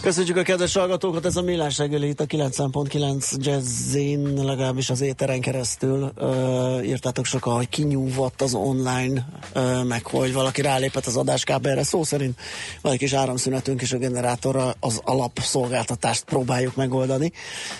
Köszönjük 0.00 0.36
a 0.36 0.42
kedves 0.42 0.74
hallgatókat, 0.74 1.24
ez 1.26 1.36
a 1.36 1.42
Millás 1.42 1.78
reggeli 1.78 2.08
itt 2.08 2.20
a 2.20 2.26
90.9 2.26 3.36
Jazzin, 3.36 4.44
legalábbis 4.44 4.90
az 4.90 5.00
éteren 5.00 5.40
keresztül 5.40 6.12
uh, 6.16 6.86
írtátok 6.86 7.24
sokan, 7.24 7.54
hogy 7.54 7.68
kinyúvott 7.68 8.42
az 8.42 8.54
online, 8.54 9.28
uh, 9.54 9.84
meg 9.84 10.06
hogy 10.06 10.32
valaki 10.32 10.62
rálépett 10.62 11.06
az 11.06 11.16
adáskábelre, 11.16 11.82
szó 11.82 12.04
szerint 12.04 12.40
van 12.82 12.92
egy 12.92 12.98
kis 12.98 13.12
áramszünetünk 13.12 13.82
és 13.82 13.92
a 13.92 13.98
generátorra 13.98 14.74
az 14.80 15.00
alapszolgáltatást 15.04 16.24
próbáljuk 16.24 16.76
megoldani. 16.76 17.32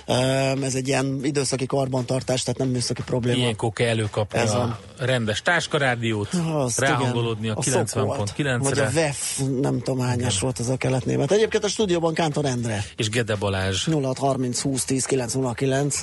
Uh, 0.06 0.64
ez 0.64 0.74
egy 0.74 0.88
ilyen 0.88 1.20
időszaki 1.22 1.66
karbantartás, 1.66 2.42
tehát 2.42 2.58
nem 2.58 2.68
műszaki 2.68 3.02
probléma. 3.02 3.38
Ilyenkor 3.38 3.72
kell 3.72 3.88
előkapni 3.88 4.38
Ez 4.38 4.54
a 4.54 4.58
van. 4.58 4.78
rendes 5.06 5.42
táskarádiót, 5.42 6.28
Azt 6.52 6.80
ráhangolódni 6.80 7.48
a 7.48 7.58
igen, 7.66 7.86
Szokolt. 7.86 8.32
Vagy 8.36 8.48
a 8.48 8.58
90.9-re, 8.58 8.90
VEF, 8.90 9.40
nem 9.60 9.80
tudom 9.80 10.00
hányas 10.00 10.40
volt 10.40 10.58
az 10.58 10.68
a 10.68 10.76
keletnémet. 10.76 11.32
Egyébként 11.32 11.64
a 11.64 11.68
stúdióban 11.68 12.07
Kántor 12.14 12.44
Endre. 12.44 12.84
és 12.96 13.08
Gede 13.08 13.34
Balázs. 13.34 13.88
0630 13.88 14.60
20 14.60 14.84
10 14.84 15.04
909. 15.04 16.02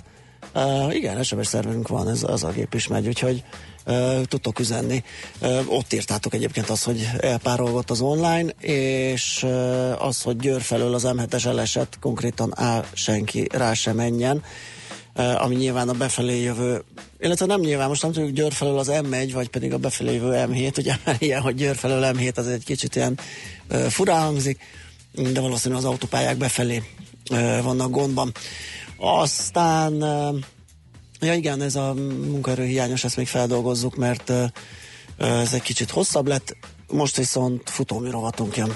Uh, 0.54 0.96
igen, 0.96 1.24
SMS 1.24 1.48
szerverünk 1.48 1.88
van, 1.88 2.10
ez 2.10 2.24
az 2.24 2.44
a 2.44 2.52
gép 2.52 2.74
is 2.74 2.88
megy, 2.88 3.08
úgyhogy 3.08 3.44
uh, 3.86 4.22
tudtok 4.24 4.60
üzenni. 4.60 5.04
Uh, 5.42 5.60
ott 5.68 5.94
írtátok 5.94 6.34
egyébként 6.34 6.70
az, 6.70 6.84
hogy 6.84 7.10
elpárolgott 7.20 7.90
az 7.90 8.02
online, 8.02 8.50
és 8.60 9.44
uh, 9.44 10.06
az, 10.06 10.22
hogy 10.22 10.38
Győr 10.38 10.62
felől 10.62 10.94
az 10.94 11.08
M7-es 11.08 11.46
eleset 11.46 11.98
konkrétan 12.00 12.52
á, 12.56 12.84
senki 12.94 13.48
rá 13.52 13.74
se 13.74 13.94
menjen, 13.94 14.44
uh, 15.16 15.44
ami 15.44 15.56
nyilván 15.56 15.90
a 15.90 15.94
befelé 15.94 16.42
jövő 16.42 16.84
illetve 17.20 17.46
nem 17.46 17.60
nyilván, 17.60 17.88
most 17.88 18.02
nem 18.02 18.12
tudjuk 18.12 18.32
Győr 18.32 18.54
felől 18.54 18.78
az 18.78 18.92
M1, 18.92 19.30
vagy 19.34 19.50
pedig 19.50 19.74
a 19.74 19.78
befelé 19.78 20.14
jövő 20.14 20.46
M7, 20.48 20.78
ugye 20.78 20.96
mert 21.06 21.22
ilyen, 21.22 21.42
hogy 21.42 21.56
Győr 21.56 21.76
felől 21.76 22.16
M7 22.16 22.36
az 22.36 22.48
egy 22.48 22.64
kicsit 22.64 22.96
ilyen 22.96 23.20
uh, 23.72 23.86
furán 23.86 24.22
hangzik, 24.22 24.60
de 25.16 25.40
valószínűleg 25.40 25.84
az 25.84 25.90
autópályák 25.90 26.38
befelé 26.38 26.84
vannak 27.64 27.90
gondban. 27.90 28.32
Aztán, 28.98 29.94
ja 31.20 31.34
igen, 31.34 31.62
ez 31.62 31.76
a 31.76 31.94
munkaerő 32.32 32.66
hiányos, 32.66 33.04
ezt 33.04 33.18
még 33.18 33.28
feldolgozzuk, 33.28 33.96
mert 33.96 34.30
ez 35.18 35.54
egy 35.54 35.62
kicsit 35.62 35.92
hosszabb 35.92 36.28
lett, 36.28 36.58
most 36.88 37.18
viszont 37.18 37.70
futómű 37.70 38.10
rovatunk 38.10 38.58
jön. 38.58 38.76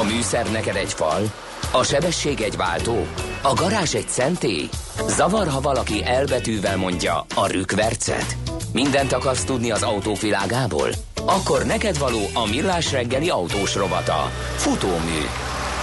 A 0.00 0.02
műszer 0.02 0.50
neked 0.50 0.76
egy 0.76 0.92
fal, 0.92 1.32
a 1.72 1.82
sebesség 1.82 2.40
egy 2.40 2.56
váltó, 2.56 3.06
a 3.42 3.54
garázs 3.54 3.94
egy 3.94 4.08
szentély. 4.08 4.68
Zavar, 5.08 5.48
ha 5.48 5.60
valaki 5.60 6.04
elbetűvel 6.04 6.76
mondja 6.76 7.26
a 7.34 7.46
rükvercet. 7.46 8.36
Mindent 8.72 9.12
akarsz 9.12 9.44
tudni 9.44 9.70
az 9.70 9.82
autóvilágából? 9.82 10.90
Akkor 11.26 11.64
neked 11.64 11.98
való 11.98 12.20
a 12.34 12.46
millás 12.50 12.92
reggeli 12.92 13.28
autós 13.28 13.74
rovata. 13.74 14.30
Futómű. 14.56 15.20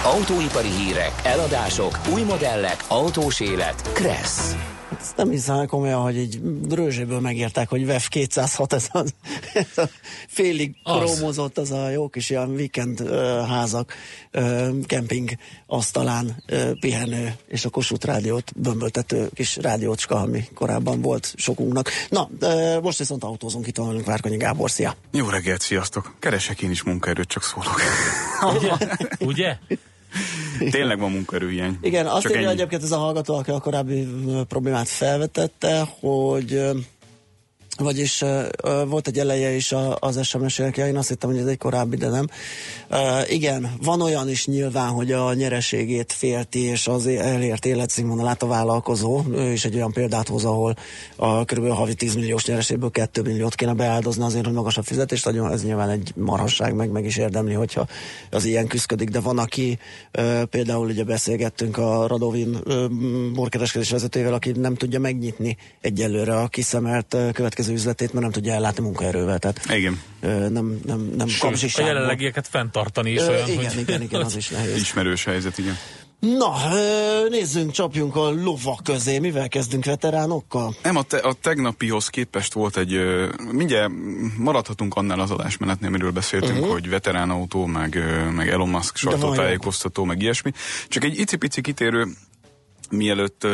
Autóipari 0.04 0.68
hírek, 0.68 1.12
eladások, 1.22 1.98
új 2.12 2.22
modellek, 2.22 2.84
autós 2.88 3.40
élet. 3.40 3.92
Kressz. 3.92 4.54
Ezt 5.00 5.16
nem 5.16 5.30
hiszem 5.30 5.66
komolyan, 5.66 6.02
hogy 6.02 6.16
így 6.16 6.40
rőzséből 6.70 7.20
megírták, 7.20 7.68
hogy 7.68 7.86
VEF 7.86 8.08
206, 8.08 8.72
ez, 8.72 8.86
az, 8.92 9.14
ez 9.54 9.78
a 9.78 9.88
félig 10.28 10.74
krómozott, 10.84 11.58
az 11.58 11.70
a 11.70 11.90
jó 11.90 12.08
kis 12.08 12.30
ilyen 12.30 12.48
weekend 12.50 13.00
ö, 13.00 13.42
házak, 13.48 13.94
ö, 14.30 14.68
kemping 14.86 15.30
asztalán 15.66 16.42
ö, 16.46 16.70
pihenő, 16.80 17.34
és 17.48 17.64
a 17.64 17.70
Kossuth 17.70 18.06
rádiót 18.06 18.52
bömböltető 18.56 19.28
kis 19.34 19.56
rádiócska, 19.56 20.16
ami 20.20 20.44
korábban 20.54 21.00
volt 21.00 21.34
sokunknak. 21.36 21.90
Na, 22.08 22.28
ö, 22.40 22.80
most 22.80 22.98
viszont 22.98 23.24
autózunk, 23.24 23.66
itt 23.66 23.76
van 23.76 24.02
Várkonyi 24.04 24.36
Gábor, 24.36 24.70
szia! 24.70 24.96
Jó 25.12 25.28
reggelt, 25.28 25.60
sziasztok! 25.60 26.14
Keresek 26.18 26.62
én 26.62 26.70
is 26.70 26.82
munkaerőt, 26.82 27.28
csak 27.28 27.42
szólok. 27.42 27.80
Ugye? 28.56 28.72
Ugye? 29.30 29.58
Tényleg 30.70 30.98
van 30.98 31.10
munkaerőhiány. 31.10 31.78
Igen, 31.82 32.06
azt 32.06 32.30
írja 32.30 32.50
egyébként 32.50 32.82
ez 32.82 32.92
a 32.92 32.96
hallgató, 32.96 33.34
aki 33.34 33.50
a 33.50 33.58
korábbi 33.58 34.08
problémát 34.48 34.88
felvetette, 34.88 35.88
hogy 36.00 36.60
vagyis 37.76 38.22
ö, 38.22 38.84
volt 38.86 39.06
egy 39.06 39.18
eleje 39.18 39.50
is 39.50 39.72
a, 39.72 39.96
az 40.00 40.26
SMS-ének, 40.26 40.76
én 40.76 40.96
azt 40.96 41.08
hittem, 41.08 41.30
hogy 41.30 41.38
ez 41.38 41.46
egy 41.46 41.58
korábbi, 41.58 41.96
de 41.96 42.08
nem. 42.08 42.26
Uh, 42.90 43.32
igen, 43.32 43.76
van 43.82 44.00
olyan 44.00 44.28
is 44.28 44.46
nyilván, 44.46 44.88
hogy 44.88 45.12
a 45.12 45.34
nyereségét 45.34 46.12
félti, 46.12 46.62
és 46.62 46.86
az 46.86 47.06
elért 47.06 47.66
életszínvonalát 47.66 48.42
a 48.42 48.46
vállalkozó. 48.46 49.22
Ő 49.32 49.52
is 49.52 49.64
egy 49.64 49.74
olyan 49.74 49.92
példát 49.92 50.28
hoz, 50.28 50.44
ahol 50.44 50.76
a 51.16 51.44
kb. 51.44 51.68
havi 51.68 51.94
10 51.94 52.14
milliós 52.14 52.44
nyereségből 52.44 52.90
2 52.90 53.22
milliót 53.22 53.54
kéne 53.54 53.72
beáldozni 53.72 54.24
azért, 54.24 54.44
hogy 54.44 54.54
magasabb 54.54 54.84
fizetést 54.84 55.26
adjon. 55.26 55.52
Ez 55.52 55.64
nyilván 55.64 55.90
egy 55.90 56.12
marhasság, 56.16 56.74
meg 56.74 56.90
meg 56.90 57.04
is 57.04 57.16
érdemli, 57.16 57.54
hogyha 57.54 57.86
az 58.30 58.44
ilyen 58.44 58.66
küzdik, 58.66 59.08
de 59.08 59.20
van, 59.20 59.38
aki 59.38 59.78
ö, 60.10 60.42
például 60.50 60.86
ugye 60.86 61.04
beszélgettünk 61.04 61.78
a 61.78 62.06
Radovin 62.06 62.58
borkereskedés 63.34 63.90
vezetőjével, 63.90 64.34
aki 64.34 64.50
nem 64.50 64.74
tudja 64.74 65.00
megnyitni 65.00 65.56
egyelőre 65.80 66.36
a 66.36 66.48
kiszemelt 66.48 67.14
ö, 67.14 67.28
következő 67.64 67.72
üzletét, 67.72 68.12
mert 68.12 68.22
nem 68.22 68.30
tudja 68.32 68.52
ellátni 68.52 68.82
munkaerővel. 68.82 69.38
Tehát 69.38 69.60
Igen, 69.70 70.00
ö, 70.20 70.48
nem, 70.48 70.80
nem, 70.84 71.10
nem 71.16 71.28
A 71.28 71.38
kapzsiságból. 71.38 71.94
jelenlegieket 71.94 72.48
fenntartani 72.48 73.10
is 73.10 73.20
Ö, 73.20 73.28
olyan, 73.28 73.48
igen, 73.48 73.72
hogy... 73.72 73.80
igen, 73.80 74.02
igen, 74.02 74.20
az 74.20 74.36
is 74.36 74.48
nehéz. 74.48 74.76
ismerős 74.86 75.24
helyzet, 75.24 75.58
igen. 75.58 75.76
Na, 76.18 76.52
nézzünk, 77.28 77.70
csapjunk 77.70 78.16
a 78.16 78.30
lova 78.30 78.78
közé. 78.84 79.18
Mivel 79.18 79.48
kezdünk 79.48 79.84
veteránokkal? 79.84 80.74
Nem, 80.82 80.96
a, 80.96 81.02
te, 81.02 81.16
a 81.16 81.32
tegnapihoz 81.32 82.08
képest 82.08 82.52
volt 82.52 82.76
egy, 82.76 83.00
mindjárt 83.52 83.92
maradhatunk 84.38 84.94
annál 84.94 85.20
az 85.20 85.30
adásmenetnél, 85.30 85.88
amiről 85.88 86.10
beszéltünk, 86.10 86.58
uh-huh. 86.58 86.72
hogy 86.72 86.88
veterán 86.88 87.30
autó, 87.30 87.66
meg, 87.66 87.98
meg 88.34 88.48
Elon 88.48 88.68
Musk 88.68 88.96
sajtótájékoztató, 88.96 90.04
meg 90.04 90.22
ilyesmi. 90.22 90.52
Csak 90.88 91.04
egy 91.04 91.18
icipici 91.18 91.60
kitérő, 91.60 92.06
mielőtt, 92.94 93.46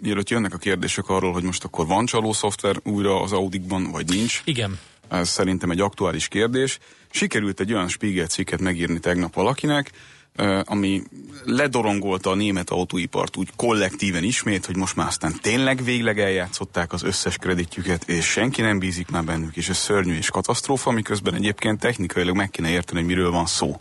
mielőtt 0.00 0.30
jönnek 0.30 0.54
a 0.54 0.58
kérdések 0.58 1.08
arról, 1.08 1.32
hogy 1.32 1.42
most 1.42 1.64
akkor 1.64 1.86
van 1.86 2.06
csaló 2.06 2.32
szoftver 2.32 2.76
újra 2.82 3.20
az 3.20 3.32
Audikban, 3.32 3.90
vagy 3.90 4.08
nincs. 4.08 4.42
Igen. 4.44 4.78
Ez 5.08 5.28
szerintem 5.28 5.70
egy 5.70 5.80
aktuális 5.80 6.28
kérdés. 6.28 6.78
Sikerült 7.10 7.60
egy 7.60 7.72
olyan 7.72 7.88
Spiegel 7.88 8.26
cikket 8.26 8.60
megírni 8.60 8.98
tegnap 8.98 9.34
valakinek, 9.34 9.90
ami 10.64 11.02
ledorongolta 11.44 12.30
a 12.30 12.34
német 12.34 12.70
autóipart 12.70 13.36
úgy 13.36 13.48
kollektíven 13.56 14.22
ismét, 14.22 14.66
hogy 14.66 14.76
most 14.76 14.96
már 14.96 15.06
aztán 15.06 15.34
tényleg 15.42 15.84
végleg 15.84 16.20
eljátszották 16.20 16.92
az 16.92 17.02
összes 17.02 17.36
kreditjüket, 17.36 18.08
és 18.08 18.24
senki 18.24 18.60
nem 18.60 18.78
bízik 18.78 19.10
már 19.10 19.24
bennük, 19.24 19.56
és 19.56 19.68
ez 19.68 19.76
szörnyű 19.76 20.16
és 20.16 20.30
katasztrófa, 20.30 20.90
miközben 20.90 21.34
egyébként 21.34 21.80
technikailag 21.80 22.36
meg 22.36 22.50
kéne 22.50 22.68
érteni, 22.68 22.98
hogy 22.98 23.08
miről 23.08 23.30
van 23.30 23.46
szó. 23.46 23.80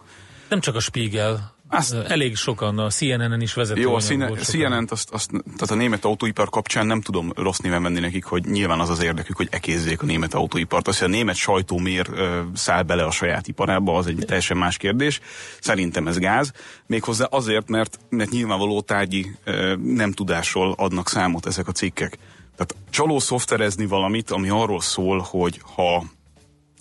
Nem 0.49 0.59
csak 0.59 0.75
a 0.75 0.79
Spiegel, 0.79 1.54
Azt- 1.69 1.93
elég 1.93 2.35
sokan, 2.35 2.79
a 2.79 2.89
CNN-en 2.89 3.41
is 3.41 3.53
vezető 3.53 3.81
Jó, 3.81 3.95
a. 3.95 3.99
CNN-t, 3.99 4.91
azt, 4.91 5.09
azt, 5.11 5.29
tehát 5.29 5.71
a 5.71 5.75
német 5.75 6.05
autóipar 6.05 6.49
kapcsán 6.49 6.85
nem 6.85 7.01
tudom 7.01 7.31
rossz 7.35 7.57
néven 7.57 7.83
venni 7.83 7.99
nekik, 7.99 8.23
hogy 8.23 8.45
nyilván 8.45 8.79
az 8.79 8.89
az 8.89 9.03
érdekük, 9.03 9.37
hogy 9.37 9.47
ekézzék 9.51 10.01
a 10.01 10.05
német 10.05 10.33
autóipart. 10.33 10.87
Az, 10.87 10.99
hogy 10.99 11.07
a 11.07 11.11
német 11.11 11.35
sajtó 11.35 11.77
miért 11.77 12.09
száll 12.53 12.83
bele 12.83 13.03
a 13.03 13.11
saját 13.11 13.47
iparába, 13.47 13.97
az 13.97 14.07
egy 14.07 14.23
teljesen 14.25 14.57
más 14.57 14.77
kérdés. 14.77 15.19
Szerintem 15.59 16.07
ez 16.07 16.17
gáz. 16.17 16.51
Méghozzá 16.87 17.25
azért, 17.25 17.69
mert, 17.69 17.99
mert 18.09 18.29
nyilvánvaló 18.29 18.81
tárgyi 18.81 19.35
nem 19.83 20.11
tudásról 20.11 20.73
adnak 20.77 21.09
számot 21.09 21.45
ezek 21.45 21.67
a 21.67 21.71
cikkek. 21.71 22.17
Tehát 22.55 22.75
csaló 22.89 23.19
szoftverezni 23.19 23.85
valamit, 23.85 24.31
ami 24.31 24.49
arról 24.49 24.81
szól, 24.81 25.19
hogy 25.19 25.61
ha 25.75 26.03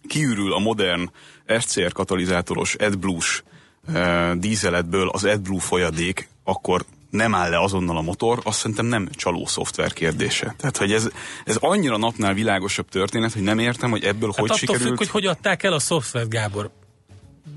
kiürül 0.08 0.52
a 0.52 0.58
modern 0.58 1.10
SCR 1.58 1.92
katalizátoros 1.92 2.74
AdBlue-s 2.74 3.42
uh, 3.88 4.32
dízeletből 4.32 5.08
az 5.08 5.24
AdBlue 5.24 5.60
folyadék, 5.60 6.28
akkor 6.44 6.84
nem 7.10 7.34
áll 7.34 7.50
le 7.50 7.60
azonnal 7.60 7.96
a 7.96 8.00
motor, 8.00 8.40
azt 8.44 8.58
szerintem 8.58 8.86
nem 8.86 9.08
csaló 9.12 9.46
szoftver 9.46 9.92
kérdése. 9.92 10.54
Tehát, 10.58 10.76
hogy 10.76 10.92
ez, 10.92 11.08
ez 11.44 11.56
annyira 11.60 11.96
napnál 11.96 12.34
világosabb 12.34 12.88
történet, 12.88 13.32
hogy 13.32 13.42
nem 13.42 13.58
értem, 13.58 13.90
hogy 13.90 14.04
ebből 14.04 14.28
Hát 14.28 14.38
hogy 14.38 14.44
attól 14.44 14.56
sikerült. 14.56 14.86
függ, 14.88 14.96
hogy 14.98 15.10
hogy 15.10 15.26
adták 15.26 15.62
el 15.62 15.72
a 15.72 15.78
szoftvert, 15.78 16.28
Gábor. 16.28 16.70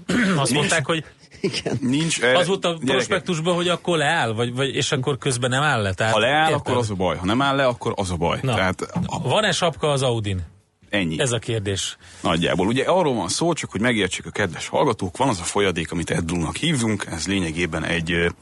Azt 0.38 0.52
mondták, 0.54 0.86
hogy 0.86 1.06
Igen. 1.42 1.78
Nincs, 1.82 2.22
eh, 2.22 2.38
az 2.38 2.48
volt 2.48 2.66
a 2.66 2.70
gyerekek, 2.70 2.88
prospektusban, 2.90 3.56
hogy 3.56 3.68
akkor 3.68 3.98
leáll, 3.98 4.34
vagy, 4.34 4.54
vagy, 4.56 4.76
és 4.76 4.92
akkor 4.92 5.18
közben 5.18 5.50
nem 5.50 5.64
áll 5.64 5.82
le. 5.82 5.94
Tehát, 5.94 6.14
Ha 6.14 6.20
leáll, 6.20 6.50
érted? 6.50 6.60
akkor 6.60 6.78
az 6.78 6.90
a 6.90 6.94
baj. 6.94 7.18
Ha 7.18 7.26
nem 7.26 7.42
áll 7.42 7.56
le, 7.56 7.66
akkor 7.66 7.94
az 7.96 8.12
a 8.12 8.16
baj. 8.16 8.40
Na. 8.42 8.54
Tehát 8.54 9.00
Van-e 9.24 9.52
sapka 9.52 9.92
az 9.92 10.02
Audin? 10.02 10.42
Ennyi. 10.90 11.20
Ez 11.20 11.32
a 11.32 11.40
kérdés. 11.40 11.98
Nagyjából. 12.22 12.68
Ugye 12.68 12.84
arról 12.84 13.14
van 13.14 13.28
szó, 13.28 13.54
csak 13.54 13.72
hogy 13.72 13.82
megértsék 13.82 14.26
a 14.26 14.32
kedves 14.32 14.68
hallgatók, 14.68 15.18
van 15.18 15.28
az 15.28 15.40
a 15.40 15.44
folyadék, 15.44 15.92
amit 15.92 16.10
AdBlue-nak 16.10 16.56
hívunk, 16.56 17.06
ez 17.12 17.28
lényegében 17.28 17.84
egy, 17.84 18.34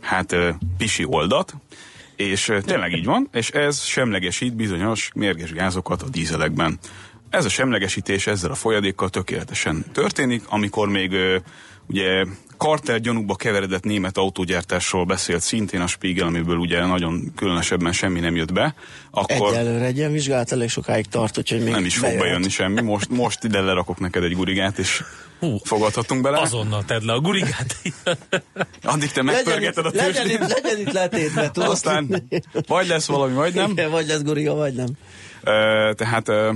hát 0.00 0.36
pisi 0.76 1.04
oldat, 1.04 1.54
És 2.16 2.52
tényleg 2.64 2.92
így 2.92 3.04
van, 3.04 3.28
és 3.32 3.50
ez 3.50 3.82
semlegesít 3.82 4.54
bizonyos 4.54 5.10
mérges 5.14 5.52
gázokat 5.52 6.02
a 6.02 6.08
dízelekben. 6.08 6.78
Ez 7.30 7.44
a 7.44 7.48
semlegesítés 7.48 8.26
ezzel 8.26 8.50
a 8.50 8.54
folyadékkal 8.54 9.08
tökéletesen 9.08 9.84
történik, 9.92 10.42
amikor 10.48 10.88
még 10.88 11.12
ugye 11.86 12.24
kartel 12.56 12.98
gyanúba 12.98 13.34
keveredett 13.34 13.84
német 13.84 14.16
autógyártásról 14.16 15.04
beszélt 15.04 15.40
szintén 15.42 15.80
a 15.80 15.86
Spiegel, 15.86 16.26
amiből 16.26 16.56
ugye 16.56 16.86
nagyon 16.86 17.32
különösebben 17.36 17.92
semmi 17.92 18.20
nem 18.20 18.36
jött 18.36 18.52
be, 18.52 18.74
akkor 19.10 19.52
Egyelőre 19.52 19.84
egy 19.84 19.96
ilyen 19.96 20.12
vizsgálat 20.12 20.52
elég 20.52 20.68
sokáig 20.68 21.06
tart, 21.06 21.38
úgyhogy 21.38 21.62
még 21.62 21.72
nem 21.72 21.84
is 21.84 21.96
fog 21.96 22.18
bejönni 22.18 22.48
semmi. 22.48 22.80
Most, 22.80 23.08
most 23.08 23.44
ide 23.44 23.60
lerakok 23.60 23.98
neked 23.98 24.22
egy 24.22 24.34
gurigát, 24.34 24.78
és 24.78 25.02
Hú, 25.40 25.56
fogadhatunk 25.64 26.22
bele. 26.22 26.38
azonnal 26.38 26.84
tedd 26.84 27.04
le 27.04 27.12
a 27.12 27.20
gurigát. 27.20 27.76
Addig 28.82 29.10
te 29.12 29.22
Legyen 29.22 29.24
megpörgeted 29.24 29.86
a 29.86 29.90
legyen, 29.94 30.12
tőzsdét. 30.12 30.40
itt, 30.40 30.62
legyen 30.62 30.80
itt 30.80 30.92
letétbe, 30.92 31.50
tudod? 31.50 31.70
Aztán 31.70 32.28
vagy 32.66 32.86
lesz 32.86 33.06
valami, 33.06 33.34
vagy 33.34 33.54
nem. 33.54 33.70
Igen, 33.70 33.90
vagy 33.90 34.06
lesz 34.06 34.22
guriga, 34.22 34.54
vagy 34.54 34.74
nem. 34.74 34.88
Ö, 35.42 35.92
tehát 35.96 36.28
ö, 36.28 36.52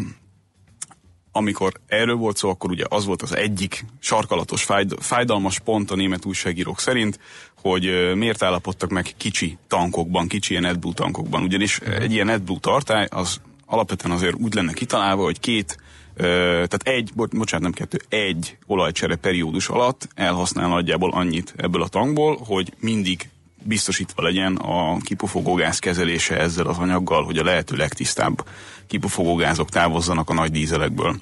amikor 1.36 1.72
erről 1.86 2.14
volt 2.16 2.36
szó, 2.36 2.48
akkor 2.48 2.70
ugye 2.70 2.84
az 2.88 3.04
volt 3.04 3.22
az 3.22 3.36
egyik 3.36 3.84
sarkalatos, 4.00 4.62
fájd, 4.62 4.94
fájdalmas 4.98 5.58
pont 5.58 5.90
a 5.90 5.96
német 5.96 6.24
újságírók 6.24 6.80
szerint, 6.80 7.18
hogy 7.60 8.14
miért 8.14 8.42
állapodtak 8.42 8.90
meg 8.90 9.12
kicsi 9.16 9.58
tankokban, 9.68 10.28
kicsi 10.28 10.52
ilyen 10.52 10.64
AdBlue 10.64 10.94
tankokban. 10.94 11.42
Ugyanis 11.42 11.78
egy 11.78 12.12
ilyen 12.12 12.28
AdBlue 12.28 12.58
tartály 12.60 13.06
az 13.10 13.40
alapvetően 13.66 14.14
azért 14.16 14.34
úgy 14.34 14.54
lenne 14.54 14.72
kitalálva, 14.72 15.22
hogy 15.22 15.40
két 15.40 15.78
tehát 16.16 16.82
egy, 16.82 17.10
bo- 17.14 17.36
bocsánat, 17.36 17.62
nem 17.62 17.72
kettő, 17.72 18.00
egy 18.08 18.56
olajcsere 18.66 19.16
periódus 19.16 19.68
alatt 19.68 20.08
elhasznál 20.14 20.68
nagyjából 20.68 21.10
annyit 21.12 21.54
ebből 21.56 21.82
a 21.82 21.88
tankból, 21.88 22.38
hogy 22.46 22.72
mindig 22.80 23.28
biztosítva 23.64 24.22
legyen 24.22 24.56
a 24.56 24.96
kipufogógáz 24.96 25.78
kezelése 25.78 26.38
ezzel 26.38 26.66
az 26.66 26.78
anyaggal, 26.78 27.24
hogy 27.24 27.38
a 27.38 27.44
lehető 27.44 27.76
legtisztább 27.76 28.46
kipufogógázok 28.86 29.68
távozzanak 29.68 30.30
a 30.30 30.34
nagy 30.34 30.50
dízelekből. 30.50 31.16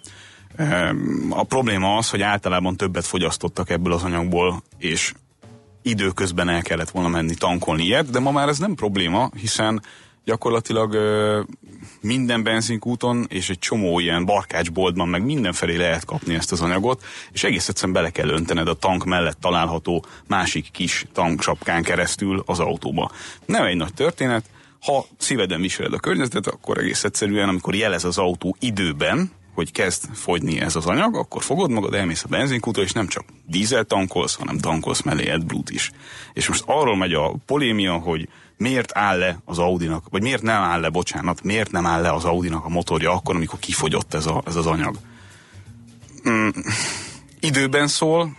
Ehm, 0.57 1.33
A 1.33 1.45
probléma 1.45 1.97
az, 1.97 2.11
hogy 2.11 2.23
általában 2.23 2.77
többet 2.77 3.07
fogyasztottak 3.07 3.71
ebből 3.71 3.93
az 3.93 4.03
anyagból, 4.03 4.63
és 4.79 5.13
időközben 5.83 6.49
el 6.49 6.63
kellett 6.63 6.91
volna 6.91 7.09
menni 7.09 7.35
tankolni 7.35 7.85
ilyet, 7.85 8.11
de 8.11 8.19
ma 8.19 8.31
már 8.31 8.49
ez 8.49 8.59
nem 8.59 8.75
probléma, 8.75 9.31
hiszen 9.41 9.83
gyakorlatilag 10.25 10.93
ö, 10.93 11.41
minden 12.01 12.43
benzinkúton 12.43 13.27
és 13.29 13.51
egy 13.51 13.59
csomó 13.59 13.99
ilyen 13.99 14.25
barkácsboltban 14.25 15.09
meg 15.09 15.25
mindenfelé 15.25 15.77
lehet 15.77 16.05
kapni 16.05 16.35
ezt 16.35 16.53
az 16.53 16.61
anyagot, 16.61 17.05
és 17.33 17.45
egész 17.45 17.69
egyszerűen 17.69 17.93
bele 17.93 18.11
kell 18.11 18.29
öntened 18.29 18.69
a 18.69 18.75
tank 18.75 19.05
mellett 19.05 19.41
található 19.41 20.05
másik 20.27 20.71
kis 20.71 21.07
tanksapkán 21.13 21.83
keresztül 21.83 22.43
az 22.47 22.61
autóba. 22.61 23.11
Nem 23.47 23.65
egy 23.65 23.77
nagy 23.77 23.95
történet, 23.95 24.45
ha 24.81 25.07
szíveden 25.19 25.61
viseled 25.61 25.93
a 25.93 25.99
környezetet, 25.99 26.47
akkor 26.47 26.79
egész 26.79 27.05
egyszerűen, 27.05 27.49
amikor 27.49 27.75
jelez 27.75 28.05
az 28.05 28.19
autó 28.19 28.57
időben, 28.61 29.31
hogy 29.55 29.73
kezd 29.73 30.05
fogyni 30.15 30.61
ez 30.61 30.77
az 30.77 30.87
anyag, 30.87 31.17
akkor 31.17 31.43
fogod 31.43 31.71
magad, 31.71 31.95
elmész 31.95 32.25
a 32.25 32.29
benzinkútra, 32.29 32.83
és 32.83 32.93
nem 32.93 33.07
csak 33.07 33.25
dízel 33.47 33.85
tankolsz, 33.85 34.35
hanem 34.35 34.59
tankolsz 34.59 35.03
mellé 35.03 35.31
AdBlue-t 35.31 35.71
is. 35.71 35.91
És 36.33 36.49
most 36.49 36.65
arról 36.67 36.97
megy 36.97 37.13
a 37.13 37.35
polémia, 37.47 37.93
hogy 37.93 38.29
miért 38.57 38.97
áll 38.97 39.19
le 39.19 39.39
az 39.45 39.59
Audinak, 39.59 40.05
vagy 40.11 40.23
miért 40.23 40.43
nem 40.43 40.63
áll 40.63 40.81
le, 40.81 40.89
bocsánat, 40.89 41.43
miért 41.43 41.71
nem 41.71 41.87
áll 41.87 42.03
le 42.03 42.13
az 42.13 42.25
Audinak 42.25 42.65
a 42.65 42.69
motorja 42.69 43.13
akkor, 43.13 43.35
amikor 43.35 43.59
kifogyott 43.59 44.15
ez, 44.15 44.27
a, 44.27 44.43
ez 44.47 44.57
az 44.57 44.67
anyag. 44.67 44.97
Mm, 46.29 46.49
időben 47.41 47.87
szól, 47.87 48.37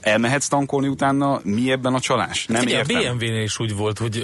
elmehetsz 0.00 0.48
tankolni 0.48 0.88
utána, 0.88 1.40
mi 1.44 1.70
ebben 1.70 1.94
a 1.94 2.00
csalás? 2.00 2.46
Nem 2.46 2.62
Ugye 2.62 2.76
értem. 2.76 2.96
a 2.96 3.00
BMW-nél 3.14 3.42
is 3.42 3.58
úgy 3.58 3.76
volt, 3.76 3.98
hogy 3.98 4.16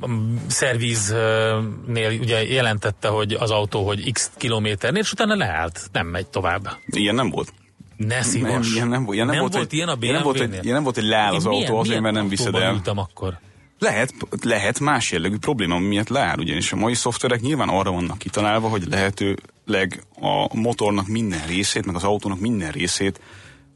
a 0.00 0.08
szervíznél 0.46 2.18
ugye 2.20 2.44
jelentette, 2.52 3.08
hogy 3.08 3.32
az 3.32 3.50
autó, 3.50 3.86
hogy 3.86 4.12
x 4.12 4.30
kilométernél, 4.36 5.02
és 5.02 5.12
utána 5.12 5.34
leállt, 5.36 5.80
nem 5.92 6.06
megy 6.06 6.26
tovább. 6.26 6.68
Ilyen 6.86 7.14
nem 7.14 7.30
volt. 7.30 7.52
Ne 7.96 8.06
Nem, 8.06 8.22
szívas. 8.22 8.72
ilyen 8.74 8.88
nem, 8.88 9.04
volt- 9.04 9.14
ilyen 9.14 9.26
nem, 9.26 9.34
nem 9.34 9.44
volt, 9.44 9.54
volt 9.54 9.64
hogy, 9.68 9.74
ilyen 9.76 9.88
a 9.88 9.96
ilyen 10.00 10.14
nem 10.14 10.22
volt, 10.22 10.36
BMW-nél? 10.36 10.60
ilyen 10.62 10.74
nem 10.74 10.82
volt, 10.82 10.94
hogy 10.94 11.04
leáll 11.04 11.34
az 11.34 11.44
Én 11.44 11.50
autó 11.50 11.58
milyen- 11.60 11.78
azért, 11.80 12.00
mert 12.00 12.14
nem 12.14 12.24
milyen 12.24 12.28
viszed 12.28 12.54
el. 12.54 12.80
akkor. 12.94 13.38
Lehet, 13.78 14.14
lehet 14.42 14.80
más 14.80 15.12
jellegű 15.12 15.36
probléma, 15.36 15.78
miatt 15.78 16.08
leáll, 16.08 16.38
ugyanis 16.38 16.72
a 16.72 16.76
mai 16.76 16.94
szoftverek 16.94 17.40
nyilván 17.40 17.68
arra 17.68 17.90
vannak 17.90 18.18
kitalálva, 18.18 18.68
hogy 18.68 18.84
lehetőleg 18.90 20.02
a 20.20 20.56
motornak 20.56 21.06
minden 21.06 21.46
részét, 21.46 21.86
meg 21.86 21.94
az 21.94 22.04
autónak 22.04 22.40
minden 22.40 22.70
részét 22.70 23.20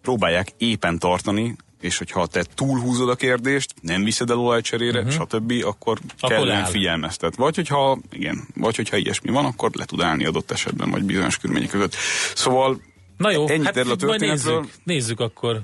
próbálják 0.09 0.49
éppen 0.59 0.99
tartani, 0.99 1.57
és 1.81 1.99
hogyha 1.99 2.27
te 2.27 2.45
túlhúzod 2.55 3.09
a 3.09 3.15
kérdést, 3.15 3.75
nem 3.81 4.05
viszed 4.05 4.31
el 4.31 4.39
olajcserére, 4.39 4.99
uh-huh. 4.99 5.15
stb., 5.15 5.53
akkor, 5.65 5.99
Akkor 6.21 6.47
leáll. 6.47 6.65
figyelmeztet. 6.65 7.37
Vagy 7.37 7.57
hogyha, 7.57 7.99
igen, 8.11 8.49
vagy 8.55 8.77
hogyha 8.77 8.97
ilyesmi 8.97 9.31
van, 9.31 9.45
akkor 9.45 9.71
le 9.73 9.85
tud 9.85 10.01
állni 10.01 10.25
adott 10.25 10.51
esetben, 10.51 10.91
vagy 10.91 11.03
bizonyos 11.03 11.37
körülmények 11.39 11.71
között. 11.71 11.95
Szóval 12.35 12.81
Na 13.17 13.31
jó, 13.31 13.49
Ennyit 13.49 13.65
hát 13.65 13.77
a 13.77 13.97
történetről. 13.97 14.29
nézzük, 14.29 14.73
nézzük 14.85 15.21
akkor. 15.21 15.61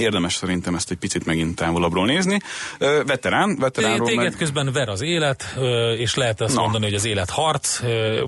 Érdemes 0.00 0.34
szerintem 0.34 0.74
ezt 0.74 0.90
egy 0.90 0.96
picit 0.96 1.24
megint 1.26 1.56
távolabbról 1.56 2.06
nézni. 2.06 2.38
Veterán, 3.06 3.56
veteránról 3.58 4.06
Téged 4.06 4.22
meg... 4.24 4.34
közben 4.36 4.72
ver 4.72 4.88
az 4.88 5.00
élet, 5.00 5.56
és 5.98 6.14
lehet 6.14 6.40
azt 6.40 6.54
Na. 6.54 6.60
mondani, 6.60 6.84
hogy 6.84 6.94
az 6.94 7.04
élet 7.04 7.30
harc. 7.30 7.80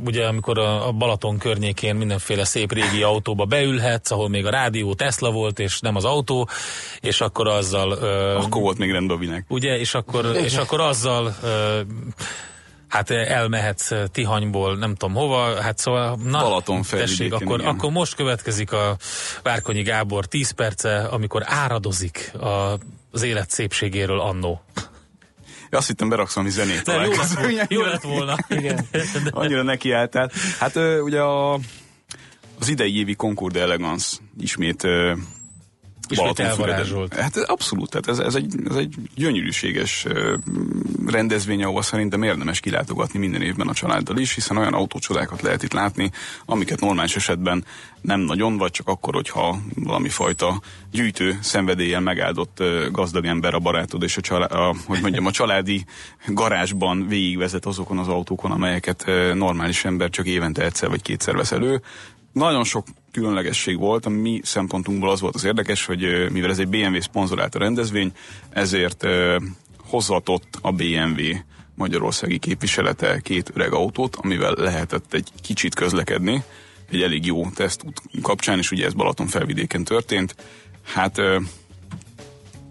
Ugye 0.05 0.27
amikor 0.27 0.59
a 0.59 0.93
Balaton 0.93 1.39
környékén 1.39 1.95
mindenféle 1.95 2.45
szép 2.45 2.73
régi 2.73 3.03
autóba 3.03 3.45
beülhetsz, 3.45 4.11
ahol 4.11 4.29
még 4.29 4.47
a 4.47 4.51
rádió 4.51 4.95
Tesla 4.95 5.31
volt, 5.31 5.59
és 5.59 5.81
nem 5.81 5.97
az 5.97 6.05
autó, 6.05 6.49
és 7.01 7.21
akkor 7.21 7.49
azzal... 7.49 7.93
Akkor 8.37 8.63
volt 8.63 8.79
még 8.79 8.91
rendben 8.91 9.17
a 9.17 9.21
világ. 9.21 9.45
ugye, 9.49 9.79
és 9.79 9.95
akkor, 9.95 10.37
és 10.45 10.57
akkor 10.57 10.81
azzal 10.81 11.37
hát 12.89 13.11
elmehetsz 13.11 13.93
Tihanyból, 14.13 14.77
nem 14.77 14.95
tudom 14.95 15.15
hova, 15.15 15.61
hát 15.63 15.79
szóval, 15.79 16.19
na, 16.25 16.41
Balaton 16.41 16.83
tessék, 16.91 17.33
akkor, 17.33 17.61
igen. 17.61 17.75
akkor 17.75 17.91
most 17.91 18.15
következik 18.15 18.73
a 18.73 18.97
Várkonyi 19.43 19.83
Gábor 19.83 20.27
10 20.27 20.51
perce, 20.51 20.99
amikor 20.99 21.43
áradozik 21.47 22.33
a, 22.41 22.79
az 23.11 23.23
élet 23.23 23.51
szépségéről 23.51 24.21
annó. 24.21 24.63
Azt 25.71 25.87
hittem 25.87 26.09
beraksz 26.09 26.35
valami 26.35 26.53
zenét. 26.53 26.87
Nem, 26.87 27.03
jó, 27.03 27.11
lett 27.11 27.33
volna, 27.33 27.65
jó 27.69 27.81
lett 27.81 28.03
volna. 28.03 28.37
Igen. 28.59 28.87
Annyira 29.31 29.63
nekiálltál. 29.63 30.31
Hát 30.59 30.77
ugye 31.03 31.21
a, 31.21 31.55
az 32.61 32.69
idei 32.69 32.99
évi 32.99 33.15
Concours 33.15 33.53
de 33.53 33.61
Elegance 33.61 34.17
Ismét 34.41 34.87
Balatonfüreden. 36.17 37.09
Hát 37.11 37.37
ez 37.37 37.43
abszolút, 37.43 37.91
tehát 37.91 38.09
ez, 38.09 38.19
ez, 38.19 38.35
egy, 38.35 38.55
ez 38.71 38.77
egy 38.77 38.95
gyönyörűséges 39.15 40.07
rendezvény, 41.07 41.63
ahova 41.63 41.83
szerintem 41.83 42.23
érdemes 42.23 42.61
kilátogatni 42.61 43.19
minden 43.19 43.43
évben 43.43 43.69
a 43.69 43.73
családdal 43.73 44.19
is, 44.19 44.35
hiszen 44.35 44.57
olyan 44.57 44.75
autócsodákat 44.75 45.43
lehet 45.43 45.63
itt 45.63 45.73
látni, 45.73 46.11
amiket 46.45 46.81
normális 46.81 47.17
esetben 47.17 47.65
nem 48.01 48.21
nagyon, 48.21 48.57
vagy 48.57 48.71
csak 48.71 48.89
akkor, 48.89 49.15
hogyha 49.15 49.59
valami 49.75 50.09
fajta 50.09 50.61
gyűjtő 50.91 51.39
szenvedéllyel 51.41 52.01
megáldott 52.01 52.63
gazdag 52.93 53.25
ember 53.25 53.55
a 53.55 53.59
barátod, 53.59 54.03
és 54.03 54.17
a, 54.17 54.21
csalá, 54.21 54.47
a, 54.47 54.75
hogy 54.87 55.01
mondjam, 55.01 55.27
a 55.27 55.31
családi 55.31 55.85
garázsban 56.27 57.07
végigvezet 57.09 57.67
azokon 57.67 57.99
az 57.99 58.09
autókon, 58.09 58.51
amelyeket 58.51 59.05
normális 59.35 59.85
ember 59.85 60.11
csak 60.11 60.27
évente 60.27 60.65
egyszer 60.65 60.89
vagy 60.89 61.03
kétszer 61.03 61.37
vesz 61.37 61.53
elő. 61.53 61.83
Nagyon 62.33 62.65
sok 62.65 62.87
különlegesség 63.13 63.79
volt, 63.79 64.07
a 64.07 64.09
mi 64.09 64.41
szempontunkból 64.45 65.11
az 65.11 65.21
volt 65.21 65.35
az 65.35 65.45
érdekes, 65.45 65.85
hogy 65.85 66.31
mivel 66.31 66.51
ez 66.51 66.59
egy 66.59 66.69
BMW 66.69 67.01
szponzorált 67.01 67.55
a 67.55 67.59
rendezvény, 67.59 68.13
ezért 68.51 69.07
hozatott 69.79 70.59
a 70.61 70.73
BMW 70.73 71.37
magyarországi 71.75 72.39
képviselete 72.39 73.21
két 73.21 73.51
öreg 73.55 73.73
autót, 73.73 74.17
amivel 74.17 74.55
lehetett 74.57 75.15
egy 75.15 75.29
kicsit 75.43 75.75
közlekedni, 75.75 76.43
egy 76.91 77.03
elég 77.03 77.27
jó 77.27 77.51
tesztút 77.51 78.03
kapcsán, 78.23 78.59
és 78.59 78.71
ugye 78.71 78.87
ez 78.87 78.93
Balaton 78.93 79.27
felvidéken 79.27 79.85
történt. 79.85 80.35
Hát, 80.83 81.21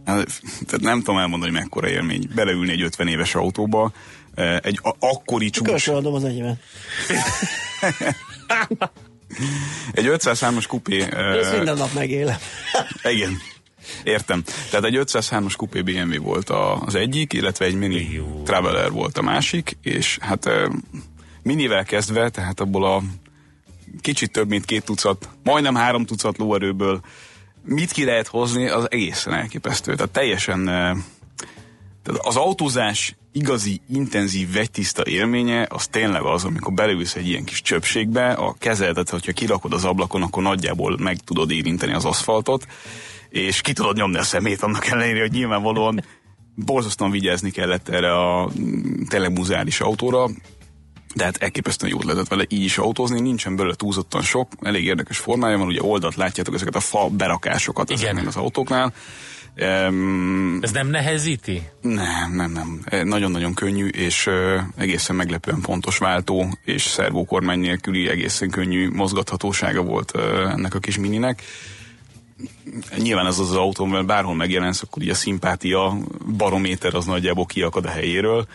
hát, 0.06 0.42
tehát 0.66 0.80
nem 0.80 0.98
tudom 1.00 1.18
elmondani, 1.18 1.52
hogy 1.52 1.62
mekkora 1.62 1.90
élmény 1.90 2.30
beleülni 2.36 2.72
egy 2.72 2.82
50 2.82 3.08
éves 3.08 3.36
autóba, 3.36 3.92
egy 4.62 4.80
akkori 5.00 5.50
csúcs, 5.50 5.88
adom 5.88 6.14
az 6.14 6.24
enyémet. 6.24 6.60
egy 9.92 10.06
503-as 10.10 10.66
kupé 10.68 11.02
Ezt 11.02 11.56
minden 11.56 11.78
nap 11.78 11.94
megélem. 11.94 12.38
Igen. 13.16 13.38
Értem. 14.04 14.44
Tehát 14.70 14.86
egy 14.86 15.00
503-as 15.06 15.54
kupé 15.58 15.82
BMW 15.82 16.22
volt 16.22 16.50
a, 16.50 16.82
az 16.82 16.96
egyik, 16.96 17.34
illetve 17.34 17.66
egy 17.66 17.76
Mini 17.76 18.10
Jó. 18.12 18.42
Traveler 18.46 18.92
volt 18.92 19.18
a 19.18 19.22
másik, 19.22 19.78
és 19.82 20.18
hát 20.22 20.50
minivel 21.44 21.84
kezdve, 21.84 22.30
tehát 22.30 22.60
abból 22.60 22.86
a 22.86 23.04
kicsit 24.02 24.32
több, 24.32 24.50
mint 24.50 24.66
két 24.66 24.84
tucat, 24.84 25.30
majdnem 25.44 25.76
három 25.76 26.06
tucat 26.06 26.38
lóerőből 26.38 27.02
mit 27.64 27.92
ki 27.92 28.06
lehet 28.06 28.28
hozni, 28.28 28.68
az 28.68 28.92
egészen 28.92 29.34
elképesztő. 29.34 29.96
Tehát 29.96 30.12
teljesen 30.12 30.70
tehát 32.08 32.26
az 32.26 32.36
autózás 32.36 33.16
igazi, 33.32 33.82
intenzív, 33.90 34.54
vegytiszta 34.54 35.06
élménye, 35.06 35.68
az 35.70 35.88
tényleg 35.88 36.22
az, 36.22 36.44
amikor 36.44 36.74
beleülsz 36.74 37.16
egy 37.16 37.28
ilyen 37.28 37.44
kis 37.44 37.62
csöpségbe, 37.62 38.32
a 38.32 38.56
kezedet, 38.60 39.10
hogyha 39.10 39.32
kirakod 39.32 39.74
az 39.74 39.86
ablakon, 39.86 40.22
akkor 40.22 40.44
nagyjából 40.44 40.98
meg 41.00 41.18
tudod 41.18 41.52
érinteni 41.52 41.94
az 41.94 42.06
aszfaltot, 42.06 42.68
és 43.30 43.62
ki 43.62 43.74
tudod 43.74 43.96
nyomni 43.96 44.18
a 44.18 44.24
szemét 44.24 44.62
annak 44.62 44.86
ellenére, 44.86 45.20
hogy 45.20 45.32
nyilvánvalóan 45.32 46.04
borzasztóan 46.56 47.12
vigyázni 47.12 47.52
kellett 47.52 47.90
erre 47.90 48.14
a 48.14 48.50
mm, 48.60 49.04
tényleg 49.10 49.32
muzeális 49.32 49.82
autóra, 49.82 50.30
de 51.18 51.24
hát 51.24 51.38
elképesztően 51.38 51.92
jót 51.92 52.04
lehetett 52.04 52.28
vele 52.28 52.46
így 52.50 52.64
is 52.64 52.78
autózni, 52.78 53.20
nincsen 53.20 53.56
belőle 53.56 53.76
túlzottan 53.76 54.22
sok, 54.22 54.52
elég 54.62 54.86
érdekes 54.86 55.18
formája 55.18 55.58
van, 55.58 55.68
ugye 55.68 55.82
oldalt 55.82 56.16
látjátok 56.16 56.54
ezeket 56.54 56.76
a 56.76 56.80
fa 56.80 57.10
berakásokat 57.10 57.90
Igen. 57.90 58.02
ezeknél 58.02 58.28
az 58.28 58.36
autóknál. 58.36 58.94
Um, 59.88 60.60
Ez 60.62 60.72
nem 60.72 60.88
nehezíti? 60.88 61.62
nem, 61.82 62.34
nem, 62.34 62.52
nem. 62.52 62.82
E, 62.86 63.04
Nagyon-nagyon 63.04 63.54
könnyű, 63.54 63.88
és 63.88 64.28
uh, 64.28 64.34
egészen 64.76 65.16
meglepően 65.16 65.62
pontos 65.62 65.98
váltó, 65.98 66.58
és 66.66 66.82
szervókormány 66.82 67.60
nélküli 67.60 68.10
egészen 68.10 68.50
könnyű 68.50 68.90
mozgathatósága 68.90 69.82
volt 69.82 70.12
uh, 70.16 70.24
ennek 70.52 70.76
a 70.76 70.80
kis 70.80 70.98
mininek. 70.98 71.44
Nyilván 72.98 73.26
ez 73.26 73.40
az 73.40 73.50
az 73.50 73.56
autó, 73.56 73.86
mert 73.86 74.06
bárhol 74.06 74.36
megjelensz, 74.36 74.82
akkor 74.82 75.04
így 75.04 75.10
a 75.10 75.14
szimpátia 75.16 75.98
barométer 76.38 76.96
az 76.96 77.06
nagyjából 77.06 77.46
kiakad 77.46 77.86
a 77.86 77.90
helyéről. 77.90 78.48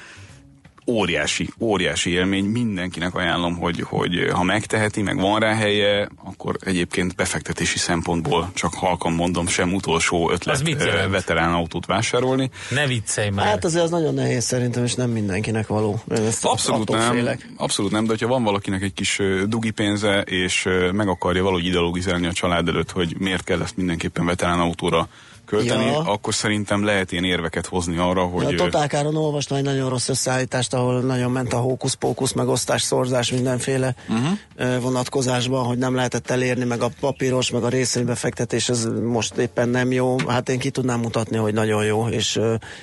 Óriási, 0.86 1.48
óriási 1.58 2.10
élmény, 2.10 2.44
mindenkinek 2.44 3.14
ajánlom, 3.14 3.56
hogy, 3.58 3.80
hogy 3.80 4.28
ha 4.32 4.42
megteheti, 4.42 5.02
meg 5.02 5.16
van 5.16 5.40
rá 5.40 5.54
helye, 5.54 6.08
akkor 6.24 6.56
egyébként 6.60 7.16
befektetési 7.16 7.78
szempontból 7.78 8.50
csak 8.54 8.74
halkan 8.74 9.12
mondom, 9.12 9.46
sem 9.46 9.74
utolsó 9.74 10.26
Az 10.28 10.32
ötlet 10.32 10.62
mit 10.62 10.84
jelent? 10.84 11.10
veterán 11.10 11.52
autót 11.52 11.86
vásárolni. 11.86 12.50
Ne 12.70 12.86
viccelj 12.86 13.30
már. 13.30 13.46
Hát 13.46 13.64
azért 13.64 13.84
az 13.84 13.90
nagyon 13.90 14.14
nehéz 14.14 14.44
szerintem, 14.44 14.84
és 14.84 14.94
nem 14.94 15.10
mindenkinek 15.10 15.66
való. 15.66 16.00
Ezt 16.08 16.44
Abszolút 16.44 16.90
nem, 16.90 17.12
Félek. 17.12 17.48
abszolút 17.56 17.92
nem, 17.92 18.02
de 18.04 18.10
hogyha 18.10 18.28
van 18.28 18.42
valakinek 18.42 18.82
egy 18.82 18.94
kis 18.94 19.20
dugi 19.46 19.70
pénze, 19.70 20.20
és 20.20 20.68
meg 20.92 21.08
akarja 21.08 21.42
valahogy 21.42 21.66
ideologizálni 21.66 22.26
a 22.26 22.32
család 22.32 22.68
előtt, 22.68 22.90
hogy 22.90 23.14
miért 23.18 23.44
kell 23.44 23.62
ezt 23.62 23.76
mindenképpen 23.76 24.26
veterán 24.26 24.60
autóra 24.60 25.08
költeni, 25.56 25.84
Ja. 25.84 25.98
akkor 25.98 26.34
szerintem 26.34 26.84
lehet 26.84 27.12
ilyen 27.12 27.24
érveket 27.24 27.66
hozni 27.66 27.96
arra, 27.96 28.22
hogy... 28.24 28.44
A 28.44 28.50
ö, 28.50 28.54
Totálkáron 28.54 29.16
olvastam 29.16 29.56
egy 29.56 29.62
nagyon 29.64 29.88
rossz 29.88 30.08
összeállítást, 30.08 30.74
ahol 30.74 31.00
nagyon 31.00 31.30
ment 31.30 31.52
a 31.52 31.56
hókusz-pókusz, 31.56 32.32
meg 32.32 32.48
osztás, 32.48 32.82
szorzás 32.82 33.30
mindenféle 33.30 33.94
uh-huh. 34.08 34.80
vonatkozásban, 34.82 35.64
hogy 35.64 35.78
nem 35.78 35.94
lehetett 35.94 36.30
elérni, 36.30 36.64
meg 36.64 36.82
a 36.82 36.90
papíros, 37.00 37.50
meg 37.50 37.62
a 37.62 37.68
részvénybefektetés, 37.68 38.68
ez 38.68 38.88
most 39.04 39.36
éppen 39.36 39.68
nem 39.68 39.92
jó. 39.92 40.16
Hát 40.28 40.48
én 40.48 40.58
ki 40.58 40.70
tudnám 40.70 41.00
mutatni, 41.00 41.36
hogy 41.36 41.54
nagyon 41.54 41.84
jó, 41.84 42.06
és 42.08 42.40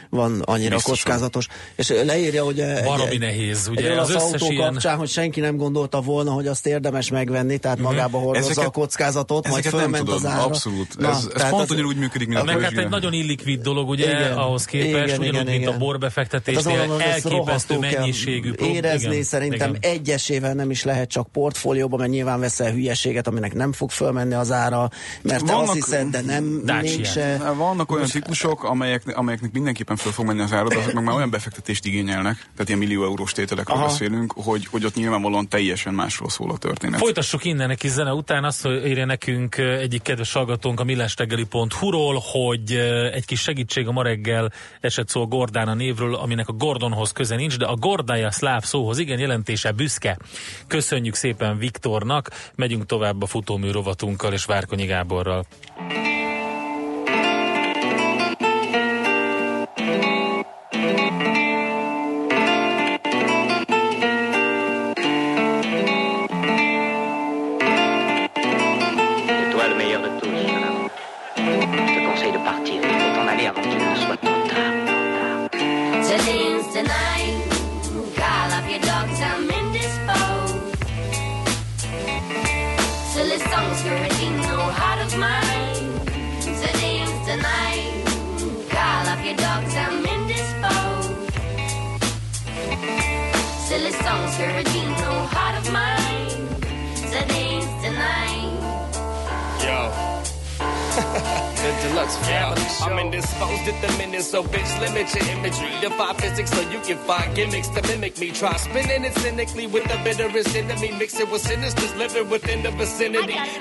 van 0.10 0.42
annyira 0.46 0.76
Biztosan. 0.76 1.04
kockázatos. 1.14 1.48
És 1.76 1.94
leírja, 2.06 2.44
hogy 2.44 2.64
Baromi 2.84 3.10
egy, 3.10 3.20
nehéz, 3.20 3.68
egy 3.72 3.78
ugye, 3.80 3.92
olasz 3.94 4.08
az 4.10 4.16
összes 4.16 4.42
autó 4.42 4.52
ilyen- 4.54 4.72
kapcsán, 4.72 4.98
hogy 4.98 5.10
senki 5.10 5.40
nem 5.40 5.58
gondolta 5.58 6.02
volna, 6.02 6.32
hogy 6.32 6.48
azt 6.48 6.66
érdemes 6.68 7.10
megvenni, 7.10 7.58
tehát 7.58 7.80
magába 7.80 8.18
hordozza 8.18 8.50
Ezeket- 8.50 8.68
a 8.68 8.72
kockázatot, 8.72 9.48
majd 9.48 9.60
ezeket 9.66 9.80
fölment 9.80 10.10
az 10.10 10.26
ára. 10.26 10.44
abszolút. 10.44 10.88
Ez- 11.00 11.08
ez 11.08 11.28
tehát 11.36 11.50
pont 11.52 11.64
az- 11.64 11.72
ugyanúgy 11.72 11.98
működik, 11.98 12.28
mint 12.28 12.40
a 12.40 12.44
Meg 12.62 12.74
hát 12.74 12.84
egy 12.84 12.90
nagyon 12.90 13.14
illikvid 13.14 13.62
dolog, 13.62 13.90
ugye, 13.90 14.10
Igen. 14.10 14.38
ahhoz 14.38 14.66
képest, 14.66 14.92
Igen, 14.94 15.04
ugyanúgy, 15.20 15.28
igen, 15.28 15.46
mint 15.46 15.62
igen. 15.62 15.74
a 15.74 15.78
borbefektetésnél, 15.78 16.80
ezt 17.00 17.26
elképesztő 17.26 17.78
mennyiségű 17.80 18.52
prób- 18.52 18.74
Érezni 18.76 19.10
igen, 19.12 19.24
szerintem 19.24 19.76
igen. 19.76 19.92
egyesével 19.94 20.54
nem 20.54 20.70
is 20.72 20.84
lehet 20.84 21.10
csak 21.10 21.32
portfólióba, 21.32 21.98
mert 21.98 22.10
nyilván 22.10 22.40
veszel 22.40 22.72
hülyeséget, 22.72 23.28
aminek 23.28 23.54
nem 23.54 23.72
fog 23.74 23.90
fölmenni 23.92 24.34
az 24.34 24.52
ára, 24.52 24.90
mert 25.22 25.46
te 25.46 25.52
Vannak- 25.52 25.68
azt 25.68 25.74
hiszed, 25.74 26.08
de 26.08 26.22
nem 26.22 26.44
mégse. 26.82 27.22
Hát 27.22 27.56
Vannak 27.56 27.92
olyan 27.92 28.08
típusok, 28.08 28.64
amelyek, 28.64 29.04
amelyeknek 29.18 29.52
mindenképpen 29.52 29.96
föl 29.96 30.12
fog 30.12 30.26
menni 30.26 30.42
az 30.42 30.54
árad, 30.54 30.74
azok 30.76 30.94
meg 30.94 31.04
már 31.04 31.16
olyan 31.16 31.30
befektetést 31.30 31.86
igényelnek, 31.86 32.36
tehát 32.36 32.68
ilyen 32.68 32.80
millió 32.80 33.04
eurós 33.04 33.32
tételekről 33.32 33.78
Aha. 33.78 33.86
beszélünk, 33.86 34.34
hogy, 34.36 34.68
hogy 34.72 34.86
ott 34.86 34.96
nyilvánvalóan 34.96 35.48
teljesen 35.48 35.94
másról 35.94 36.30
szól 36.30 36.52
a 36.52 36.58
történet. 36.58 37.00
Folytassuk 37.00 37.46
innen 37.46 37.70
egy 37.70 37.80
zene 37.86 38.12
után 38.14 38.44
azt, 38.44 38.66
írja 38.66 39.06
nekünk 39.06 39.58
egyik 39.58 40.02
kedves 40.02 40.34
hallgatónk 40.34 40.80
a 40.80 40.84
millástegeli.hu-ról, 40.84 42.22
hogy 42.32 42.49
ö, 42.72 43.12
egy 43.12 43.26
kis 43.26 43.42
segítség 43.42 43.88
a 43.88 43.92
ma 43.92 44.04
reggel 44.04 44.52
esett 44.82 45.10
szó 45.10 45.22
a 45.22 45.26
Gordán 45.26 45.68
a 45.68 45.74
névről, 45.74 46.16
aminek 46.16 46.48
a 46.48 46.54
Gordonhoz 46.54 47.12
köze 47.12 47.36
nincs, 47.36 47.58
de 47.58 47.66
a 47.66 47.76
Gordája 47.76 48.32
szláv 48.32 48.64
szóhoz 48.64 48.98
igen 48.98 49.20
jelentése 49.20 49.72
büszke. 49.72 50.18
Köszönjük 50.68 51.16
szépen 51.16 51.58
Viktornak, 51.58 52.30
megyünk 52.56 52.86
tovább 52.86 53.22
a 53.22 53.26
futómű 53.26 53.72
rovatunkkal 53.72 54.34
és 54.34 54.46
Várkonyi 54.46 54.86
Gáborral. 54.86 55.46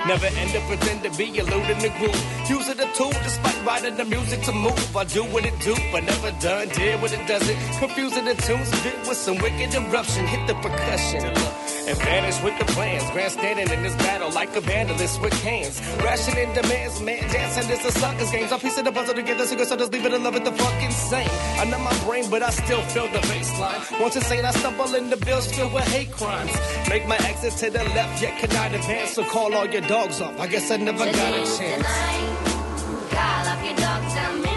Never 0.09 0.25
end 0.25 0.55
up 0.55 0.63
pretend 0.63 1.03
to 1.03 1.11
be 1.19 1.37
eluding 1.37 1.77
the 1.85 1.93
groove. 1.99 2.49
Use 2.49 2.67
it 2.67 2.79
a 2.79 2.89
tool 2.97 3.11
despite 3.11 3.63
writing 3.63 3.95
the 3.95 4.05
music 4.05 4.41
to 4.41 4.51
move. 4.51 4.97
I 4.97 5.03
do 5.03 5.23
what 5.25 5.45
it 5.45 5.53
do, 5.59 5.75
but 5.91 6.03
never 6.03 6.31
done. 6.41 6.67
Did 6.69 6.99
what 6.99 7.13
it 7.13 7.27
doesn't. 7.27 7.55
Confusing 7.77 8.25
the 8.25 8.33
tunes, 8.33 8.71
bit 8.81 8.97
with 9.07 9.17
some 9.17 9.37
wicked 9.37 9.71
eruption. 9.75 10.25
Hit 10.25 10.47
the 10.47 10.55
percussion. 10.55 11.68
And 11.89 11.97
vanish 11.97 12.39
with 12.43 12.55
the 12.59 12.65
plans. 12.65 13.09
Grandstanding 13.09 13.67
in 13.71 13.81
this 13.81 13.95
battle 13.95 14.29
like 14.31 14.55
a 14.55 14.61
vandalist 14.61 15.19
with 15.23 15.33
cans. 15.41 15.81
Rationing 16.03 16.53
demands, 16.53 17.01
man. 17.01 17.27
Dancing 17.31 17.67
is 17.67 17.83
a 17.83 17.91
sucker's 17.91 18.29
games. 18.29 18.51
I'll 18.51 18.59
piece 18.59 18.77
of 18.77 18.85
the 18.85 18.91
puzzle 18.91 19.15
together, 19.15 19.43
so 19.47 19.57
so 19.63 19.75
just 19.75 19.91
leave 19.91 20.05
it 20.05 20.13
love 20.21 20.35
it 20.35 20.45
the 20.45 20.51
fucking 20.51 20.91
same. 20.91 21.29
I 21.57 21.65
know 21.65 21.79
my 21.79 21.97
brain, 22.05 22.29
but 22.29 22.43
I 22.43 22.51
still 22.51 22.83
feel 22.93 23.07
the 23.07 23.17
baseline. 23.33 23.99
Once 23.99 24.15
insane, 24.15 24.45
I 24.45 24.51
stumble 24.51 24.93
in 24.93 25.09
the 25.09 25.17
bills 25.17 25.51
filled 25.51 25.73
with 25.73 25.87
hate 25.87 26.11
crimes. 26.11 26.53
Make 26.89 27.07
my 27.07 27.17
exit 27.29 27.53
to 27.53 27.71
the 27.71 27.83
left, 27.95 28.21
yet 28.21 28.37
cannot 28.37 28.71
advance. 28.71 29.13
So 29.13 29.23
call 29.23 29.55
all 29.55 29.65
your 29.65 29.81
dogs 29.81 30.21
off. 30.21 30.39
I 30.39 30.45
guess 30.45 30.69
I 30.69 30.77
never 30.77 31.05
got 31.05 31.33
a 31.33 31.37
chance. 31.37 31.57
tonight. 31.57 33.09
Call 33.09 33.47
up 33.47 33.65
your 33.65 33.75
dogs, 33.77 34.13
I'm. 34.15 34.49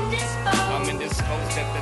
I'm 0.52 0.88
indisposed 0.88 1.58
at 1.58 1.66
the 1.74 1.74
minute. 1.74 1.81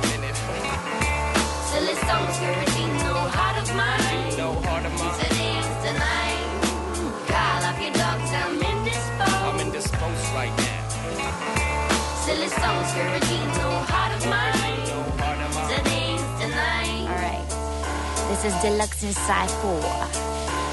This 18.41 18.55
is 18.55 18.61
Deluxe 18.63 19.03
Inside 19.03 19.51
4. 19.51 19.71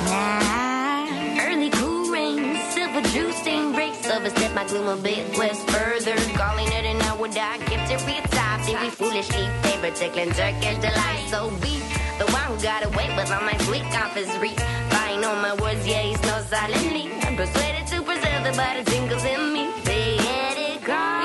Nah. 0.08 1.44
Early 1.44 1.68
cool 1.68 2.10
rain, 2.10 2.56
silver 2.70 3.02
juice 3.02 3.36
stain 3.36 3.74
breaks. 3.74 4.08
Overstep 4.08 4.54
my 4.54 4.66
gloom 4.66 4.88
a 4.88 4.96
bit 4.96 5.36
west 5.36 5.68
further. 5.68 6.16
Calling 6.32 6.66
it 6.68 6.86
an 6.86 7.02
hour 7.02 7.28
die, 7.28 7.58
gift 7.68 7.92
it 7.92 8.00
retop. 8.08 8.64
Did 8.64 8.80
we 8.80 8.88
foolishly 8.88 9.46
favor 9.60 9.90
tickling 9.90 10.30
Turkish 10.30 10.78
delight? 10.78 11.26
So 11.28 11.50
be 11.60 11.82
the 12.18 12.24
one 12.32 12.44
who 12.48 12.56
got 12.62 12.86
away 12.86 13.14
with 13.14 13.30
all 13.30 13.42
my 13.42 13.58
sweet 13.66 13.84
confidence 13.92 14.34
reach. 14.38 14.56
Buying 14.88 15.22
on 15.22 15.42
my 15.42 15.54
words, 15.60 15.86
yeah, 15.86 16.00
he 16.00 16.14
snows 16.14 16.46
silently. 16.46 17.12
I'm 17.20 17.36
persuaded 17.36 17.86
to 17.88 18.00
preserve 18.00 18.44
the 18.44 18.54
body 18.56 18.82
tingles 18.84 19.24
in 19.26 19.52
me. 19.52 19.68
They 19.84 20.16
had 20.16 20.56
it 20.56 20.84
gone. 20.84 21.17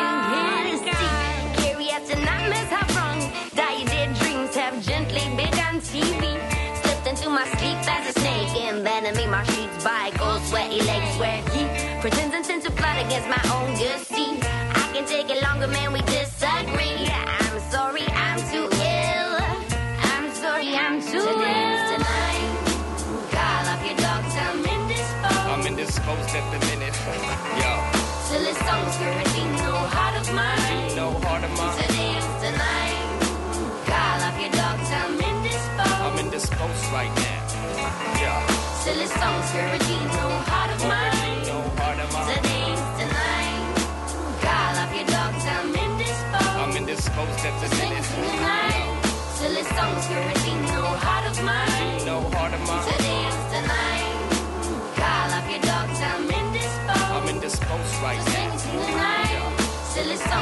By 9.83 10.11
cold, 10.15 10.41
sweaty 10.43 10.81
legs 10.83 11.17
where 11.19 11.41
he 11.51 11.65
pretends 11.99 12.33
intent 12.33 12.63
to 12.63 12.71
plot 12.71 13.05
against 13.05 13.27
my 13.27 13.41
own 13.53 13.75
good 13.77 13.99
seed. 13.99 14.52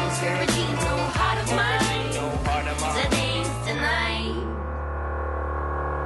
Songs, 0.02 1.16
heart 1.20 1.40
of 1.44 1.50
mine. 1.62 2.14
No 2.18 2.26
heart 2.48 2.68
of 2.72 2.78
mine. 2.82 3.04
Today's 3.04 3.50
tonight. 3.68 4.36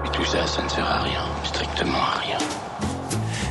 Et 0.06 0.12
tout 0.12 0.26
ça, 0.26 0.46
ça 0.48 0.62
ne 0.64 0.70
sert 0.70 0.86
à 0.86 1.02
rien, 1.04 1.24
strictement 1.44 2.04
à 2.14 2.20
rien. 2.20 2.38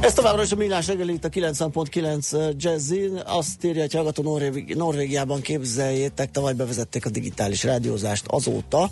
Ez 0.02 0.12
továbbra 0.14 0.42
is 0.42 0.52
a 0.52 0.56
Millás 0.56 0.86
reggeli 0.86 1.12
itt 1.12 1.24
a 1.24 1.28
90.9 1.28 2.56
Jazzin. 2.56 3.16
Azt 3.26 3.64
írja, 3.64 3.80
hogy 3.80 3.92
hallgató 3.92 4.22
Norvég, 4.22 4.74
Norvégiában 4.76 5.40
képzeljétek, 5.40 6.30
tavaly 6.30 6.52
bevezették 6.52 7.06
a 7.06 7.10
digitális 7.10 7.62
rádiózást 7.64 8.26
azóta. 8.26 8.90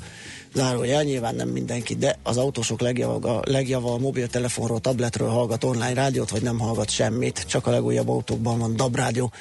Zárójel, 0.55 1.03
nyilván 1.03 1.35
nem 1.35 1.49
mindenki, 1.49 1.95
de 1.95 2.19
az 2.23 2.37
autósok 2.37 2.81
legjava, 2.81 3.41
legjava 3.45 3.93
a 3.93 3.99
mobiltelefonról, 3.99 4.81
tabletről 4.81 5.29
hallgat 5.29 5.65
online 5.65 5.95
rádiót, 5.95 6.31
vagy 6.31 6.43
nem 6.43 6.59
hallgat 6.59 6.91
semmit. 6.91 7.45
Csak 7.47 7.67
a 7.67 7.71
legújabb 7.71 8.09
autókban 8.09 8.59
van 8.59 8.77
DAB 8.77 8.97
rádió. 8.97 9.33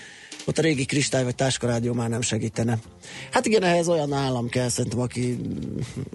Ott 0.45 0.57
a 0.57 0.61
régi 0.61 0.85
kristály 0.85 1.23
vagy 1.23 1.35
táskarádió 1.35 1.93
már 1.93 2.09
nem 2.09 2.21
segítene. 2.21 2.77
Hát 3.31 3.45
igen, 3.45 3.63
ehhez 3.63 3.87
olyan 3.87 4.13
állam 4.13 4.49
kell, 4.49 4.69
szerintem, 4.69 4.99
aki, 4.99 5.37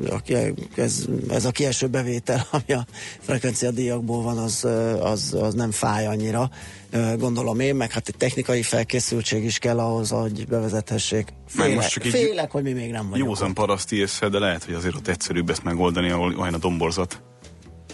aki 0.09 0.35
ez, 0.75 1.04
ez 1.30 1.45
a 1.45 1.50
kieső 1.50 1.87
bevétel, 1.87 2.47
ami 2.50 2.73
a 2.78 2.87
frekvencia 3.21 3.71
díjakból 3.71 4.23
van, 4.23 4.38
az, 4.38 4.66
az, 5.00 5.35
az 5.35 5.54
nem 5.54 5.71
fáj 5.71 6.06
annyira, 6.06 6.50
gondolom 7.18 7.61
én, 7.61 7.75
meg 7.75 7.92
hát 7.92 8.09
egy 8.09 8.16
technikai 8.16 8.62
felkészültség 8.62 9.45
is 9.45 9.59
kell 9.59 9.78
ahhoz, 9.78 10.11
hogy 10.11 10.47
bevezethessék. 10.47 11.28
Félek, 11.49 11.75
most 11.75 11.90
csak 11.90 12.02
félek 12.02 12.50
hogy 12.50 12.62
mi 12.62 12.73
még 12.73 12.90
nem 12.90 13.09
vagyunk. 13.11 13.28
Józan 13.28 13.54
paraszti 13.54 13.97
észre, 13.97 14.28
de 14.28 14.38
lehet, 14.38 14.64
hogy 14.64 14.75
azért 14.75 14.95
ott 14.95 15.09
egyszerűbb 15.09 15.50
ezt 15.50 15.64
megoldani, 15.64 16.11
ahol 16.11 16.35
olyan 16.38 16.54
a 16.54 16.59
domborzat. 16.59 17.23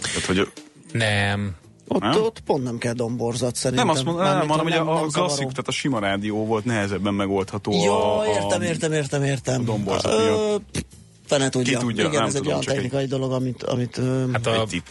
Tehát, 0.01 0.25
hogy 0.25 0.51
Nem. 0.91 1.55
Ott, 1.87 2.01
Nem? 2.01 2.21
ott 2.23 2.39
pont 2.39 2.63
nem 2.63 2.77
kell 2.77 2.93
domborzat 2.93 3.55
szerintem. 3.55 3.85
nem 3.87 3.95
azt 3.95 4.05
mondom, 4.05 4.23
nem, 4.23 4.47
hanem, 4.47 4.63
hogy 4.63 4.71
a, 4.73 4.75
a 4.75 4.83
nem 4.83 4.85
zavaró. 4.85 5.07
klasszik, 5.09 5.47
tehát 5.49 5.67
a 5.67 5.71
sima 5.71 5.99
rádió 5.99 6.45
volt 6.45 6.65
nehezebben 6.65 7.13
megoldható. 7.13 7.71
Jó, 7.83 7.93
a, 8.19 8.23
értem, 8.27 8.61
értem, 8.61 8.91
értem, 8.91 9.23
értem. 9.23 9.65
domborzat 9.65 10.13
Ö, 10.13 10.23
miatt. 10.23 10.85
Fene 11.25 11.49
tudja. 11.49 11.77
Ki 11.77 11.83
tudja, 11.85 12.03
Igen, 12.03 12.13
nem 12.19 12.23
ez 12.23 12.29
egy 12.35 12.35
tudom, 12.35 12.47
olyan 12.51 12.61
csak 12.61 12.73
egy- 12.73 12.81
technikai 12.81 13.05
dolog, 13.05 13.31
amit, 13.31 13.63
amit 13.63 13.99
Hát 14.31 14.47
a, 14.47 14.61
Egy 14.61 14.83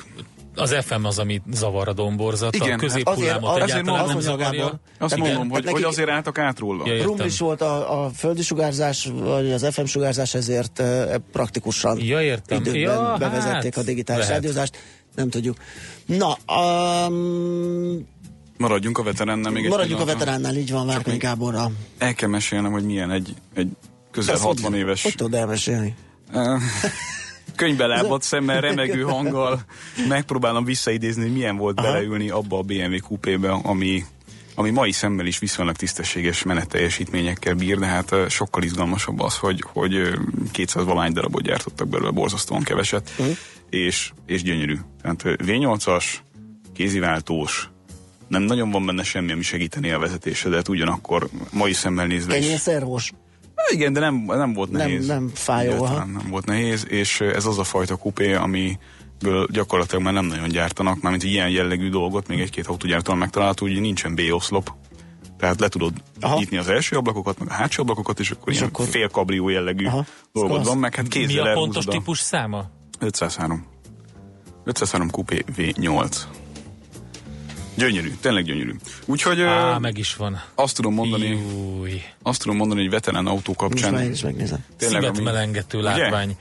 az 0.55 0.75
FM 0.85 1.05
az, 1.05 1.19
ami 1.19 1.43
zavar 1.53 1.89
a 1.89 1.93
domborzat, 1.93 2.55
Igen, 2.55 2.67
a 2.69 2.71
hát 2.71 2.81
középhullámot 2.81 3.51
azért- 3.51 3.71
egyáltalán 3.71 4.01
azért 4.01 4.07
nem 4.07 4.15
mondom, 4.15 4.21
zavarja. 4.21 4.61
Gábor, 4.65 4.79
Azt 4.99 4.99
Tehát 4.99 5.17
mondom, 5.19 5.37
igen, 5.37 5.51
hogy, 5.51 5.61
tehát 5.63 5.77
hogy 5.79 5.83
azért 5.89 6.09
álltak 6.09 6.39
át 6.39 6.59
róla. 6.59 6.87
Ja. 6.87 7.03
Rumlis 7.05 7.39
volt 7.39 7.61
a, 7.61 8.05
a 8.05 8.11
földi 8.11 8.43
sugárzás, 8.43 9.09
vagy 9.15 9.53
az 9.53 9.67
FM 9.71 9.85
sugárzás, 9.85 10.35
ezért 10.35 10.79
uh, 10.79 11.15
praktikusan 11.33 11.99
Ja, 12.01 12.21
értem. 12.23 12.59
időben 12.59 12.81
Ja, 12.81 13.17
bevezették 13.19 13.75
hát, 13.75 13.85
a 13.85 13.87
digitális 13.87 14.23
lehet. 14.27 14.37
rádiózást. 14.43 14.77
Nem 15.15 15.29
tudjuk. 15.31 15.57
Na, 16.07 16.37
um, 17.09 18.07
Maradjunk 18.57 18.99
a 18.99 19.03
veteránnál 19.03 19.53
még 19.53 19.65
egy 19.65 19.71
maradjunk 19.71 20.01
a 20.01 20.05
pillanatra. 20.05 20.31
veteránnál, 20.31 20.61
így 20.63 20.71
van, 20.73 20.87
Várkonyi 20.87 21.17
Gáborra. 21.17 21.71
El 21.99 22.15
kell 22.15 22.29
mesélnem, 22.29 22.73
hogy 22.73 22.85
milyen 22.85 23.11
egy, 23.11 23.35
egy 23.55 23.69
közel 24.11 24.35
Ezt 24.35 24.43
60 24.43 24.71
hogy- 24.71 24.81
éves 24.81 25.03
Hogy 25.03 25.15
tudod 25.15 25.35
elmesélni? 25.35 25.95
könyvbe 27.57 27.87
lábadt 27.87 28.23
szemmel, 28.23 28.61
remegő 28.61 29.03
hanggal 29.03 29.61
megpróbálom 30.09 30.65
visszaidézni, 30.65 31.23
hogy 31.23 31.33
milyen 31.33 31.57
volt 31.57 31.79
Aha. 31.79 31.87
beleülni 31.93 32.31
abba 32.31 32.59
a 32.59 32.63
BMW 32.63 33.01
kupébe, 33.01 33.51
ami, 33.51 34.05
ami 34.55 34.71
mai 34.71 34.93
szemmel 34.93 35.27
is 35.27 35.39
viszonylag 35.39 35.77
tisztességes 35.77 36.43
menetteljesítményekkel 36.43 37.55
bír, 37.55 37.79
de 37.79 37.87
hát 37.87 38.15
sokkal 38.29 38.63
izgalmasabb 38.63 39.21
az, 39.21 39.37
hogy, 39.37 39.65
hogy 39.73 39.95
ö, 39.95 40.17
200 40.53 40.85
valány 40.85 41.13
darabot 41.13 41.43
gyártottak 41.43 41.89
belőle, 41.89 42.11
borzasztóan 42.11 42.63
keveset, 42.63 43.11
Mhm. 43.19 43.29
És, 43.73 44.13
és 44.27 44.43
gyönyörű. 44.43 44.77
Tehát 45.03 45.25
ö, 45.25 45.35
V8-as, 45.39 46.05
kéziváltós, 46.75 47.69
nem 48.29 48.43
nagyon 48.43 48.71
van 48.71 48.87
benne 48.87 49.03
semmi, 49.03 49.33
ami 49.33 49.43
segítené 49.43 49.91
a 49.93 49.99
vezetésedet, 49.99 50.69
ugyanakkor 50.69 51.29
mai 51.53 51.73
szemmel 51.73 52.07
nézve 52.07 52.33
Kenyér 52.35 52.59
szervos. 52.59 53.13
Igen, 53.73 53.93
de 53.93 54.01
nem, 54.01 54.15
nem 54.15 54.53
volt 54.53 54.71
Nem- 54.71 54.81
nehéz. 54.81 55.07
nem 55.07 55.31
fájó, 55.35 55.71
Egyáltalán 55.71 56.09
Nem 56.09 56.27
volt 56.31 56.45
nehéz, 56.47 56.87
és 56.89 57.21
ez 57.21 57.47
az 57.47 57.59
a 57.59 57.65
fajta 57.65 57.97
kupé, 57.97 58.35
amiből 58.35 59.47
gyakorlatilag 59.51 60.03
már 60.05 60.13
nem 60.13 60.25
nagyon 60.25 60.49
gyártanak, 60.49 61.01
mármint 61.01 61.25
ilyen 61.25 61.49
jellegű 61.51 61.89
dolgot, 61.89 62.29
még 62.29 62.41
egy-két 62.41 62.67
autógyártóan 62.67 63.19
megtalálható, 63.19 63.67
hogy 63.67 63.81
nincsen 63.81 64.15
B-oszlop. 64.15 64.73
Tehát 65.39 65.61
le 65.61 65.69
tudod 65.69 65.93
Aha. 66.21 66.39
Nyitni 66.39 66.57
az 66.57 66.69
első 66.69 66.97
ablakokat, 66.97 67.39
meg 67.39 67.49
a 67.49 67.53
hátsó 67.53 67.83
ablakokat, 67.83 68.21
és 68.21 68.31
akkor 68.31 68.49
És 68.53 68.57
ilyen 68.59 68.69
akkor- 68.69 68.87
fél 68.87 69.09
kabrió 69.09 69.49
jellegű 69.49 69.87
Aha. 69.87 70.05
dolgod 70.33 70.59
Az- 70.61 70.67
van, 70.67 70.79
meg 70.79 70.95
hát 70.95 71.05
Mi 71.05 71.11
kézzel 71.11 71.47
a 71.47 71.53
pontos 71.53 71.87
a 71.87 71.91
típus 71.91 72.19
száma? 72.19 72.65
503. 73.03 73.67
503 74.65 75.11
kupé 75.11 75.45
V8. 75.57 76.17
Gyönyörű, 77.77 78.13
tényleg 78.21 78.45
gyönyörű. 78.45 78.73
Úgyhogy 79.05 79.41
Á, 79.41 79.79
meg 79.79 79.99
is 79.99 80.17
van. 80.17 80.43
azt 80.55 80.77
tudom 80.77 80.95
mondani, 80.95 81.27
Júj. 81.27 82.03
azt 82.23 82.41
tudom 82.41 82.57
mondani, 82.57 82.81
hogy 82.81 82.91
veterán 82.91 83.27
autó 83.27 83.41
Most 83.47 83.59
kapcsán 83.59 83.93
már 83.93 84.05
én 84.05 84.11
is 84.11 84.23
megnézem. 84.23 84.65
tényleg, 84.79 85.05
ami- 85.05 85.21
Ugye? 85.73 85.81
látvány. 85.81 86.37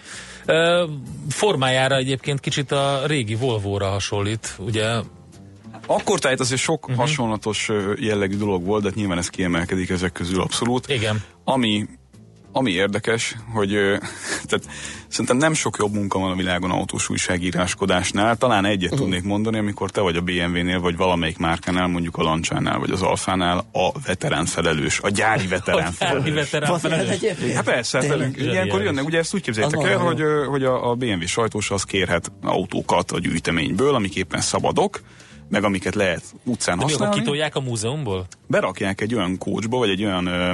Ö, 0.46 0.86
formájára 1.30 1.96
egyébként 1.96 2.40
kicsit 2.40 2.72
a 2.72 3.02
régi 3.06 3.36
Volvo-ra 3.36 3.90
hasonlít, 3.90 4.56
ugye? 4.60 4.90
Akkor 5.86 6.20
tehát 6.20 6.40
azért 6.40 6.62
sok 6.62 6.84
uh-huh. 6.84 7.00
hasonlatos 7.00 7.70
jellegű 8.00 8.38
dolog 8.38 8.64
volt, 8.66 8.82
de 8.82 8.88
hát 8.88 8.98
nyilván 8.98 9.18
ez 9.18 9.28
kiemelkedik 9.30 9.90
ezek 9.90 10.12
közül 10.12 10.42
abszolút. 10.42 10.90
Igen. 10.90 11.24
Ami, 11.44 11.88
ami 12.52 12.72
érdekes, 12.72 13.36
hogy 13.54 13.70
tehát 14.50 14.66
szerintem 15.12 15.38
nem 15.38 15.54
sok 15.54 15.78
jobb 15.80 15.94
munka 15.94 16.20
van 16.20 16.32
a 16.32 16.36
világon 16.36 16.72
autós 16.72 17.10
újságíráskodásnál. 17.10 18.36
Talán 18.38 18.66
egyet 18.66 18.92
uh-huh. 18.92 19.00
tudnék 19.00 19.24
mondani, 19.24 19.58
amikor 19.58 19.90
te 19.92 20.02
vagy 20.02 20.16
a 20.16 20.22
BMW-nél, 20.22 20.80
vagy 20.80 20.98
valamelyik 20.98 21.38
márkánál, 21.38 21.88
mondjuk 21.88 22.18
a 22.18 22.24
Lancsánál, 22.24 22.80
vagy 22.80 22.92
az 22.92 23.02
Alfánál 23.02 23.58
a 23.72 23.92
veterán 24.06 24.46
felelős, 24.46 25.00
a 25.00 25.10
gyári 25.10 25.48
veterán 25.48 25.88
A 25.88 25.92
felelős. 25.92 26.34
veterán 26.34 26.70
Van 26.70 26.80
ilyen 26.84 26.92
felelős. 27.00 27.22
egyébként? 27.22 27.54
Hát 27.54 27.64
persze, 27.64 27.98
hát 27.98 28.08
Tényleg? 28.08 28.32
velünk. 28.32 28.52
Ilyenkor 28.54 28.82
jönnek, 28.82 29.06
ugye 29.06 29.18
ezt 29.18 29.34
úgy 29.34 29.42
képzeljétek 29.42 29.84
el, 29.84 29.98
hogy, 29.98 30.22
hogy 30.48 30.64
a, 30.64 30.90
a 30.90 30.96
BMW 30.96 31.26
sajtós 31.26 31.72
az 31.72 31.84
kérhet 31.84 32.32
autókat 32.44 33.12
a 33.12 33.20
gyűjteményből, 33.20 33.96
amik 33.96 34.16
éppen 34.16 34.42
szabadok, 34.42 35.02
meg 35.50 35.64
amiket 35.64 35.96
lehet 35.96 36.24
utcán 36.44 36.78
De 36.78 36.86
mi 36.86 36.92
használni 36.92 37.18
kitolják 37.18 37.56
a 37.56 37.60
múzeumból? 37.60 38.28
berakják 38.48 39.02
egy 39.02 39.16
olyan 39.16 39.38
kócsba, 39.38 39.78
vagy 39.78 39.90
egy 39.90 40.04
olyan 40.04 40.26
ö, 40.26 40.52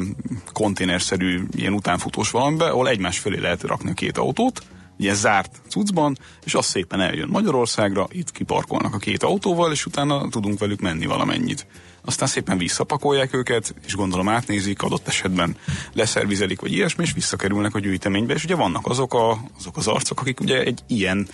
konténerszerű 0.58 1.44
ilyen 1.56 1.74
utánfutós 1.74 2.32
valamibe, 2.32 2.66
ahol 2.66 2.90
egymás 2.90 3.20
fölé 3.20 3.40
lehet 3.40 3.62
rakni 3.62 3.90
a 3.90 3.94
két 3.94 4.18
autót, 4.18 4.62
ilyen 4.98 5.16
zárt 5.16 5.62
cuccban, 5.70 6.18
és 6.46 6.54
az 6.54 6.66
szépen 6.66 7.02
eljön 7.02 7.28
Magyarországra, 7.28 8.08
itt 8.12 8.32
kiparkolnak 8.32 8.94
a 8.94 8.98
két 8.98 9.24
autóval, 9.24 9.72
és 9.72 9.86
utána 9.86 10.30
tudunk 10.30 10.60
velük 10.60 10.82
menni 10.82 11.06
valamennyit. 11.06 11.68
Aztán 12.06 12.28
szépen 12.28 12.58
visszapakolják 12.58 13.34
őket, 13.34 13.76
és 13.86 13.96
gondolom 13.96 14.30
átnézik, 14.30 14.82
adott 14.82 15.08
esetben 15.08 15.56
leszervizelik, 15.94 16.62
vagy 16.62 16.72
ilyesmi, 16.72 17.04
és 17.04 17.14
visszakerülnek 17.14 17.76
a 17.76 17.80
gyűjteménybe, 17.80 18.34
és 18.34 18.44
ugye 18.44 18.56
vannak 18.56 18.88
azok, 18.88 19.14
a, 19.14 19.40
azok 19.58 19.78
az 19.78 19.88
arcok, 19.88 20.20
akik 20.20 20.40
ugye 20.40 20.64
egy 20.64 20.80
ilyen 20.88 21.28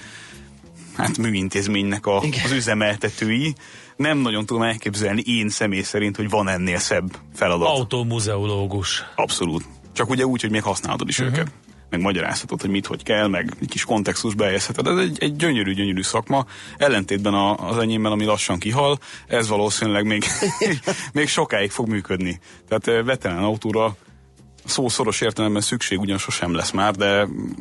hát 0.96 1.18
műintézménynek 1.18 2.06
a, 2.06 2.18
az 2.18 2.52
üzemeltetői. 2.52 3.56
Nem 3.96 4.18
nagyon 4.18 4.46
tudom 4.46 4.64
elképzelni 4.64 5.22
én 5.26 5.50
személy 5.50 5.82
szerint, 5.82 6.16
hogy 6.16 6.30
van 6.30 6.48
ennél 6.48 6.78
szebb 6.78 7.18
feladat. 7.34 7.68
Autómuzeológus. 7.68 9.04
Abszolút. 9.16 9.64
Csak 9.94 10.10
ugye 10.10 10.26
úgy, 10.26 10.42
hogy 10.42 10.52
még 10.52 10.64
használod 10.64 11.08
is 11.08 11.20
uh-huh. 11.20 11.38
őket. 11.38 11.52
Meg 11.90 12.02
magyarázhatod, 12.02 12.62
hogy 12.62 12.70
mit, 12.70 12.86
hogy 12.86 13.04
kell, 13.04 13.28
meg 13.28 13.54
egy 13.62 13.68
kis 13.68 13.86
kontextusba 13.86 14.44
helyezheted. 14.44 14.88
Ez 14.88 14.98
egy, 14.98 15.18
egy 15.20 15.36
gyönyörű, 15.36 15.74
gyönyörű 15.74 16.02
szakma. 16.02 16.46
Ellentétben 16.78 17.34
a, 17.34 17.70
az 17.70 17.78
enyémmel, 17.78 18.12
ami 18.12 18.26
lassan 18.26 18.60
kihal, 18.60 19.00
ez 19.28 19.48
valószínűleg 19.48 20.06
még, 20.06 20.24
még 21.14 21.28
sokáig 21.28 21.72
fog 21.72 21.88
működni. 21.88 22.40
Tehát 22.68 22.88
eh, 22.88 23.06
veterán 23.06 23.44
autóra 23.44 23.96
szó 24.66 24.90
szoros 24.90 25.22
értelemben 25.22 25.62
szükség 25.62 26.00
ugyan 26.00 26.18
sosem 26.18 26.54
lesz 26.54 26.72
már, 26.72 26.96
de 26.96 27.26
mm, 27.26 27.52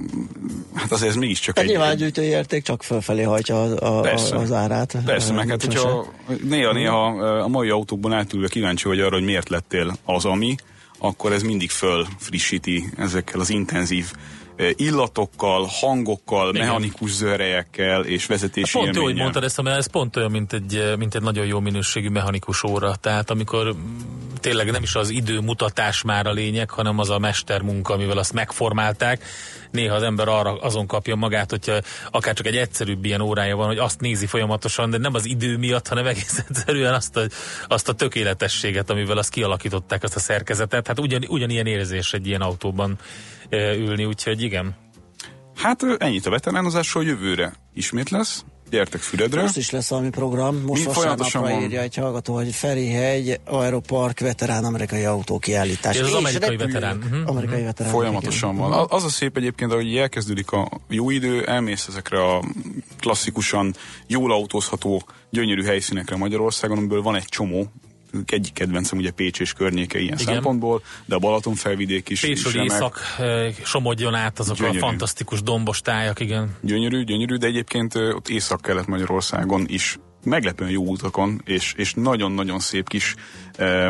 hát 0.74 0.92
azért 0.92 1.10
ez 1.10 1.16
mégiscsak 1.16 1.56
Hát 1.56 1.64
egy, 1.64 1.70
nyilván 1.70 1.90
egy, 1.90 1.98
gyűjtői 1.98 2.26
érték 2.26 2.62
csak 2.62 2.82
fölfelé 2.82 3.22
hajtja 3.22 3.62
a, 3.62 3.98
a, 3.98 4.00
Persze. 4.00 4.36
az 4.36 4.52
árát. 4.52 4.96
Persze, 5.04 5.32
meg 5.32 5.48
hát 5.48 5.64
hogyha 5.64 6.06
néha-néha 6.42 7.06
a 7.42 7.48
mai 7.48 7.68
autókban 7.68 8.12
átülve 8.12 8.48
kíváncsi 8.48 8.88
vagy 8.88 9.00
arra, 9.00 9.14
hogy 9.14 9.24
miért 9.24 9.48
lettél 9.48 9.96
az, 10.04 10.24
ami, 10.24 10.54
akkor 10.98 11.32
ez 11.32 11.42
mindig 11.42 11.70
föl 11.70 12.06
frissíti 12.18 12.84
ezekkel 12.96 13.40
az 13.40 13.50
intenzív 13.50 14.12
illatokkal, 14.76 15.66
hangokkal, 15.80 16.54
Igen. 16.54 16.66
mechanikus 16.66 17.10
zörejekkel 17.10 18.04
és 18.04 18.26
vezetési 18.26 18.78
Pont 18.78 18.96
jó, 18.96 19.02
hogy 19.02 19.14
mondtad 19.14 19.44
ezt, 19.44 19.62
mert 19.62 19.76
ez 19.76 19.86
pont 19.86 20.16
olyan, 20.16 20.30
mint 20.30 20.52
egy, 20.52 20.92
mint 20.98 21.14
egy 21.14 21.22
nagyon 21.22 21.46
jó 21.46 21.60
minőségű 21.60 22.08
mechanikus 22.08 22.62
óra. 22.62 22.94
Tehát 22.94 23.30
amikor 23.30 23.74
tényleg 24.40 24.70
nem 24.70 24.82
is 24.82 24.94
az 24.94 25.10
időmutatás 25.10 26.02
már 26.02 26.26
a 26.26 26.32
lényeg, 26.32 26.70
hanem 26.70 26.98
az 26.98 27.10
a 27.10 27.18
mestermunka, 27.18 27.94
amivel 27.94 28.18
azt 28.18 28.32
megformálták. 28.32 29.24
Néha 29.72 29.94
az 29.94 30.02
ember 30.02 30.28
arra 30.28 30.54
azon 30.61 30.87
kapja 30.87 31.14
magát, 31.14 31.50
hogyha 31.50 31.80
akár 32.11 32.35
csak 32.35 32.46
egy 32.46 32.56
egyszerűbb 32.56 33.04
ilyen 33.04 33.20
órája 33.20 33.56
van, 33.56 33.66
hogy 33.66 33.78
azt 33.78 34.00
nézi 34.00 34.26
folyamatosan, 34.26 34.90
de 34.90 34.98
nem 34.98 35.14
az 35.14 35.26
idő 35.26 35.56
miatt, 35.56 35.88
hanem 35.88 36.06
egész 36.06 36.38
egyszerűen 36.48 36.94
azt 36.94 37.16
a, 37.16 37.22
azt 37.68 37.88
a 37.88 37.92
tökéletességet, 37.92 38.90
amivel 38.90 39.18
azt 39.18 39.30
kialakították, 39.30 40.02
azt 40.02 40.16
a 40.16 40.20
szerkezetet. 40.20 40.87
Hát 40.87 41.00
ugyan, 41.00 41.24
ugyanilyen 41.28 41.66
érzés 41.66 42.12
egy 42.12 42.26
ilyen 42.26 42.40
autóban 42.40 42.98
ülni, 43.76 44.04
úgyhogy 44.04 44.42
igen. 44.42 44.76
Hát 45.54 45.82
ennyit 45.98 46.26
a 46.26 46.30
veteránozásról, 46.30 47.04
jövőre 47.04 47.52
ismét 47.74 48.11
lesz. 48.11 48.44
Gyertek 48.72 49.00
Füredre. 49.00 49.40
Most 49.42 49.56
is 49.56 49.70
lesz 49.70 49.88
valami 49.88 50.08
program. 50.11 50.62
Most 50.66 50.87
Mi 50.87 50.92
folyamatosan 50.92 51.16
vasárnapra 51.40 51.54
van. 51.54 51.62
írja 51.62 51.80
egy 51.80 51.94
hallgató, 51.94 52.35
hogy 52.35 52.52
Ferihegy, 52.54 53.40
Aeropark, 53.44 54.20
veterán 54.20 54.64
amerikai 54.64 55.04
autókiállítás. 55.04 55.96
Ez 55.96 56.06
az 56.06 56.12
amerikai 56.14 56.56
veterán. 56.56 56.96
Mhm. 56.96 57.28
Amerikai 57.28 57.62
veterán. 57.62 57.92
Folyamatosan 57.92 58.56
van. 58.56 58.72
A- 58.72 58.87
Az 58.88 59.04
a 59.04 59.08
szép 59.08 59.37
egyébként, 59.37 59.72
hogy 59.72 59.96
elkezdődik 59.96 60.50
a 60.50 60.68
jó 60.88 61.11
idő, 61.11 61.44
elmész 61.46 61.87
ezekre 61.88 62.24
a 62.24 62.42
klasszikusan 63.00 63.74
jól 64.06 64.32
autózható, 64.32 65.02
gyönyörű 65.30 65.62
helyszínekre 65.62 66.16
Magyarországon, 66.16 66.76
amiből 66.78 67.02
van 67.02 67.14
egy 67.14 67.24
csomó, 67.24 67.66
egyik 68.27 68.53
kedvencem 68.53 68.98
ugye 68.98 69.11
Pécs 69.11 69.40
és 69.40 69.53
környéke 69.53 69.98
ilyen 69.98 70.18
Igen. 70.18 70.35
szempontból, 70.35 70.83
de 71.05 71.14
a 71.14 71.18
Balaton 71.18 71.55
felvidék 71.55 72.09
is, 72.09 72.22
is 72.22 72.29
Pécsről 72.29 72.53
remek. 72.53 72.70
észak 72.70 73.01
Somogyon 73.64 74.14
át 74.14 74.38
azok 74.38 74.57
Gyönyörű. 74.57 74.79
a 74.79 74.81
fantasztikus 74.81 75.42
dombos 75.42 75.81
tájak, 75.81 76.20
igen. 76.20 76.57
Gyönyörű, 76.61 77.05
gyönyörű, 77.05 77.37
de 77.37 77.46
egyébként 77.46 77.94
ott 77.94 78.29
észak-kelet 78.29 78.87
Magyarországon 78.87 79.64
is 79.68 79.98
meglepően 80.25 80.70
jó 80.70 80.87
utakon, 80.87 81.40
és, 81.44 81.75
és 81.77 81.94
nagyon-nagyon 81.94 82.59
szép 82.59 82.88
kis 82.88 83.14
eh, 83.57 83.88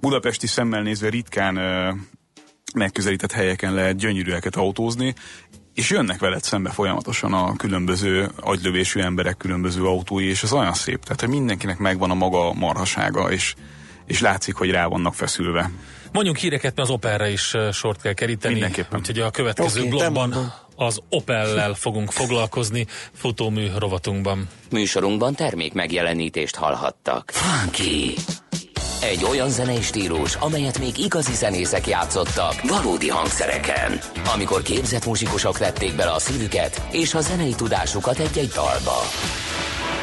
budapesti 0.00 0.46
szemmel 0.46 0.82
nézve 0.82 1.08
ritkán 1.08 1.58
eh, 1.58 1.94
megközelített 2.74 3.32
helyeken 3.32 3.74
lehet 3.74 3.96
gyönyörűeket 3.96 4.56
autózni, 4.56 5.14
és 5.78 5.90
jönnek 5.90 6.20
veled 6.20 6.42
szembe 6.42 6.70
folyamatosan 6.70 7.32
a 7.32 7.56
különböző 7.56 8.30
agylövésű 8.40 9.00
emberek 9.00 9.36
különböző 9.36 9.84
autói, 9.84 10.28
és 10.28 10.42
ez 10.42 10.52
olyan 10.52 10.74
szép, 10.74 11.02
tehát 11.02 11.20
hogy 11.20 11.28
mindenkinek 11.28 11.78
megvan 11.78 12.10
a 12.10 12.14
maga 12.14 12.52
marhasága, 12.52 13.30
és, 13.30 13.54
és 14.06 14.20
látszik, 14.20 14.54
hogy 14.54 14.70
rá 14.70 14.86
vannak 14.86 15.14
feszülve. 15.14 15.70
Mondjunk 16.12 16.38
híreket, 16.38 16.76
mert 16.76 16.88
az 16.88 16.94
Opelre 16.94 17.30
is 17.30 17.54
sort 17.72 18.02
kell 18.02 18.12
keríteni. 18.12 18.54
Mindenképpen. 18.54 18.98
Úgyhogy 18.98 19.20
a 19.20 19.30
következő 19.30 19.82
te 19.82 19.88
blogban 19.88 20.52
az 20.76 21.00
Opellel 21.08 21.74
fogunk 21.74 22.12
foglalkozni 22.12 22.86
futómű 23.12 23.68
rovatunkban. 23.76 24.48
Műsorunkban 24.70 25.34
termék 25.34 25.72
megjelenítést 25.72 26.56
hallhattak. 26.56 27.30
Funky! 27.34 28.14
Egy 29.00 29.24
olyan 29.24 29.50
zenei 29.50 29.82
stílus, 29.82 30.34
amelyet 30.34 30.78
még 30.78 30.98
igazi 30.98 31.34
zenészek 31.34 31.86
játszottak 31.86 32.54
valódi 32.68 33.08
hangszereken. 33.08 33.98
Amikor 34.34 34.62
képzett 34.62 35.06
muzsikusok 35.06 35.58
vették 35.58 35.96
bele 35.96 36.10
a 36.10 36.18
szívüket 36.18 36.82
és 36.90 37.14
a 37.14 37.20
zenei 37.20 37.54
tudásukat 37.54 38.18
egy-egy 38.18 38.48
dalba. 38.54 39.00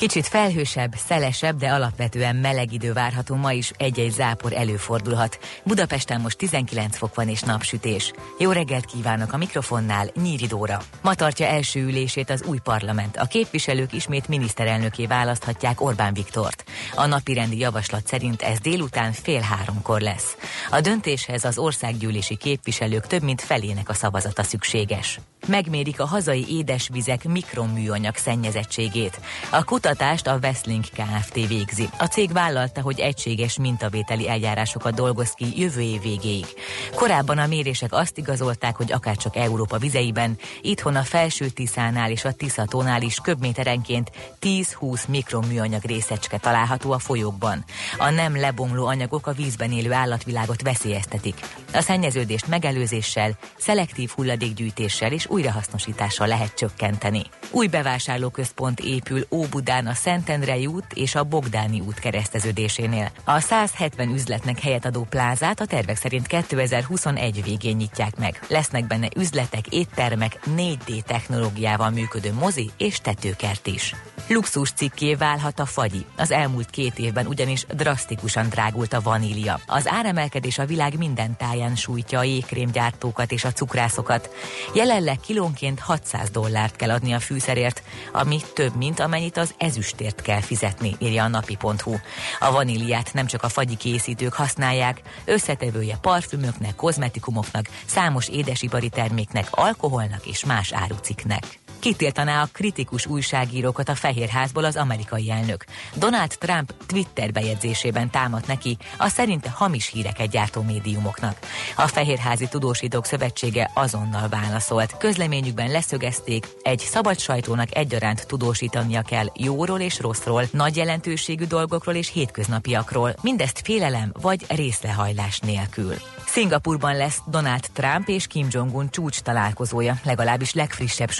Kicsit 0.00 0.26
felhősebb, 0.26 0.94
szelesebb, 1.06 1.56
de 1.56 1.68
alapvetően 1.68 2.36
meleg 2.36 2.72
idő 2.72 2.92
várható 2.92 3.34
ma 3.34 3.52
is 3.52 3.72
egy-egy 3.76 4.10
zápor 4.10 4.52
előfordulhat. 4.52 5.38
Budapesten 5.64 6.20
most 6.20 6.36
19 6.36 6.96
fok 6.96 7.14
van 7.14 7.28
és 7.28 7.40
napsütés. 7.40 8.12
Jó 8.38 8.50
reggelt 8.50 8.84
kívánok 8.84 9.32
a 9.32 9.36
mikrofonnál, 9.36 10.10
Nyíri 10.22 10.46
Dóra. 10.46 10.80
Ma 11.02 11.14
tartja 11.14 11.46
első 11.46 11.80
ülését 11.80 12.30
az 12.30 12.42
új 12.42 12.58
parlament. 12.58 13.16
A 13.16 13.24
képviselők 13.26 13.92
ismét 13.92 14.28
miniszterelnöké 14.28 15.06
választhatják 15.06 15.80
Orbán 15.80 16.14
Viktort. 16.14 16.64
A 16.94 17.06
napirendi 17.06 17.58
javaslat 17.58 18.06
szerint 18.06 18.42
ez 18.42 18.58
délután 18.58 19.12
fél 19.12 19.40
háromkor 19.40 20.00
lesz. 20.00 20.36
A 20.70 20.80
döntéshez 20.80 21.44
az 21.44 21.58
országgyűlési 21.58 22.36
képviselők 22.36 23.06
több 23.06 23.22
mint 23.22 23.40
felének 23.40 23.88
a 23.88 23.94
szavazata 23.94 24.42
szükséges. 24.42 25.20
Megmérik 25.46 26.00
a 26.00 26.06
hazai 26.06 26.44
édesvizek 26.48 27.24
mikroműanyag 27.24 28.16
szennyezettségét. 28.16 29.20
A 29.50 29.64
kutatást 29.64 30.26
a 30.26 30.38
Westling 30.42 30.84
Kft. 30.84 31.34
végzi. 31.34 31.88
A 31.98 32.04
cég 32.04 32.32
vállalta, 32.32 32.80
hogy 32.80 33.00
egységes 33.00 33.58
mintavételi 33.58 34.28
eljárásokat 34.28 34.94
dolgoz 34.94 35.30
ki 35.30 35.60
jövő 35.60 35.80
év 35.80 36.00
végéig. 36.02 36.46
Korábban 36.94 37.38
a 37.38 37.46
mérések 37.46 37.92
azt 37.92 38.18
igazolták, 38.18 38.76
hogy 38.76 38.92
akárcsak 38.92 39.36
Európa 39.36 39.78
vizeiben, 39.78 40.38
itthon 40.60 40.96
a 40.96 41.02
felső 41.02 41.48
Tiszánál 41.48 42.10
és 42.10 42.24
a 42.24 42.32
Tiszatónál 42.32 43.02
is 43.02 43.18
köbméterenként 43.22 44.10
10-20 44.40 45.08
mikroműanyag 45.08 45.84
részecske 45.84 46.38
található 46.38 46.92
a 46.92 46.98
folyókban. 46.98 47.64
A 47.98 48.10
nem 48.10 48.36
lebomló 48.36 48.86
anyagok 48.86 49.26
a 49.26 49.32
vízben 49.32 49.72
élő 49.72 49.92
állatvilágot 49.92 50.62
veszélyeztetik. 50.62 51.40
A 51.72 51.80
szennyeződést 51.80 52.46
megelőzéssel, 52.46 53.38
szelektív 53.58 54.10
hulladékgyűjtéssel 54.10 55.12
és 55.12 55.28
újrahasznosítással 55.30 56.26
lehet 56.26 56.54
csökkenteni. 56.54 57.22
Új 57.50 57.66
bevásárlóközpont 57.66 58.80
épül 58.80 59.26
Óbudán 59.30 59.86
a 59.86 59.94
Szentendrei 59.94 60.66
út 60.66 60.92
és 60.94 61.14
a 61.14 61.24
Bogdáni 61.24 61.80
út 61.80 61.98
kereszteződésénél. 61.98 63.10
A 63.24 63.40
170 63.40 64.08
üzletnek 64.08 64.60
helyet 64.60 64.84
adó 64.84 65.06
plázát 65.10 65.60
a 65.60 65.66
tervek 65.66 65.96
szerint 65.96 66.26
2021 66.26 67.42
végén 67.44 67.76
nyitják 67.76 68.16
meg. 68.16 68.44
Lesznek 68.48 68.86
benne 68.86 69.08
üzletek, 69.16 69.66
éttermek, 69.66 70.40
4D 70.56 71.02
technológiával 71.02 71.90
működő 71.90 72.32
mozi 72.32 72.70
és 72.76 73.00
tetőkert 73.00 73.66
is. 73.66 73.94
Luxus 74.28 74.72
cikké 74.72 75.14
válhat 75.14 75.60
a 75.60 75.66
fagyi. 75.66 76.04
Az 76.16 76.30
elmúlt 76.30 76.70
két 76.70 76.98
évben 76.98 77.26
ugyanis 77.26 77.66
drasztikusan 77.66 78.48
drágult 78.48 78.92
a 78.92 79.00
vanília. 79.00 79.60
Az 79.66 79.88
áremelkedés 79.88 80.58
a 80.58 80.66
világ 80.66 80.98
minden 80.98 81.36
táján 81.36 81.76
sújtja 81.76 82.18
a 82.18 82.22
jégkrémgyártókat 82.22 83.32
és 83.32 83.44
a 83.44 83.52
cukrászokat. 83.52 84.30
Jelenleg 84.74 85.19
kilónként 85.20 85.80
600 85.80 86.30
dollárt 86.30 86.76
kell 86.76 86.90
adni 86.90 87.12
a 87.12 87.20
fűszerért, 87.20 87.82
ami 88.12 88.40
több, 88.54 88.76
mint 88.76 89.00
amennyit 89.00 89.36
az 89.36 89.54
ezüstért 89.58 90.22
kell 90.22 90.40
fizetni, 90.40 90.96
írja 90.98 91.24
a 91.24 91.28
napi.hu. 91.28 91.94
A 92.38 92.52
vaníliát 92.52 93.12
nem 93.12 93.26
csak 93.26 93.42
a 93.42 93.48
fagyi 93.48 93.76
készítők 93.76 94.32
használják, 94.32 95.00
összetevője 95.24 95.96
parfümöknek, 96.00 96.74
kozmetikumoknak, 96.74 97.68
számos 97.86 98.28
édesipari 98.28 98.88
terméknek, 98.88 99.46
alkoholnak 99.50 100.26
és 100.26 100.44
más 100.44 100.72
áruciknek. 100.72 101.58
Kitiltaná 101.80 102.42
a 102.42 102.48
kritikus 102.52 103.06
újságírókat 103.06 103.88
a 103.88 103.94
Fehérházból 103.94 104.64
az 104.64 104.76
amerikai 104.76 105.30
elnök. 105.30 105.64
Donald 105.94 106.36
Trump 106.38 106.74
Twitter 106.86 107.32
bejegyzésében 107.32 108.10
támadt 108.10 108.46
neki 108.46 108.76
a 108.98 109.08
szerinte 109.08 109.50
hamis 109.50 109.88
híreket 109.88 110.30
gyártó 110.30 110.62
médiumoknak. 110.62 111.36
A 111.76 111.86
Fehérházi 111.86 112.48
Tudósítók 112.48 113.06
Szövetsége 113.06 113.70
azonnal 113.74 114.28
válaszolt. 114.28 114.96
Közleményükben 114.96 115.70
leszögezték, 115.70 116.46
egy 116.62 116.78
szabad 116.78 117.18
sajtónak 117.18 117.76
egyaránt 117.76 118.26
tudósítania 118.26 119.02
kell 119.02 119.26
jóról 119.34 119.80
és 119.80 119.98
rosszról, 119.98 120.44
nagy 120.52 120.76
jelentőségű 120.76 121.44
dolgokról 121.44 121.94
és 121.94 122.12
hétköznapiakról, 122.12 123.14
mindezt 123.22 123.60
félelem 123.64 124.12
vagy 124.20 124.44
részlehajlás 124.48 125.38
nélkül. 125.38 125.94
Szingapurban 126.26 126.96
lesz 126.96 127.18
Donald 127.26 127.64
Trump 127.72 128.08
és 128.08 128.26
Kim 128.26 128.46
Jong-un 128.50 128.90
csúcs 128.90 129.20
találkozója, 129.20 130.00
legalábbis 130.04 130.52
legfrissebb 130.54 131.10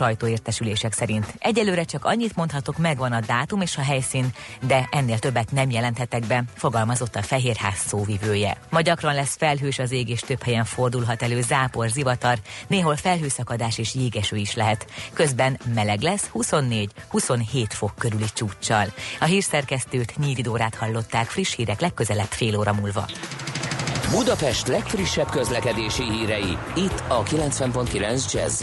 sajtóértesülések 0.50 0.92
szerint. 0.92 1.34
Egyelőre 1.38 1.84
csak 1.84 2.04
annyit 2.04 2.36
mondhatok, 2.36 2.78
megvan 2.78 3.12
a 3.12 3.20
dátum 3.20 3.60
és 3.60 3.76
a 3.76 3.82
helyszín, 3.82 4.26
de 4.60 4.88
ennél 4.90 5.18
többet 5.18 5.52
nem 5.52 5.70
jelenthetek 5.70 6.26
be, 6.26 6.44
fogalmazott 6.54 7.16
a 7.16 7.22
Fehérház 7.22 7.78
szóvivője. 7.86 8.56
Ma 8.70 8.80
gyakran 8.80 9.14
lesz 9.14 9.36
felhős 9.36 9.78
az 9.78 9.90
ég 9.90 10.08
és 10.08 10.20
több 10.20 10.42
helyen 10.42 10.64
fordulhat 10.64 11.22
elő 11.22 11.40
zápor, 11.40 11.88
zivatar, 11.88 12.38
néhol 12.66 12.96
felhőszakadás 12.96 13.78
és 13.78 13.94
jégeső 13.94 14.36
is 14.36 14.54
lehet. 14.54 14.86
Közben 15.12 15.58
meleg 15.74 16.00
lesz 16.00 16.30
24-27 16.34 17.66
fok 17.68 17.92
körüli 17.98 18.28
csúccsal. 18.34 18.86
A 19.20 19.24
hírszerkesztőt 19.24 20.18
Nyíri 20.18 20.42
hallották 20.78 21.26
friss 21.26 21.54
hírek 21.54 21.80
legközelebb 21.80 22.30
fél 22.30 22.58
óra 22.58 22.72
múlva. 22.72 23.06
Budapest 24.10 24.66
legfrissebb 24.66 25.30
közlekedési 25.30 26.02
hírei, 26.02 26.58
itt 26.74 27.02
a 27.08 27.22
90.9 27.22 28.32
jazz 28.32 28.62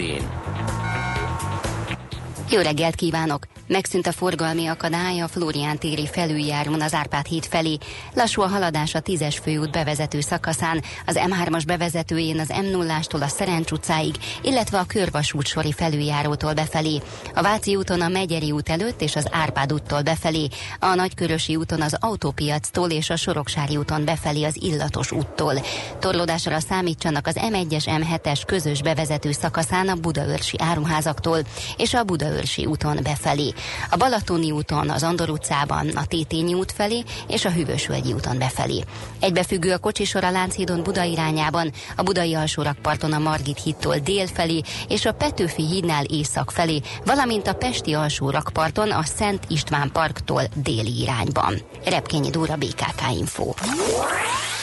Jó 2.49 2.61
reggelt 2.61 2.95
kívánok! 2.95 3.47
Megszűnt 3.67 4.07
a 4.07 4.11
forgalmi 4.11 4.67
akadály 4.67 5.19
a 5.19 5.27
Flórián 5.27 5.77
téri 5.77 6.07
felüljárón 6.07 6.81
az 6.81 6.93
Árpád 6.93 7.25
híd 7.25 7.45
felé. 7.45 7.77
Lassú 8.13 8.41
a 8.41 8.47
haladás 8.47 8.95
a 8.95 9.01
10-es 9.01 9.37
főút 9.43 9.71
bevezető 9.71 10.19
szakaszán, 10.19 10.83
az 11.05 11.19
M3-as 11.27 11.63
bevezetőjén 11.65 12.39
az 12.39 12.49
M0-ástól 12.49 13.21
a 13.21 13.27
Szerencs 13.27 13.71
utcáig, 13.71 14.15
illetve 14.41 14.77
a 14.77 14.85
Körvasút 14.87 15.47
sori 15.47 15.71
felüljárótól 15.71 16.53
befelé. 16.53 17.01
A 17.35 17.41
Váci 17.41 17.75
úton 17.75 18.01
a 18.01 18.07
Megyeri 18.07 18.51
út 18.51 18.69
előtt 18.69 19.01
és 19.01 19.15
az 19.15 19.27
Árpád 19.31 19.73
úttól 19.73 20.01
befelé, 20.01 20.47
a 20.79 20.95
Nagykörösi 20.95 21.55
úton 21.55 21.81
az 21.81 21.97
Autópiactól 21.99 22.89
és 22.89 23.09
a 23.09 23.15
Soroksári 23.15 23.77
úton 23.77 24.05
befelé 24.05 24.43
az 24.43 24.61
Illatos 24.61 25.11
úttól. 25.11 25.53
Torlódásra 25.99 26.59
számítsanak 26.59 27.27
az 27.27 27.35
M1-es 27.39 27.83
M7-es 27.85 28.41
közös 28.45 28.81
bevezető 28.81 29.31
szakaszán 29.31 29.87
a 29.87 29.95
Budaörsi 29.95 30.57
áruházaktól 30.59 31.39
és 31.77 31.93
a 31.93 32.03
Budaörsi 32.03 32.65
úton 32.65 32.99
befelé. 33.03 33.53
A 33.89 33.95
Balatoni 33.95 34.51
úton, 34.51 34.89
az 34.89 35.03
Andor 35.03 35.29
utcában, 35.29 35.87
a 35.87 36.05
Tétényi 36.05 36.53
út 36.53 36.71
felé 36.71 37.03
és 37.27 37.45
a 37.45 37.51
Hűvösvölgyi 37.51 38.13
úton 38.13 38.37
befelé. 38.37 38.83
Egybefüggő 39.19 39.73
a 39.73 39.77
kocsisor 39.77 40.23
a 40.23 40.31
Lánchídon 40.31 40.83
Buda 40.83 41.03
irányában, 41.03 41.71
a 41.95 42.03
Budai 42.03 42.33
alsórakparton 42.33 43.13
a 43.13 43.19
Margit 43.19 43.63
hídtól 43.63 43.97
dél 43.97 44.27
felé 44.27 44.61
és 44.87 45.05
a 45.05 45.11
Petőfi 45.11 45.65
hídnál 45.65 46.03
észak 46.03 46.51
felé, 46.51 46.81
valamint 47.05 47.47
a 47.47 47.53
Pesti 47.53 47.93
alsórakparton 47.93 48.91
a 48.91 49.03
Szent 49.03 49.43
István 49.47 49.91
parktól 49.91 50.41
déli 50.53 51.01
irányban. 51.01 51.61
Repkényi 51.85 52.29
Dóra 52.29 52.55
BKK 52.55 53.01
Info. 53.17 53.53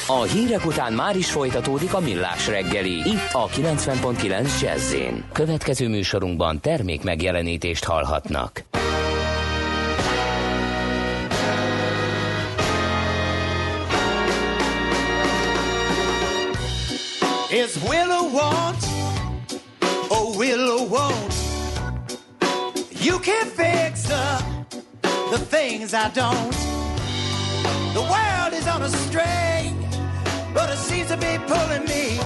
A 0.07 0.23
hírek 0.23 0.67
után 0.67 0.93
már 0.93 1.17
is 1.17 1.31
folytatódik 1.31 1.95
a 1.95 2.01
millás 2.01 2.49
reggeli, 2.49 2.93
itt 2.93 3.33
a 3.33 3.47
90.9 3.47 4.61
jazz 4.61 4.95
Következő 5.33 5.89
műsorunkban 5.89 6.61
termék 6.61 7.03
megjelenítést 7.03 7.85
hallhatnak. 7.85 8.65
It's 17.51 17.77
will 17.89 18.31
won't, 18.33 18.85
oh 20.09 20.37
will 20.37 20.89
won't. 20.89 21.35
You 23.05 23.19
can't 23.19 23.53
fix 23.55 24.03
the, 24.03 24.45
the 25.31 25.39
things 25.57 25.93
I 25.93 26.11
don't. 26.15 26.55
The 27.95 28.01
world 28.01 28.53
is 28.53 28.67
on 28.67 28.83
a 28.83 28.89
string, 28.89 29.84
but 30.55 30.71
it 30.71 30.79
seems 30.79 31.09
to 31.09 31.17
be 31.17 31.37
pulling 31.51 31.85
me. 31.85 32.19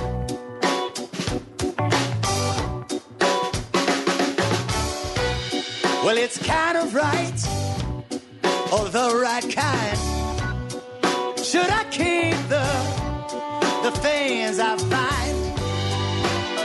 Well, 6.05 6.17
it's 6.17 6.38
kind 6.38 6.79
of 6.79 6.95
right, 6.95 7.41
or 8.73 8.88
the 8.88 9.19
right 9.21 9.47
kind. 9.53 9.99
Should 11.38 11.71
I 11.71 11.85
keep 11.91 12.37
the 12.49 12.99
the 13.83 13.91
things 14.01 14.59
I 14.59 14.77
find. 14.77 15.38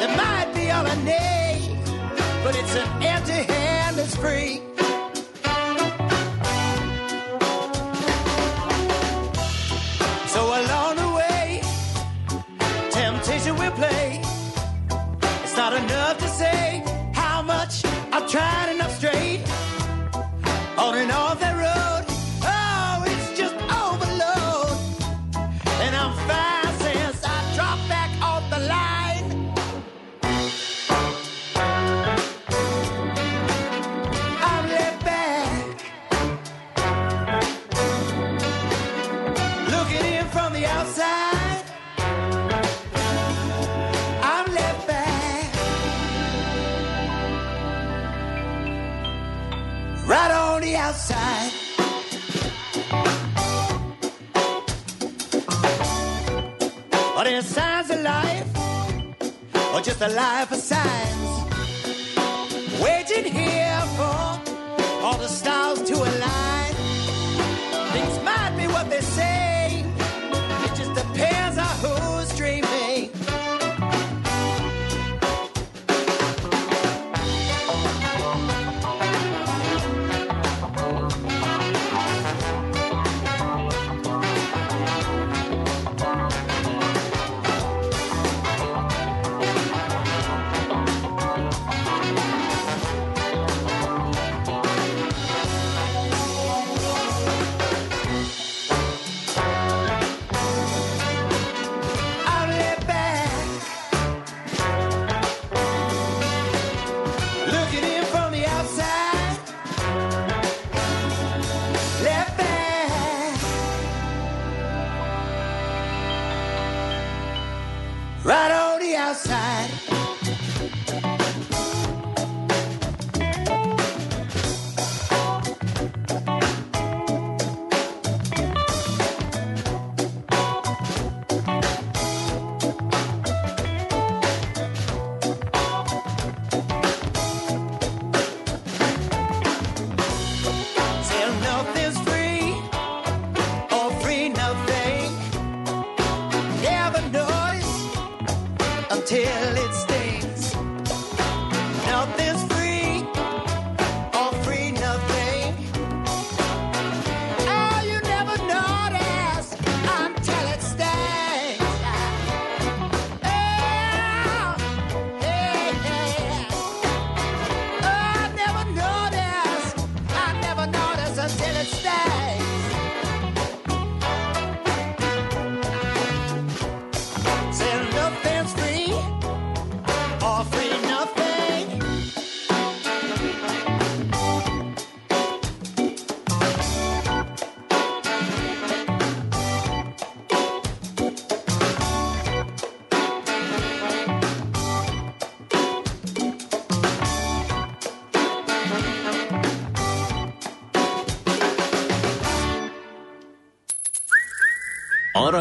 It 0.03 0.17
might 0.17 0.51
be 0.53 0.69
all 0.71 0.85
I 0.85 0.95
need, 1.03 1.77
but 2.43 2.55
it's 2.55 2.75
an 2.75 3.03
empty 3.03 3.53
hand 3.53 3.97
that's 3.97 4.15
free. 4.15 4.61
Tried 18.33 18.71
enough 18.73 18.97
straight. 18.97 19.41
On 20.75 20.95
and 20.97 21.11
off 21.11 21.39
that 21.39 21.52
Are 57.33 57.41
signs 57.41 57.89
of 57.89 58.01
life, 58.01 58.47
or 59.73 59.81
just 59.81 59.99
a 60.01 60.07
life 60.07 60.51
of 60.51 60.59
signs? 60.59 61.29
Waiting 62.79 63.25
here 63.33 63.62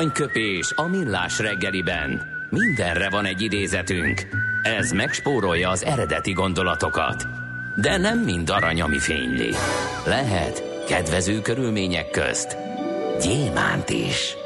Aranyköpés 0.02 0.72
a 0.76 0.88
millás 0.88 1.38
reggeliben. 1.38 2.22
Mindenre 2.50 3.10
van 3.10 3.24
egy 3.24 3.40
idézetünk. 3.40 4.26
Ez 4.62 4.90
megspórolja 4.90 5.70
az 5.70 5.84
eredeti 5.84 6.32
gondolatokat. 6.32 7.26
De 7.80 7.96
nem 7.96 8.18
mind 8.18 8.50
arany, 8.50 8.80
ami 8.80 8.98
fényli. 8.98 9.50
Lehet 10.06 10.84
kedvező 10.88 11.40
körülmények 11.40 12.10
közt 12.10 12.56
gyémánt 13.20 13.90
is. 13.90 14.36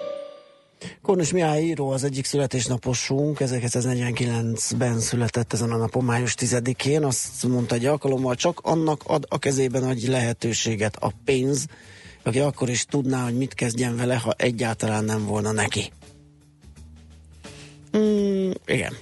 Kornos 1.03 1.33
Mihály 1.33 1.63
író 1.63 1.91
az 1.91 2.05
egyik 2.05 2.25
születésnaposunk, 2.25 3.37
1949-ben 3.41 4.99
született 4.99 5.53
ezen 5.53 5.71
a 5.71 5.77
napon, 5.77 6.05
május 6.05 6.35
10-én, 6.39 7.05
azt 7.05 7.47
mondta 7.49 7.75
egy 7.75 7.87
alkalommal, 7.87 8.35
csak 8.35 8.61
annak 8.63 9.01
ad 9.07 9.25
a 9.29 9.39
kezében 9.39 9.89
egy 9.89 10.09
lehetőséget 10.09 10.97
a 11.01 11.13
pénz, 11.25 11.67
aki 12.27 12.41
akkor 12.41 12.69
is 12.69 12.85
tudná, 12.85 13.25
hogy 13.25 13.37
mit 13.37 13.55
kezdjen 13.55 13.97
vele, 13.97 14.17
ha 14.17 14.35
egyáltalán 14.37 15.05
nem 15.05 15.27
volna 15.27 15.53
neki. 15.53 15.93
Mm, 17.97 18.51
igen. 18.67 18.97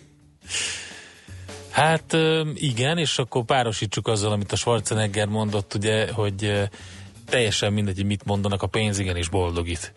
Hát 1.71 2.17
igen, 2.55 2.99
és 2.99 3.19
akkor 3.19 3.45
párosítsuk 3.45 4.09
azzal, 4.09 4.33
amit 4.33 4.53
a 4.53 4.57
Schwarzenegger 4.57 5.27
mondott, 5.27 5.75
ugye, 5.75 6.13
hogy 6.13 6.69
teljesen 7.29 7.73
mindegy, 7.73 7.97
hogy 7.97 8.07
mit 8.07 8.25
mondanak, 8.25 8.63
a 8.63 8.67
pénz 8.67 8.99
igenis 8.99 9.29
boldogít. 9.29 9.93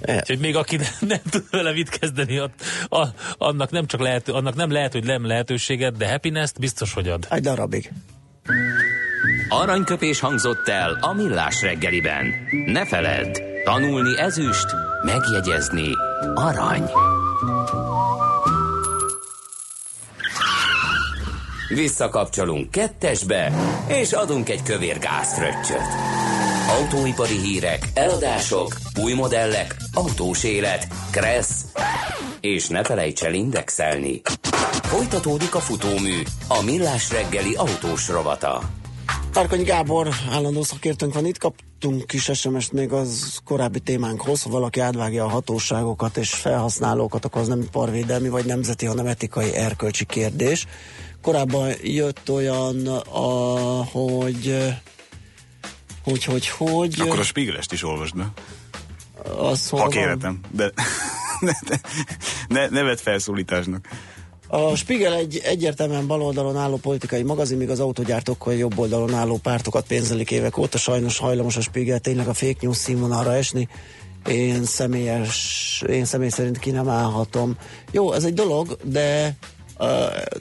E- 0.00 0.16
Úgyhogy 0.16 0.38
még 0.38 0.56
aki 0.56 0.76
nem, 0.76 0.92
nem 1.14 1.20
tud 1.30 1.44
vele 1.50 1.72
mit 1.72 1.88
kezdeni, 1.88 2.38
a, 2.38 2.50
a, 2.88 3.08
annak, 3.38 3.70
nem 3.70 3.86
csak 3.86 4.00
lehet, 4.00 4.28
annak 4.28 4.54
nem 4.54 4.70
lehet, 4.70 4.92
hogy 4.92 5.04
nem 5.04 5.26
lehetőséget, 5.26 5.96
de 5.96 6.10
happiness 6.10 6.50
biztos, 6.58 6.92
hogy 6.92 7.08
ad. 7.08 7.26
Egy 7.30 7.42
darabig. 7.42 7.92
Aranyköpés 9.48 10.20
hangzott 10.20 10.68
el 10.68 10.98
a 11.00 11.12
millás 11.12 11.62
reggeliben. 11.62 12.34
Ne 12.66 12.86
feledd, 12.86 13.40
tanulni 13.64 14.18
ezüst, 14.18 14.66
megjegyezni 15.04 15.90
arany. 16.34 16.90
Visszakapcsolunk 21.68 22.70
kettesbe, 22.70 23.52
és 23.88 24.12
adunk 24.12 24.48
egy 24.48 24.62
kövér 24.62 24.98
gázfröccsöt. 24.98 25.88
Autóipari 26.68 27.38
hírek, 27.38 27.88
eladások, 27.94 28.76
új 29.00 29.12
modellek, 29.12 29.76
autós 29.94 30.44
élet, 30.44 30.86
kressz, 31.10 31.64
és 32.40 32.68
ne 32.68 32.84
felejts 32.84 33.22
el 33.22 33.34
indexelni. 33.34 34.20
Folytatódik 34.82 35.54
a 35.54 35.60
futómű, 35.60 36.22
a 36.48 36.62
millás 36.62 37.10
reggeli 37.10 37.54
autós 37.54 38.08
rovata. 38.08 38.60
Tárkony 39.32 39.64
Gábor 39.64 40.08
állandó 40.30 40.62
szakértőnk 40.62 41.14
van 41.14 41.26
itt, 41.26 41.38
kaptunk 41.38 42.06
kis 42.06 42.30
SMS-t 42.34 42.72
még 42.72 42.92
az 42.92 43.38
korábbi 43.44 43.80
témánkhoz, 43.80 44.42
ha 44.42 44.50
valaki 44.50 44.80
átvágja 44.80 45.24
a 45.24 45.28
hatóságokat 45.28 46.16
és 46.16 46.30
felhasználókat, 46.30 47.24
akkor 47.24 47.40
az 47.40 47.48
nem 47.48 47.64
parvédelmi 47.70 48.28
vagy 48.28 48.44
nemzeti, 48.44 48.86
hanem 48.86 49.06
etikai 49.06 49.54
erkölcsi 49.54 50.04
kérdés. 50.04 50.66
Korábban 51.22 51.72
jött 51.82 52.30
olyan, 52.30 52.86
a, 52.86 53.84
hogy 53.84 54.72
hogy, 56.04 56.24
hogy, 56.24 56.48
hogy... 56.48 56.94
Akkor 57.00 57.18
a 57.18 57.22
Spiegelest 57.22 57.72
is 57.72 57.84
olvasd 57.84 58.16
be. 58.16 58.32
Az 59.38 59.68
Ha 59.68 59.76
van? 59.76 59.90
kérhetem, 59.90 60.40
de 60.50 60.70
ne, 61.40 61.52
ne, 61.68 61.76
ne, 62.48 62.68
ne 62.68 62.82
vedd 62.82 62.96
felszólításnak. 62.96 63.88
A 64.54 64.76
Spiegel 64.76 65.14
egy 65.14 65.40
egyértelműen 65.44 66.06
baloldalon 66.06 66.56
álló 66.56 66.76
politikai 66.76 67.22
magazin, 67.22 67.56
míg 67.56 67.70
az 67.70 67.80
autogyártókkal 67.80 68.54
jobb 68.54 68.78
oldalon 68.78 69.14
álló 69.14 69.36
pártokat 69.36 69.86
pénzelik 69.86 70.30
évek 70.30 70.56
óta. 70.56 70.78
Sajnos 70.78 71.18
hajlamos 71.18 71.56
a 71.56 71.60
Spiegel 71.60 71.98
tényleg 71.98 72.28
a 72.28 72.34
fake 72.34 72.58
news 72.60 72.76
színvonalra 72.76 73.34
esni. 73.34 73.68
Én 74.26 74.64
személyes, 74.64 75.82
én 75.88 76.04
személy 76.04 76.28
szerint 76.28 76.58
ki 76.58 76.70
nem 76.70 76.88
állhatom. 76.88 77.56
Jó, 77.90 78.12
ez 78.12 78.24
egy 78.24 78.34
dolog, 78.34 78.76
de 78.84 79.36
Uh, 79.82 79.88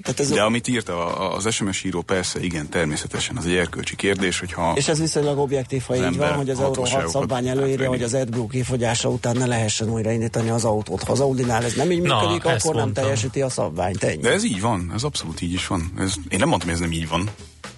tehát 0.01 0.19
ez 0.19 0.29
De 0.29 0.41
amit 0.41 0.67
írt 0.67 0.89
a, 0.89 1.35
az 1.35 1.53
SMS 1.53 1.83
író, 1.83 2.01
persze, 2.01 2.39
igen, 2.43 2.69
természetesen, 2.69 3.37
az 3.37 3.45
egy 3.45 3.55
erkölcsi 3.55 3.95
kérdés, 3.95 4.39
hogyha... 4.39 4.73
És 4.75 4.87
ez 4.87 4.99
viszonylag 4.99 5.37
objektív, 5.37 5.83
ha 5.87 5.95
így 5.95 6.17
van, 6.17 6.33
hogy 6.33 6.49
az 6.49 6.59
Euró 6.59 6.67
6 6.67 6.75
hatóságokat 6.75 7.11
szabvány 7.11 7.47
előírja, 7.47 7.87
hogy 7.87 8.03
az 8.03 8.13
AdBlue 8.13 8.47
kifogyása 8.49 9.09
után 9.09 9.37
ne 9.37 9.45
lehessen 9.45 9.89
újraindítani 9.89 10.49
az 10.49 10.65
autót. 10.65 11.03
Ha 11.03 11.11
az 11.11 11.19
Audinál 11.19 11.63
ez 11.63 11.73
nem 11.73 11.91
így 11.91 12.01
Na, 12.01 12.19
működik, 12.19 12.45
akkor 12.45 12.73
nem 12.75 12.83
mondtam. 12.83 13.03
teljesíti 13.03 13.41
a 13.41 13.49
szabványt. 13.49 14.03
Ennyi. 14.03 14.21
De 14.21 14.31
ez 14.31 14.43
így 14.43 14.61
van, 14.61 14.91
ez 14.95 15.03
abszolút 15.03 15.41
így 15.41 15.53
is 15.53 15.67
van. 15.67 15.91
Ez, 15.99 16.13
én 16.29 16.39
nem 16.39 16.47
mondtam, 16.47 16.69
hogy 16.69 16.81
ez 16.81 16.89
nem 16.89 16.97
így 16.97 17.07
van. 17.07 17.29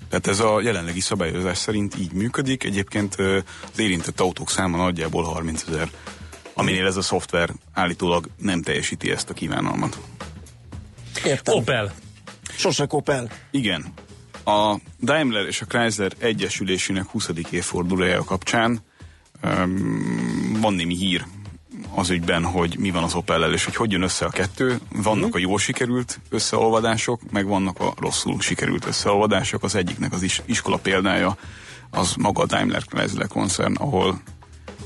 Tehát 0.09 0.27
ez 0.27 0.39
a 0.39 0.61
jelenlegi 0.61 0.99
szabályozás 0.99 1.57
szerint 1.57 1.95
így 1.99 2.13
működik. 2.13 2.63
Egyébként 2.63 3.15
az 3.71 3.79
érintett 3.79 4.19
autók 4.19 4.49
száma 4.49 4.77
nagyjából 4.77 5.23
30 5.23 5.63
ezer, 5.69 5.89
aminél 6.53 6.85
ez 6.85 6.97
a 6.97 7.01
szoftver 7.01 7.49
állítólag 7.73 8.27
nem 8.37 8.61
teljesíti 8.61 9.11
ezt 9.11 9.29
a 9.29 9.33
kívánalmat. 9.33 9.97
Értem. 11.25 11.55
Opel. 11.55 11.93
Sose 12.57 12.85
Opel. 12.89 13.29
Igen. 13.51 13.93
A 14.45 14.75
Daimler 15.01 15.45
és 15.45 15.61
a 15.61 15.65
Chrysler 15.65 16.11
egyesülésének 16.17 17.05
20. 17.05 17.29
évfordulója 17.49 18.23
kapcsán 18.23 18.79
um, 19.43 20.57
van 20.61 20.73
némi 20.73 20.95
hír 20.95 21.25
az 21.95 22.09
ügyben, 22.09 22.43
hogy 22.43 22.77
mi 22.79 22.91
van 22.91 23.03
az 23.03 23.13
Opel-el, 23.13 23.53
és 23.53 23.65
hogy 23.65 23.75
hogy 23.75 23.91
jön 23.91 24.01
össze 24.01 24.25
a 24.25 24.29
kettő. 24.29 24.79
Vannak 24.89 25.35
a 25.35 25.39
jól 25.39 25.59
sikerült 25.59 26.19
összeolvadások, 26.29 27.31
meg 27.31 27.45
vannak 27.45 27.79
a 27.79 27.93
rosszul 27.99 28.41
sikerült 28.41 28.85
összeolvadások. 28.85 29.63
Az 29.63 29.75
egyiknek 29.75 30.13
az 30.13 30.21
is, 30.21 30.41
iskola 30.45 30.77
példája 30.77 31.37
az 31.89 32.13
maga 32.13 32.41
a 32.41 32.45
Daimler 32.45 32.83
Chrysler 32.83 33.27
koncern, 33.27 33.75
ahol 33.75 34.21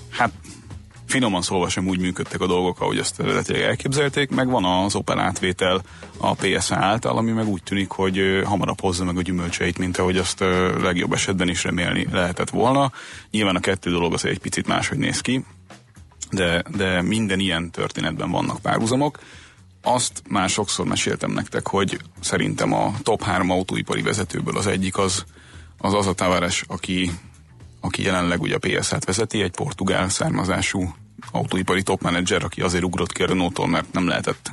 hát 0.09 0.31
finoman 1.07 1.41
szólva 1.41 1.69
sem 1.69 1.87
úgy 1.87 1.99
működtek 1.99 2.41
a 2.41 2.47
dolgok, 2.47 2.81
ahogy 2.81 2.97
azt 2.97 3.19
eredetileg 3.19 3.61
elképzelték, 3.61 4.29
meg 4.29 4.49
van 4.49 4.65
az 4.65 4.95
Opel 4.95 5.19
átvétel 5.19 5.81
a 6.17 6.33
PSA 6.33 6.75
által, 6.75 7.17
ami 7.17 7.31
meg 7.31 7.47
úgy 7.47 7.63
tűnik, 7.63 7.89
hogy 7.89 8.41
hamarabb 8.43 8.81
hozza 8.81 9.03
meg 9.03 9.17
a 9.17 9.21
gyümölcseit, 9.21 9.77
mint 9.77 9.97
ahogy 9.97 10.17
azt 10.17 10.39
legjobb 10.81 11.13
esetben 11.13 11.49
is 11.49 11.63
remélni 11.63 12.07
lehetett 12.11 12.49
volna. 12.49 12.91
Nyilván 13.31 13.55
a 13.55 13.59
kettő 13.59 13.91
dolog 13.91 14.13
az 14.13 14.25
egy 14.25 14.39
picit 14.39 14.67
máshogy 14.67 14.97
néz 14.97 15.21
ki, 15.21 15.45
de, 16.31 16.63
de 16.75 17.01
minden 17.01 17.39
ilyen 17.39 17.71
történetben 17.71 18.31
vannak 18.31 18.61
párhuzamok. 18.61 19.19
Azt 19.83 20.21
már 20.29 20.49
sokszor 20.49 20.85
meséltem 20.85 21.31
nektek, 21.31 21.67
hogy 21.67 21.99
szerintem 22.19 22.73
a 22.73 22.93
top 23.03 23.23
3 23.23 23.49
autóipari 23.49 24.01
vezetőből 24.01 24.57
az 24.57 24.67
egyik 24.67 24.97
az 24.97 25.25
az, 25.77 25.93
az 25.93 26.07
a 26.07 26.13
Tavares, 26.13 26.63
aki, 26.67 27.11
aki 27.87 28.03
jelenleg 28.03 28.41
ugye 28.41 28.55
a 28.55 28.59
PSA-t 28.59 29.05
vezeti, 29.05 29.41
egy 29.41 29.51
portugál 29.51 30.09
származású 30.09 30.95
autóipari 31.31 31.83
top 31.83 32.01
manager, 32.01 32.43
aki 32.43 32.61
azért 32.61 32.83
ugrott 32.83 33.11
ki 33.11 33.23
a 33.23 33.27
Renault-tól, 33.27 33.67
mert 33.67 33.93
nem 33.93 34.07
lehetett 34.07 34.51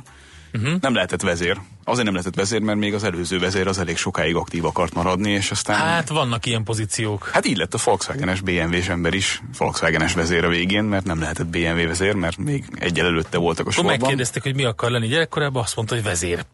Uh-huh. 0.61 0.79
Nem 0.81 0.93
lehetett 0.93 1.21
vezér. 1.21 1.57
Azért 1.83 2.05
nem 2.05 2.13
lehetett 2.13 2.35
vezér, 2.35 2.61
mert 2.61 2.77
még 2.77 2.93
az 2.93 3.03
előző 3.03 3.39
vezér 3.39 3.67
az 3.67 3.79
elég 3.79 3.97
sokáig 3.97 4.35
aktív 4.35 4.65
akart 4.65 4.93
maradni, 4.93 5.31
és 5.31 5.51
aztán... 5.51 5.77
Hát 5.77 6.09
vannak 6.09 6.45
ilyen 6.45 6.63
pozíciók. 6.63 7.29
Hát 7.33 7.45
így 7.45 7.57
lett 7.57 7.73
a 7.73 7.77
Volkswagen-es 7.83 8.41
BMW-s 8.41 8.89
ember 8.89 9.13
is 9.13 9.41
Volkswagen-es 9.57 10.13
vezér 10.13 10.45
a 10.45 10.49
végén, 10.49 10.83
mert 10.83 11.05
nem 11.05 11.19
lehetett 11.19 11.47
BMW 11.47 11.87
vezér, 11.87 12.13
mert 12.13 12.37
még 12.37 12.65
egyel 12.75 13.05
előtte 13.05 13.37
voltak 13.37 13.67
a 13.67 13.71
sorban. 13.71 13.97
megkérdezték, 13.99 14.43
hogy 14.43 14.55
mi 14.55 14.63
akar 14.63 14.91
lenni 14.91 15.07
gyerekkorában, 15.07 15.63
azt 15.63 15.75
mondta, 15.75 15.95
hogy 15.95 16.03
vezér. 16.03 16.45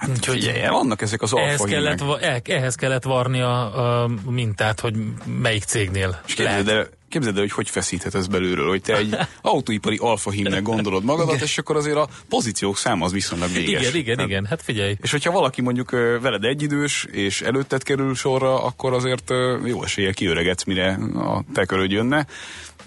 Hát, 0.00 0.10
Úgyhogy 0.10 0.52
vannak 0.68 1.02
ezek 1.02 1.22
az 1.22 1.36
ehhez 1.36 1.60
kellett, 1.60 2.00
el- 2.20 2.40
ehhez 2.44 2.74
kellett 2.74 3.02
varni 3.04 3.40
a, 3.40 4.02
a 4.04 4.10
mintát, 4.30 4.80
hogy 4.80 4.94
melyik 5.40 5.62
cégnél 5.62 6.20
És 6.26 6.34
képzeld 6.34 6.68
el, 6.68 6.88
képzeld 7.08 7.34
el, 7.34 7.40
hogy 7.40 7.52
hogy 7.52 7.70
feszíthet 7.70 8.14
ez 8.14 8.26
belülről, 8.26 8.68
hogy 8.68 8.82
te 8.82 8.96
egy 8.96 9.16
autóipari 9.42 9.96
alfa 9.96 10.30
hímnek 10.30 10.62
gondolod 10.62 11.04
magadat, 11.04 11.40
és 11.40 11.58
akkor 11.58 11.76
azért 11.76 11.96
a 11.96 12.08
pozíciók 12.28 12.76
száma 12.76 13.04
az 13.04 13.12
viszonylag 13.12 13.52
véges. 13.52 13.80
Igen, 13.80 13.94
igen, 13.94 14.14
Tehát- 14.16 14.30
igen, 14.30 14.46
hát 14.46 14.62
figyelj. 14.62 14.96
És 15.02 15.10
hogyha 15.10 15.30
valaki 15.32 15.62
mondjuk 15.62 15.90
veled 16.20 16.44
egyidős, 16.44 17.06
és 17.10 17.40
előtted 17.42 17.82
kerül 17.82 18.14
sorra, 18.14 18.64
akkor 18.64 18.92
azért 18.92 19.32
jó 19.64 19.82
esélye 19.82 20.12
kiöregetsz, 20.12 20.64
mire 20.64 20.98
a 21.14 21.42
te 21.54 21.64
köröd 21.64 21.90
jönne. 21.90 22.26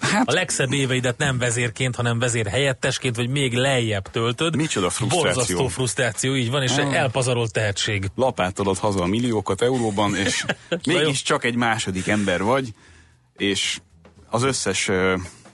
Hát, 0.04 0.28
A 0.28 0.32
legszebb 0.32 0.72
éveidet 0.72 1.18
nem 1.18 1.38
vezérként, 1.38 1.96
hanem 1.96 2.18
vezér 2.18 2.46
helyettesként, 2.46 3.16
vagy 3.16 3.28
még 3.28 3.52
lejjebb 3.52 4.10
töltöd. 4.10 4.56
Micsoda 4.56 4.90
frusztráció. 4.90 5.32
Borzasztó 5.32 5.68
frusztráció, 5.68 6.34
így 6.34 6.50
van, 6.50 6.62
és 6.62 6.70
Ah. 6.76 6.94
elpazarolt 6.96 7.52
tehetség. 7.52 8.10
lapátolod 8.14 8.78
haza 8.78 9.02
a 9.02 9.06
milliókat 9.06 9.62
euróban, 9.62 10.16
és 10.16 10.44
mégis 10.86 11.22
csak 11.22 11.44
egy 11.44 11.54
második 11.54 12.06
ember 12.06 12.42
vagy, 12.42 12.72
és 13.36 13.78
az 14.30 14.42
összes, 14.42 14.90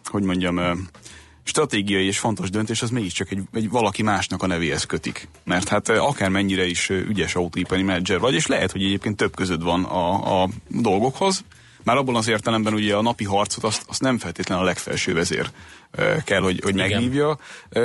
hogy 0.05 0.22
mondjam, 0.22 0.88
stratégiai 1.42 2.07
és 2.07 2.18
fontos 2.18 2.51
döntés 2.51 2.82
az 2.82 2.90
mégiscsak 2.90 3.30
egy, 3.30 3.42
egy 3.53 3.70
valaki 3.70 4.03
másnak 4.03 4.42
a 4.42 4.46
nevéhez 4.46 4.84
kötik. 4.84 5.28
Mert 5.44 5.68
hát 5.68 5.88
akármennyire 5.88 6.66
is 6.66 6.88
ügyes 6.88 7.34
autóipari 7.34 7.82
menedzser 7.82 8.18
vagy, 8.18 8.34
és 8.34 8.46
lehet, 8.46 8.72
hogy 8.72 8.82
egyébként 8.84 9.16
több 9.16 9.34
között 9.34 9.62
van 9.62 9.84
a, 9.84 10.42
a 10.42 10.48
dolgokhoz, 10.68 11.44
már 11.85 11.97
abban 11.97 12.16
az 12.16 12.28
értelemben 12.28 12.74
ugye 12.74 12.97
a 12.97 13.03
napi 13.03 13.24
harcot 13.24 13.64
azt, 13.64 13.85
azt 13.89 14.01
nem 14.01 14.18
feltétlenül 14.18 14.64
a 14.64 14.66
legfelső 14.66 15.14
vezér 15.14 15.51
kell, 16.24 16.41
hogy, 16.41 16.61
hogy 16.62 16.74
megvívja, 16.74 17.39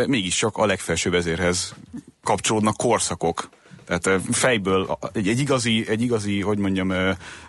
mégiscsak 0.08 0.58
a 0.58 0.66
legfelső 0.66 1.10
vezérhez 1.10 1.76
kapcsolódnak 2.24 2.78
korszakok, 2.78 3.50
Tehát 3.86 4.22
fejből 4.32 4.98
egy, 5.14 5.28
egy, 5.28 5.40
igazi, 5.40 5.86
egy 5.88 6.02
igazi, 6.02 6.42
hogy 6.42 6.58
mondjam, 6.58 6.94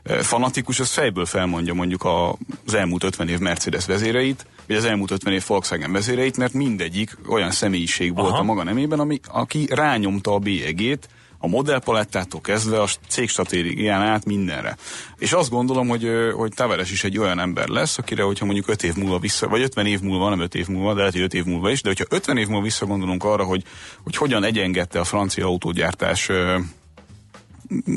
fanatikus, 0.05 0.81
az 0.81 0.91
fejből 0.91 1.27
felmondja 1.27 1.75
mondjuk 1.75 2.05
a, 2.05 2.37
az 2.67 2.75
elmúlt 2.75 3.05
50 3.05 3.29
év 3.29 3.39
Mercedes 3.39 3.87
vezéreit, 3.87 4.47
vagy 4.67 4.77
az 4.77 4.85
elmúlt 4.85 5.11
50 5.11 5.33
év 5.33 5.45
Volkswagen 5.47 5.93
vezéreit, 5.93 6.37
mert 6.37 6.53
mindegyik 6.53 7.19
olyan 7.29 7.51
személyiség 7.51 8.15
volt 8.15 8.29
Aha. 8.29 8.39
a 8.39 8.43
maga 8.43 8.63
nemében, 8.63 9.01
ami, 9.01 9.21
aki 9.29 9.67
rányomta 9.71 10.33
a 10.33 10.39
bélyegét 10.39 11.09
a 11.39 11.47
modellpalettától 11.49 12.41
kezdve 12.41 12.81
a 12.83 12.89
cég 13.09 13.29
stratégián 13.29 14.03
át 14.03 14.25
mindenre. 14.25 14.77
És 15.19 15.33
azt 15.33 15.51
gondolom, 15.51 15.89
hogy, 15.89 16.11
hogy 16.35 16.53
Tavares 16.55 16.91
is 16.91 17.05
egy 17.05 17.19
olyan 17.19 17.39
ember 17.39 17.69
lesz, 17.69 17.99
akire, 17.99 18.23
hogyha 18.23 18.45
mondjuk 18.45 18.69
5 18.69 18.83
év 18.83 18.95
múlva 18.97 19.19
vissza, 19.19 19.49
vagy 19.49 19.63
50 19.63 19.87
év 19.87 20.01
múlva, 20.01 20.29
nem 20.29 20.41
5 20.41 20.55
év 20.55 20.69
múlva, 20.69 20.93
de 20.93 20.99
lehet, 20.99 21.13
hogy 21.13 21.23
5 21.23 21.35
év 21.35 21.45
múlva 21.45 21.71
is, 21.71 21.83
de 21.83 21.89
hogyha 21.89 22.05
50 22.09 22.37
év 22.37 22.47
múlva 22.47 22.63
visszagondolunk 22.63 23.25
arra, 23.25 23.45
hogy, 23.45 23.65
hogy 24.03 24.17
hogyan 24.17 24.45
egyengette 24.45 25.01
a 25.01 25.05
francia 25.05 25.47
autógyártás 25.47 26.31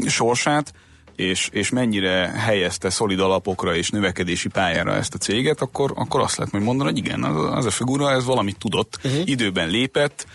sorsát, 0.07 0.73
és, 1.19 1.49
és 1.51 1.69
mennyire 1.69 2.31
helyezte 2.37 2.89
szolid 2.89 3.19
alapokra 3.19 3.75
és 3.75 3.89
növekedési 3.89 4.47
pályára 4.47 4.93
ezt 4.95 5.13
a 5.13 5.17
céget, 5.17 5.61
akkor, 5.61 5.91
akkor 5.95 6.21
azt 6.21 6.37
lehet 6.37 6.51
majd 6.51 6.63
mondani, 6.63 6.89
hogy 6.89 6.97
igen, 6.97 7.23
az, 7.23 7.57
az 7.57 7.65
a 7.65 7.69
figura, 7.71 8.11
ez 8.11 8.25
valamit 8.25 8.57
tudott, 8.57 8.99
uh-huh. 9.03 9.21
időben 9.25 9.69
lépett, 9.69 10.25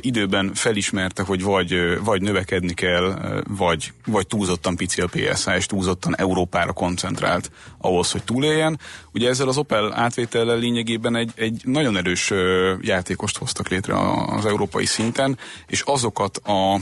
időben 0.00 0.54
felismerte, 0.54 1.22
hogy 1.22 1.42
vagy, 1.42 1.74
vagy 2.04 2.22
növekedni 2.22 2.74
kell, 2.74 3.42
vagy, 3.48 3.92
vagy 4.06 4.26
túlzottan 4.26 4.76
pici 4.76 5.00
a 5.00 5.06
PSA, 5.06 5.56
és 5.56 5.66
túlzottan 5.66 6.16
Európára 6.16 6.72
koncentrált 6.72 7.50
ahhoz, 7.78 8.10
hogy 8.10 8.24
túléljen. 8.24 8.78
Ugye 9.12 9.28
ezzel 9.28 9.48
az 9.48 9.56
Opel 9.56 9.92
átvétellel 9.92 10.58
lényegében 10.58 11.16
egy, 11.16 11.30
egy 11.34 11.62
nagyon 11.64 11.96
erős 11.96 12.32
játékost 12.80 13.38
hoztak 13.38 13.68
létre 13.68 13.94
az 14.26 14.46
európai 14.46 14.86
szinten, 14.86 15.38
és 15.66 15.80
azokat 15.80 16.36
a 16.36 16.80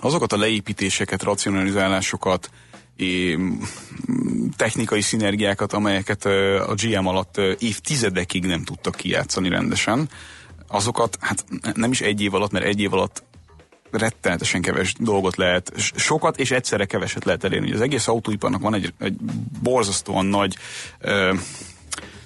azokat 0.00 0.32
a 0.32 0.36
leépítéseket, 0.36 1.22
racionalizálásokat, 1.22 2.50
technikai 4.56 5.00
szinergiákat, 5.00 5.72
amelyeket 5.72 6.24
a 6.66 6.74
GM 6.74 7.06
alatt 7.06 7.36
évtizedekig 7.58 8.44
nem 8.44 8.64
tudtak 8.64 8.94
kijátszani 8.94 9.48
rendesen, 9.48 10.08
azokat 10.68 11.18
hát 11.20 11.44
nem 11.74 11.90
is 11.90 12.00
egy 12.00 12.20
év 12.20 12.34
alatt, 12.34 12.50
mert 12.50 12.64
egy 12.64 12.80
év 12.80 12.92
alatt 12.92 13.22
rettenetesen 13.90 14.60
keves 14.60 14.94
dolgot 14.98 15.36
lehet, 15.36 15.72
sokat 15.96 16.38
és 16.38 16.50
egyszerre 16.50 16.84
keveset 16.84 17.24
lehet 17.24 17.44
elérni. 17.44 17.72
Az 17.72 17.80
egész 17.80 18.08
autóiparnak 18.08 18.60
van 18.60 18.74
egy, 18.74 18.92
egy 18.98 19.16
borzasztóan 19.62 20.26
nagy 20.26 20.56
ö, 20.98 21.34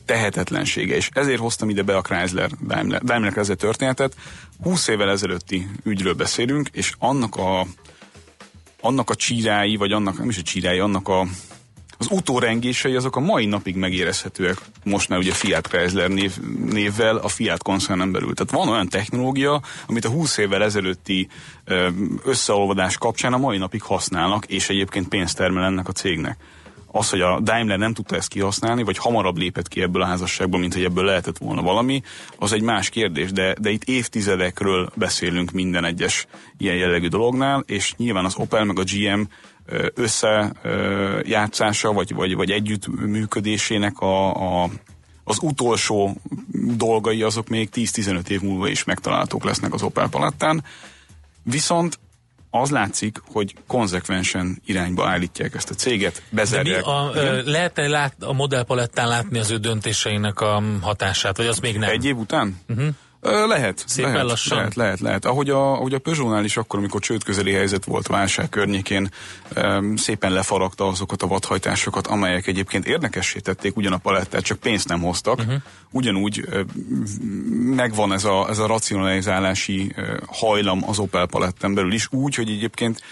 tehetetlensége, 0.05 0.97
és 0.97 1.09
ezért 1.13 1.41
hoztam 1.41 1.71
ide 1.71 1.83
be 1.83 1.97
a 1.97 2.03
Chrysler 2.03 2.51
Daimler, 2.67 3.03
Daimler 3.03 3.33
Chrysler 3.33 3.57
történetet. 3.57 4.15
20 4.63 4.89
évvel 4.89 5.11
ezelőtti 5.11 5.69
ügyről 5.85 6.15
beszélünk, 6.15 6.69
és 6.73 6.93
annak 6.99 7.37
a 7.37 7.67
annak 8.81 9.11
a 9.11 9.15
csírái, 9.15 9.77
vagy 9.77 9.93
annak, 9.93 10.19
nem 10.19 10.29
is 10.29 10.39
a 10.39 10.43
csírái, 10.43 10.79
annak 10.79 11.09
a 11.09 11.27
az 12.03 12.09
utórengései 12.11 12.95
azok 12.95 13.17
a 13.17 13.21
mai 13.21 13.47
napig 13.47 13.77
megérezhetőek 13.77 14.57
most 14.85 15.09
már 15.09 15.19
ugye 15.19 15.33
Fiat 15.33 15.67
Chrysler 15.67 16.09
név, 16.09 16.37
névvel 16.71 17.17
a 17.17 17.29
Fiat 17.29 17.63
koncernen 17.63 18.13
belül. 18.13 18.35
Tehát 18.35 18.53
van 18.53 18.69
olyan 18.69 18.89
technológia, 18.89 19.63
amit 19.87 20.05
a 20.05 20.09
20 20.09 20.37
évvel 20.37 20.63
ezelőtti 20.63 21.29
összeolvadás 22.25 22.99
kapcsán 22.99 23.33
a 23.33 23.39
mai 23.39 23.59
napig 23.59 23.83
használnak, 23.83 24.47
és 24.47 24.69
egyébként 24.69 25.09
pénzt 25.09 25.37
termel 25.37 25.65
ennek 25.65 25.89
a 25.89 25.93
cégnek. 25.93 26.37
Az, 26.95 27.11
hogy 27.11 27.21
a 27.21 27.41
Daimler 27.41 27.79
nem 27.79 27.95
tudta 27.95 28.17
ezt 28.17 28.29
kihasználni, 28.29 28.83
vagy 28.83 28.99
hamarabb 28.99 29.37
lépett 29.37 29.69
ki 29.69 29.83
ebből 29.83 30.03
a 30.03 30.07
házasságból, 30.07 30.61
mint 30.61 30.75
hogy 30.75 30.85
ebből 30.85 31.05
lehetett 31.05 31.39
volna 31.39 31.63
valami, 31.63 32.03
az 32.39 32.53
egy 32.53 32.63
más 32.63 32.89
kérdés, 32.89 33.33
de, 33.33 33.55
de 33.61 33.71
itt 33.71 33.85
évtizedekről 33.85 34.91
beszélünk 34.95 35.51
minden 35.51 35.85
egyes 35.85 36.27
ilyen 36.59 36.77
jellegű 36.77 37.09
dolognál, 37.09 37.63
és 37.67 37.95
nyilván 37.97 38.25
az 38.25 38.37
Opel 38.37 38.65
meg 38.65 38.79
a 38.79 38.85
GM 38.85 39.21
összejátszása, 39.95 41.93
vagy, 41.93 42.15
vagy, 42.15 42.35
vagy 42.35 42.51
együttműködésének 42.51 43.99
a, 43.99 44.35
a, 44.63 44.69
az 45.25 45.39
utolsó 45.43 46.17
dolgai 46.77 47.23
azok 47.23 47.49
még 47.49 47.69
10-15 47.75 48.29
év 48.29 48.41
múlva 48.41 48.69
is 48.69 48.85
megtalálhatók 48.85 49.45
lesznek 49.45 49.75
az 49.75 49.83
Opel 49.83 50.09
palettán. 50.09 50.65
Viszont 51.43 51.99
az 52.55 52.71
látszik, 52.71 53.19
hogy 53.33 53.55
konzekvensen 53.67 54.63
irányba 54.67 55.09
állítják 55.09 55.55
ezt 55.55 55.71
a 55.71 55.75
céget, 55.75 56.15
De 56.15 56.21
mi 56.31 56.37
bezárják. 56.37 56.87
a, 56.87 57.11
Igen? 57.15 57.27
ö, 57.27 57.43
lehet-e 57.51 57.89
lát, 57.89 58.15
a 58.23 58.33
modellpalettán 58.33 59.09
látni 59.09 59.39
az 59.39 59.51
ő 59.51 59.57
döntéseinek 59.57 60.41
a 60.41 60.63
hatását, 60.81 61.37
vagy 61.37 61.47
az 61.47 61.59
még 61.59 61.79
nem? 61.79 61.91
Egy 61.91 62.05
év 62.05 62.17
után? 62.17 62.61
Uh-huh. 62.69 62.89
Lehet. 63.23 63.85
Szépen 63.87 64.13
lehet, 64.13 64.27
lassan? 64.27 64.57
Lehet, 64.57 64.75
lehet, 64.75 65.01
lehet. 65.01 65.25
Ahogy 65.25 65.51
a, 65.51 65.73
ahogy 65.73 65.95
a 65.95 65.99
Peugeotnál 65.99 66.45
is 66.45 66.57
akkor, 66.57 66.79
amikor 66.79 67.01
csődközeli 67.01 67.53
helyzet 67.53 67.85
volt 67.85 68.07
válság 68.07 68.49
környékén, 68.49 69.11
szépen 69.97 70.33
lefaragta 70.33 70.87
azokat 70.87 71.23
a 71.23 71.27
vadhajtásokat, 71.27 72.07
amelyek 72.07 72.47
egyébként 72.47 72.87
érdekessé 72.87 73.39
tették 73.39 73.77
ugyan 73.77 73.93
a 73.93 73.97
palettát, 73.97 74.43
csak 74.43 74.59
pénzt 74.59 74.89
nem 74.89 75.01
hoztak. 75.01 75.39
Uh-huh. 75.39 75.55
Ugyanúgy 75.91 76.49
megvan 77.53 78.13
ez 78.13 78.25
a, 78.25 78.49
ez 78.49 78.59
a 78.59 78.67
racionalizálási 78.67 79.95
hajlam 80.27 80.89
az 80.89 80.99
Opel 80.99 81.27
paletten 81.27 81.75
belül 81.75 81.93
is, 81.93 82.07
úgy, 82.11 82.35
hogy 82.35 82.51
egyébként 82.51 83.03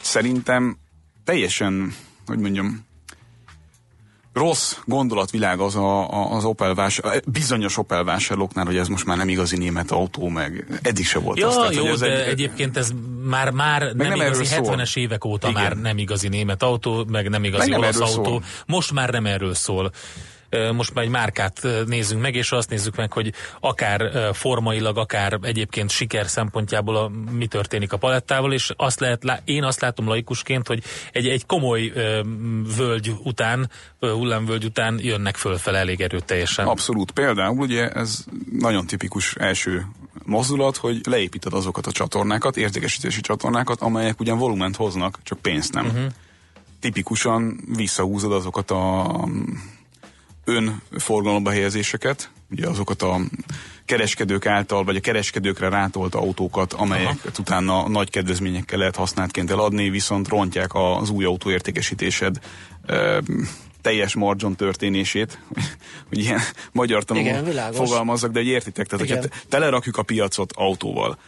szerintem 0.00 0.78
teljesen, 1.24 1.94
hogy 2.26 2.38
mondjam, 2.38 2.85
rossz 4.36 4.76
gondolatvilág 4.84 5.60
az 5.60 5.76
a, 5.76 6.10
a, 6.10 6.30
az 6.30 6.44
Opel 6.44 6.74
vásár, 6.74 7.22
bizonyos 7.26 7.78
Opel 7.78 8.04
vásárlóknál, 8.04 8.64
hogy 8.64 8.76
ez 8.76 8.88
most 8.88 9.04
már 9.06 9.16
nem 9.16 9.28
igazi 9.28 9.56
német 9.56 9.90
autó, 9.90 10.28
meg 10.28 10.80
eddig 10.82 11.06
se 11.06 11.18
volt 11.18 11.38
Ja, 11.38 11.48
az. 11.48 11.54
Tehát, 11.54 11.74
jó, 11.74 11.82
hogy 11.82 11.90
ez 11.90 11.98
de 11.98 12.24
egy, 12.24 12.28
egyébként 12.28 12.76
ez 12.76 12.90
már, 13.24 13.50
már 13.50 13.80
nem, 13.82 13.96
nem 13.96 14.12
igazi, 14.14 14.54
erről 14.54 14.64
szól. 14.64 14.76
70-es 14.76 14.96
évek 14.96 15.24
óta 15.24 15.48
Igen. 15.48 15.62
már 15.62 15.76
nem 15.76 15.98
igazi 15.98 16.28
német 16.28 16.62
autó, 16.62 17.04
meg 17.10 17.28
nem 17.28 17.44
igazi 17.44 17.70
Meg 17.70 17.80
nem 17.80 17.88
olasz 17.88 18.16
autó. 18.16 18.24
szól. 18.24 18.42
Most 18.66 18.92
már 18.92 19.10
nem 19.10 19.26
erről 19.26 19.54
szól. 19.54 19.90
Most 20.72 20.94
már 20.94 21.04
egy 21.04 21.10
márkát 21.10 21.66
nézzünk 21.86 22.22
meg, 22.22 22.34
és 22.34 22.52
azt 22.52 22.70
nézzük 22.70 22.96
meg, 22.96 23.12
hogy 23.12 23.32
akár 23.60 24.10
formailag, 24.32 24.98
akár 24.98 25.38
egyébként 25.42 25.90
siker 25.90 26.26
szempontjából 26.26 26.96
a, 26.96 27.10
mi 27.30 27.46
történik 27.46 27.92
a 27.92 27.96
palettával, 27.96 28.52
és 28.52 28.72
azt 28.76 29.00
lehet, 29.00 29.42
én 29.44 29.64
azt 29.64 29.80
látom 29.80 30.08
laikusként, 30.08 30.66
hogy 30.66 30.82
egy, 31.12 31.28
egy 31.28 31.46
komoly 31.46 31.92
völgy 32.76 33.14
után, 33.22 33.70
hullámvölgy 34.00 34.64
után 34.64 34.98
jönnek 35.02 35.36
fölfele 35.36 35.78
elég 35.78 36.00
erőteljesen. 36.00 36.66
Abszolút. 36.66 37.10
Például 37.10 37.58
ugye 37.58 37.88
ez 37.88 38.24
nagyon 38.58 38.86
tipikus 38.86 39.34
első 39.34 39.86
mozdulat, 40.24 40.76
hogy 40.76 41.00
leépíted 41.04 41.52
azokat 41.52 41.86
a 41.86 41.92
csatornákat, 41.92 42.56
értékesítési 42.56 43.20
csatornákat, 43.20 43.80
amelyek 43.80 44.20
ugyan 44.20 44.38
volument 44.38 44.76
hoznak, 44.76 45.18
csak 45.22 45.38
pénzt 45.38 45.72
nem. 45.74 45.86
Uh-huh. 45.86 46.04
Tipikusan 46.80 47.60
visszahúzod 47.76 48.32
azokat 48.32 48.70
a 48.70 49.28
önforgalomba 50.46 51.50
helyezéseket, 51.50 52.30
ugye 52.50 52.68
azokat 52.68 53.02
a 53.02 53.20
kereskedők 53.84 54.46
által, 54.46 54.84
vagy 54.84 54.96
a 54.96 55.00
kereskedőkre 55.00 55.68
rátolt 55.68 56.14
autókat, 56.14 56.72
amelyeket 56.72 57.18
Aha. 57.32 57.38
utána 57.38 57.88
nagy 57.88 58.10
kedvezményekkel 58.10 58.78
lehet 58.78 58.96
használtként 58.96 59.50
eladni, 59.50 59.90
viszont 59.90 60.28
rontják 60.28 60.70
az 60.72 61.10
új 61.10 61.24
autó 61.24 61.50
értékesítésed 61.50 62.38
ö, 62.86 63.18
teljes 63.80 64.14
margin 64.14 64.54
történését, 64.54 65.38
hogy 66.08 66.18
ilyen 66.18 66.40
magyar 66.72 67.04
Igen, 67.08 67.24
tanul 67.24 67.48
világos. 67.48 67.76
fogalmazzak, 67.76 68.30
de 68.30 68.38
hogy 68.38 68.48
értitek, 68.48 68.86
tehát 68.86 69.04
Igen. 69.04 69.18
hogyha 69.20 69.36
telerakjuk 69.48 69.96
a 69.96 70.02
piacot 70.02 70.52
autóval, 70.52 71.18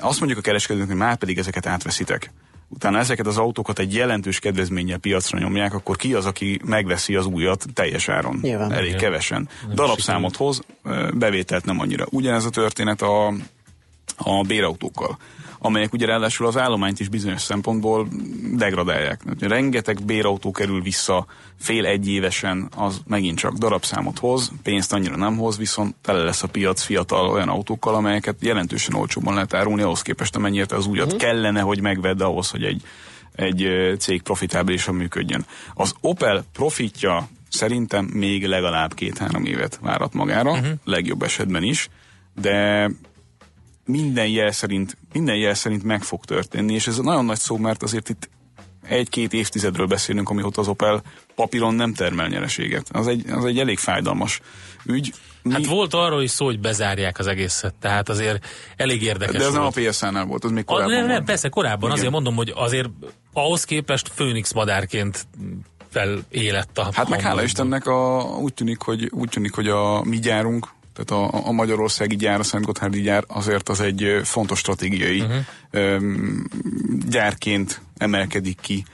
azt 0.00 0.18
mondjuk 0.18 0.38
a 0.38 0.42
kereskedőknek, 0.42 0.88
hogy 0.88 0.98
már 0.98 1.16
pedig 1.16 1.38
ezeket 1.38 1.66
átveszitek. 1.66 2.30
Utána 2.68 2.98
ezeket 2.98 3.26
az 3.26 3.38
autókat 3.38 3.78
egy 3.78 3.94
jelentős 3.94 4.38
kedvezménnyel 4.38 4.98
piacra 4.98 5.38
nyomják, 5.38 5.74
akkor 5.74 5.96
ki 5.96 6.14
az, 6.14 6.26
aki 6.26 6.60
megveszi 6.64 7.14
az 7.14 7.26
újat 7.26 7.64
teljes 7.74 8.08
áron? 8.08 8.38
Nyilván. 8.42 8.72
Elég 8.72 8.88
Igen. 8.88 9.00
kevesen. 9.00 9.48
Nem 9.66 9.74
Darabszámot 9.74 10.36
hoz, 10.36 10.62
bevételt 11.14 11.64
nem 11.64 11.80
annyira. 11.80 12.06
Ugyanez 12.10 12.44
a 12.44 12.50
történet 12.50 13.02
a, 13.02 13.34
a 14.16 14.42
bérautókkal 14.42 15.18
amelyek 15.58 15.92
ugye 15.92 16.06
ráadásul 16.06 16.46
az 16.46 16.56
állományt 16.56 17.00
is 17.00 17.08
bizonyos 17.08 17.40
szempontból 17.40 18.08
degradálják. 18.54 19.20
Rengeteg 19.40 20.04
bérautó 20.04 20.50
kerül 20.50 20.82
vissza 20.82 21.26
fél-egy 21.60 22.08
évesen, 22.08 22.68
az 22.76 23.00
megint 23.06 23.38
csak 23.38 23.52
darabszámot 23.52 24.18
hoz, 24.18 24.52
pénzt 24.62 24.92
annyira 24.92 25.16
nem 25.16 25.36
hoz, 25.36 25.58
viszont 25.58 25.94
tele 26.02 26.22
lesz 26.22 26.42
a 26.42 26.48
piac 26.48 26.82
fiatal 26.82 27.28
olyan 27.28 27.48
autókkal, 27.48 27.94
amelyeket 27.94 28.36
jelentősen 28.40 28.94
olcsóbban 28.94 29.34
lehet 29.34 29.54
árulni, 29.54 29.82
ahhoz 29.82 30.02
képest 30.02 30.36
amennyire 30.36 30.66
te 30.66 30.76
az 30.76 30.86
újat 30.86 31.06
uh-huh. 31.06 31.20
kellene, 31.20 31.60
hogy 31.60 31.80
megvedd 31.80 32.22
ahhoz, 32.22 32.50
hogy 32.50 32.64
egy, 32.64 32.82
egy 33.34 33.68
cég 33.98 34.22
profitábilisan 34.22 34.94
működjön. 34.94 35.46
Az 35.74 35.94
Opel 36.00 36.44
profitja 36.52 37.28
szerintem 37.48 38.04
még 38.04 38.46
legalább 38.46 38.94
két-három 38.94 39.44
évet 39.44 39.78
várat 39.82 40.14
magára, 40.14 40.50
uh-huh. 40.50 40.68
legjobb 40.84 41.22
esetben 41.22 41.62
is, 41.62 41.88
de 42.34 42.90
minden 43.86 44.26
jel 44.26 44.52
szerint, 44.52 44.96
minden 45.12 45.36
jel 45.36 45.54
szerint 45.54 45.82
meg 45.82 46.02
fog 46.02 46.24
történni, 46.24 46.74
és 46.74 46.86
ez 46.86 46.98
nagyon 46.98 47.24
nagy 47.24 47.38
szó, 47.38 47.56
mert 47.56 47.82
azért 47.82 48.08
itt 48.08 48.28
egy-két 48.88 49.32
évtizedről 49.32 49.86
beszélünk, 49.86 50.28
amióta 50.30 50.60
az 50.60 50.68
Opel 50.68 51.02
papíron 51.34 51.74
nem 51.74 51.94
termel 51.94 52.28
nyereséget. 52.28 52.86
Az 52.92 53.06
egy, 53.06 53.30
az 53.30 53.44
egy 53.44 53.58
elég 53.58 53.78
fájdalmas 53.78 54.40
ügy. 54.84 55.12
Mi... 55.42 55.52
Hát 55.52 55.66
volt 55.66 55.94
arról 55.94 56.22
is 56.22 56.30
szó, 56.30 56.44
hogy 56.44 56.60
bezárják 56.60 57.18
az 57.18 57.26
egészet, 57.26 57.74
tehát 57.80 58.08
azért 58.08 58.46
elég 58.76 59.02
érdekes 59.02 59.36
De 59.36 59.44
ez 59.44 59.52
nem 59.52 59.62
a 59.62 59.70
volt. 59.74 59.88
PSN-nál 59.88 60.24
volt, 60.24 60.44
az 60.44 60.50
még 60.50 60.62
A, 60.66 60.72
korábban 60.72 60.94
nem, 60.94 61.06
nem, 61.06 61.10
volt. 61.14 61.24
persze 61.24 61.48
korábban, 61.48 61.84
Igen. 61.84 61.92
azért 61.92 62.10
mondom, 62.10 62.34
hogy 62.34 62.52
azért 62.54 62.88
ahhoz 63.32 63.64
képest 63.64 64.10
Főnix 64.14 64.52
madárként 64.52 65.26
felélett 65.90 66.78
a 66.78 66.88
Hát 66.92 67.08
meg 67.08 67.20
hála. 67.20 67.42
Istennek 67.42 67.86
a, 67.86 68.22
úgy, 68.22 68.54
tűnik, 68.54 68.80
hogy, 68.80 69.10
úgy 69.12 69.28
tűnik, 69.28 69.54
hogy 69.54 69.68
a 69.68 70.02
mi 70.04 70.18
gyárunk, 70.18 70.68
tehát 70.96 71.32
a, 71.32 71.46
a 71.46 71.52
magyarországi 71.52 72.16
gyár, 72.16 72.40
a 72.40 72.42
Szent 72.42 72.64
Gotthárdi 72.64 73.00
gyár 73.00 73.24
azért 73.26 73.68
az 73.68 73.80
egy 73.80 74.20
fontos 74.24 74.58
stratégiai 74.58 75.20
uh-huh. 75.20 76.00
gyárként 77.08 77.80
emelkedik 77.96 78.60
ki, 78.60 78.84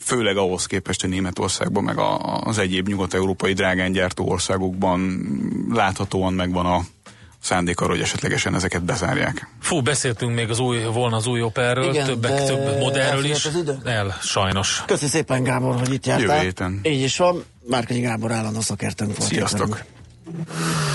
főleg 0.00 0.36
ahhoz 0.36 0.66
képest, 0.66 1.00
hogy 1.00 1.10
Németországban, 1.10 1.84
meg 1.84 1.98
a, 1.98 2.40
az 2.40 2.58
egyéb 2.58 2.88
nyugat-európai 2.88 3.52
drágán 3.52 3.92
gyártó 3.92 4.28
országokban 4.28 5.20
láthatóan 5.70 6.32
megvan 6.32 6.66
a 6.66 6.80
szándék 7.40 7.80
arra, 7.80 7.90
hogy 7.90 8.00
esetlegesen 8.00 8.54
ezeket 8.54 8.84
bezárják. 8.84 9.48
Fú, 9.60 9.80
beszéltünk 9.80 10.34
még 10.34 10.50
az 10.50 10.58
új, 10.58 10.84
volna 10.84 11.16
az 11.16 11.26
új 11.26 11.42
Operről, 11.42 11.88
Igen, 11.88 12.06
többek, 12.06 12.44
több 12.44 12.78
modellről 12.78 13.24
is. 13.24 13.44
az 13.44 13.56
idő? 13.56 13.78
El, 13.84 14.18
sajnos. 14.22 14.82
Köszi 14.86 15.06
szépen 15.06 15.42
Gábor, 15.42 15.78
hogy 15.78 15.92
itt 15.92 16.06
jártál. 16.06 16.34
Jövő 16.34 16.44
héten. 16.44 16.80
Így 16.82 17.02
is 17.02 17.16
van. 17.16 17.44
Márkanyi 17.68 18.00
Gábor 18.00 18.32
állandó 18.32 18.60
szakértőnk 18.60 19.16
volt. 19.16 19.30
Sziasztok! 19.30 19.68
velünk. 19.68 20.85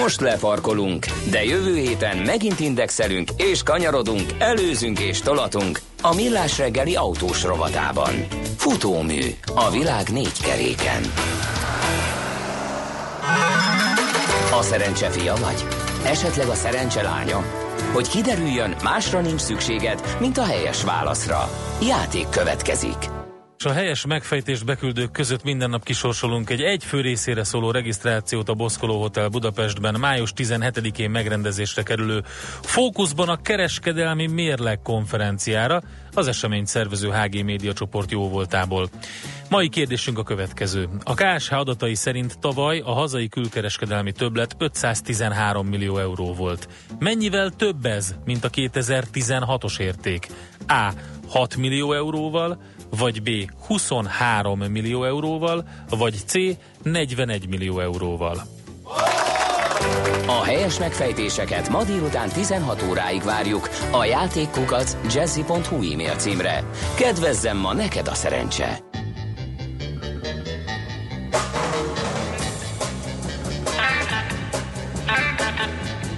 Most 0.00 0.20
lefarkolunk, 0.20 1.06
de 1.30 1.44
jövő 1.44 1.76
héten 1.76 2.16
megint 2.16 2.60
indexelünk 2.60 3.30
és 3.36 3.62
kanyarodunk, 3.62 4.26
előzünk 4.38 4.98
és 4.98 5.20
tolatunk 5.20 5.80
a 6.02 6.14
Millás 6.14 6.58
reggeli 6.58 6.94
autós 6.96 7.42
rovatában. 7.42 8.26
Futómű 8.56 9.20
a 9.54 9.70
világ 9.70 10.08
négy 10.08 10.42
keréken. 10.42 11.02
A 14.58 14.62
szerencse 14.62 15.10
fia 15.10 15.34
vagy? 15.34 15.64
Esetleg 16.04 16.48
a 16.48 16.54
szerencse 16.54 17.02
lánya? 17.02 17.44
Hogy 17.92 18.08
kiderüljön, 18.08 18.74
másra 18.82 19.20
nincs 19.20 19.40
szükséged, 19.40 20.16
mint 20.20 20.38
a 20.38 20.44
helyes 20.44 20.82
válaszra. 20.84 21.50
Játék 21.82 22.28
következik. 22.28 23.21
És 23.62 23.68
a 23.68 23.72
helyes 23.72 24.06
megfejtés 24.06 24.62
beküldők 24.62 25.10
között 25.10 25.42
minden 25.42 25.70
nap 25.70 25.84
kisorsolunk 25.84 26.50
egy 26.50 26.60
egy 26.60 26.84
fő 26.84 27.00
részére 27.00 27.44
szóló 27.44 27.70
regisztrációt 27.70 28.48
a 28.48 28.54
Boszkoló 28.54 29.00
Hotel 29.00 29.28
Budapestben 29.28 29.94
május 29.98 30.32
17-én 30.36 31.10
megrendezésre 31.10 31.82
kerülő 31.82 32.22
Fókuszban 32.62 33.28
a 33.28 33.42
kereskedelmi 33.42 34.26
mérleg 34.26 34.82
konferenciára 34.82 35.82
az 36.14 36.26
eseményt 36.26 36.66
szervező 36.66 37.10
HG 37.10 37.44
Média 37.44 37.72
csoport 37.72 38.10
jó 38.10 38.28
voltából. 38.28 38.88
Mai 39.48 39.68
kérdésünk 39.68 40.18
a 40.18 40.22
következő. 40.22 40.88
A 41.04 41.14
KSH 41.14 41.52
adatai 41.52 41.94
szerint 41.94 42.38
tavaly 42.38 42.78
a 42.78 42.92
hazai 42.92 43.28
külkereskedelmi 43.28 44.12
többlet 44.12 44.56
513 44.58 45.66
millió 45.66 45.98
euró 45.98 46.34
volt. 46.34 46.68
Mennyivel 46.98 47.50
több 47.50 47.84
ez, 47.84 48.14
mint 48.24 48.44
a 48.44 48.50
2016-os 48.50 49.80
érték? 49.80 50.26
A. 50.68 50.92
6 51.28 51.56
millió 51.56 51.92
euróval, 51.92 52.58
vagy 52.96 53.22
B. 53.22 53.50
23 53.66 54.58
millió 54.58 55.04
euróval, 55.04 55.64
vagy 55.90 56.14
C. 56.26 56.34
41 56.82 57.48
millió 57.48 57.80
euróval. 57.80 58.42
A 60.26 60.42
helyes 60.44 60.78
megfejtéseket 60.78 61.68
ma 61.68 61.84
délután 61.84 62.28
16 62.28 62.82
óráig 62.90 63.22
várjuk 63.22 63.68
a 63.90 64.04
játékkukac 64.04 64.96
jazzy.hu 65.14 65.92
e-mail 65.92 66.14
címre. 66.16 66.64
Kedvezzem 66.94 67.56
ma 67.56 67.72
neked 67.72 68.08
a 68.08 68.14
szerencse! 68.14 68.78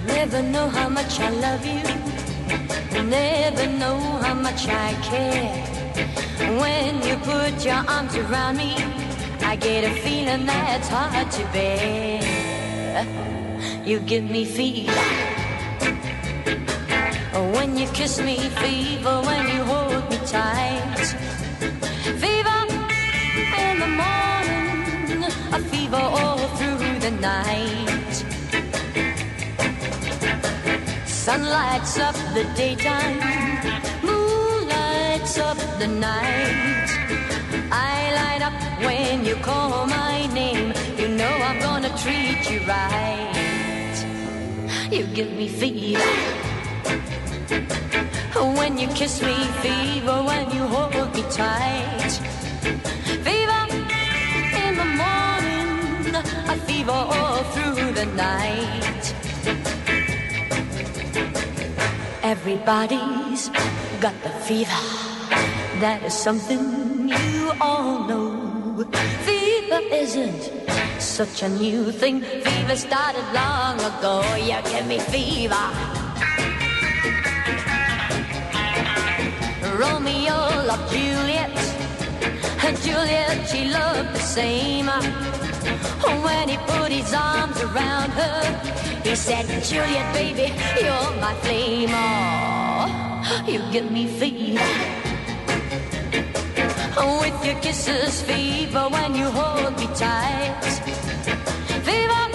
Never 0.05 0.41
know 0.41 0.69
how 0.69 0.89
much 0.89 1.19
I 1.19 1.29
love 1.29 1.65
you. 1.65 1.81
Never 3.09 3.67
know 3.77 3.97
how 4.21 4.33
much 4.33 4.67
I 4.67 4.95
care. 5.09 5.74
When 5.95 7.01
you 7.07 7.15
put 7.17 7.63
your 7.63 7.83
arms 7.87 8.15
around 8.15 8.57
me, 8.57 8.75
I 9.41 9.55
get 9.55 9.83
a 9.83 9.93
feeling 10.01 10.45
that's 10.45 10.89
hard 10.89 11.31
to 11.31 11.43
bear. 11.53 12.21
You 13.85 13.99
give 13.99 14.23
me 14.23 14.45
fever. 14.45 14.91
When 17.53 17.77
you 17.77 17.87
kiss 17.87 18.19
me, 18.19 18.37
fever. 18.61 19.21
When 19.21 19.47
you 19.53 19.63
hold 19.63 20.09
me 20.09 20.17
tight, 20.25 21.05
fever 22.21 22.59
in 23.65 23.79
the 23.79 23.91
morning, 24.03 25.23
a 25.53 25.59
fever 25.71 25.97
all 25.97 26.39
through 26.57 26.99
the 26.99 27.11
night. 27.11 28.15
Sun 31.05 31.43
lights 31.43 31.97
up 31.99 32.15
the 32.33 32.43
daytime, 32.55 33.19
lights 35.25 35.39
up 35.39 35.57
the 35.79 35.87
night. 35.87 36.89
I 37.71 38.11
light 38.13 38.41
up 38.43 38.53
when 38.85 39.25
you 39.25 39.35
call 39.37 39.87
my 39.87 40.27
name. 40.27 40.71
You 40.99 41.07
know 41.07 41.33
I'm 41.47 41.59
gonna 41.59 41.89
treat 41.97 42.47
you 42.51 42.59
right. 42.67 43.95
You 44.91 45.03
give 45.15 45.31
me 45.31 45.47
fever 45.47 45.99
when 48.59 48.77
you 48.77 48.87
kiss 48.89 49.21
me, 49.23 49.35
fever 49.63 50.21
when 50.29 50.45
you 50.51 50.63
hold 50.67 50.93
me 51.15 51.23
tight. 51.31 52.11
Fever 53.25 53.63
in 54.63 54.73
the 54.81 54.89
morning, 55.03 56.15
a 56.53 56.55
fever 56.67 57.01
all 57.17 57.43
through 57.53 57.93
the 57.93 58.05
night. 58.27 59.03
Everybody's 62.21 63.49
got 63.99 64.15
the 64.21 64.29
fever. 64.45 64.94
That 65.85 66.01
is 66.01 66.15
something 66.15 67.09
you 67.09 67.51
all 67.61 68.07
know. 68.09 68.83
Fever 69.21 69.81
isn't 69.93 70.49
such 70.99 71.43
a 71.43 71.49
new 71.49 71.91
thing. 71.91 72.21
Fever 72.21 72.75
started 72.75 73.27
long 73.37 73.77
ago. 73.77 74.25
You 74.33 74.57
give 74.65 74.87
me 74.87 74.97
fever. 74.97 75.65
Romeo 79.77 80.37
loved 80.65 80.89
Juliet. 80.91 81.53
and 82.65 82.75
Juliet, 82.81 83.47
she 83.47 83.69
loved 83.69 84.09
the 84.15 84.25
same. 84.37 84.87
When 86.25 86.49
he 86.49 86.57
put 86.65 86.91
his 86.91 87.13
arms 87.13 87.61
around 87.61 88.09
her, 88.21 88.41
he 89.03 89.15
said, 89.15 89.45
Juliet, 89.63 90.11
baby, 90.15 90.49
you're 90.81 91.11
my 91.21 91.35
flame. 91.45 91.93
Oh, 91.93 93.45
you 93.47 93.61
give 93.71 93.91
me 93.91 94.07
fever. 94.07 94.94
With 96.97 97.45
your 97.45 97.55
kisses, 97.59 98.21
fever, 98.21 98.87
when 98.89 99.15
you 99.15 99.25
hold 99.25 99.77
me 99.77 99.87
tight. 99.95 100.55
Fever 101.83 102.25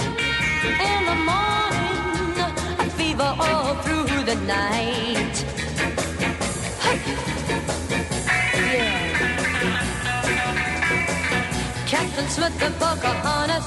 in 0.88 1.04
the 1.10 1.16
morning, 1.30 2.36
a 2.78 2.90
fever 2.90 3.34
all 3.40 3.74
through 3.76 4.22
the 4.24 4.34
night. 4.44 5.44
Yeah. 8.54 9.10
Captain 11.86 12.28
Smith 12.28 12.62
of 12.62 12.78
Pocahontas, 12.78 13.66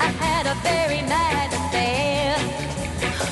I 0.00 0.10
had 0.20 0.46
a 0.46 0.54
very 0.56 1.02
mad 1.08 1.50
affair. 1.60 2.36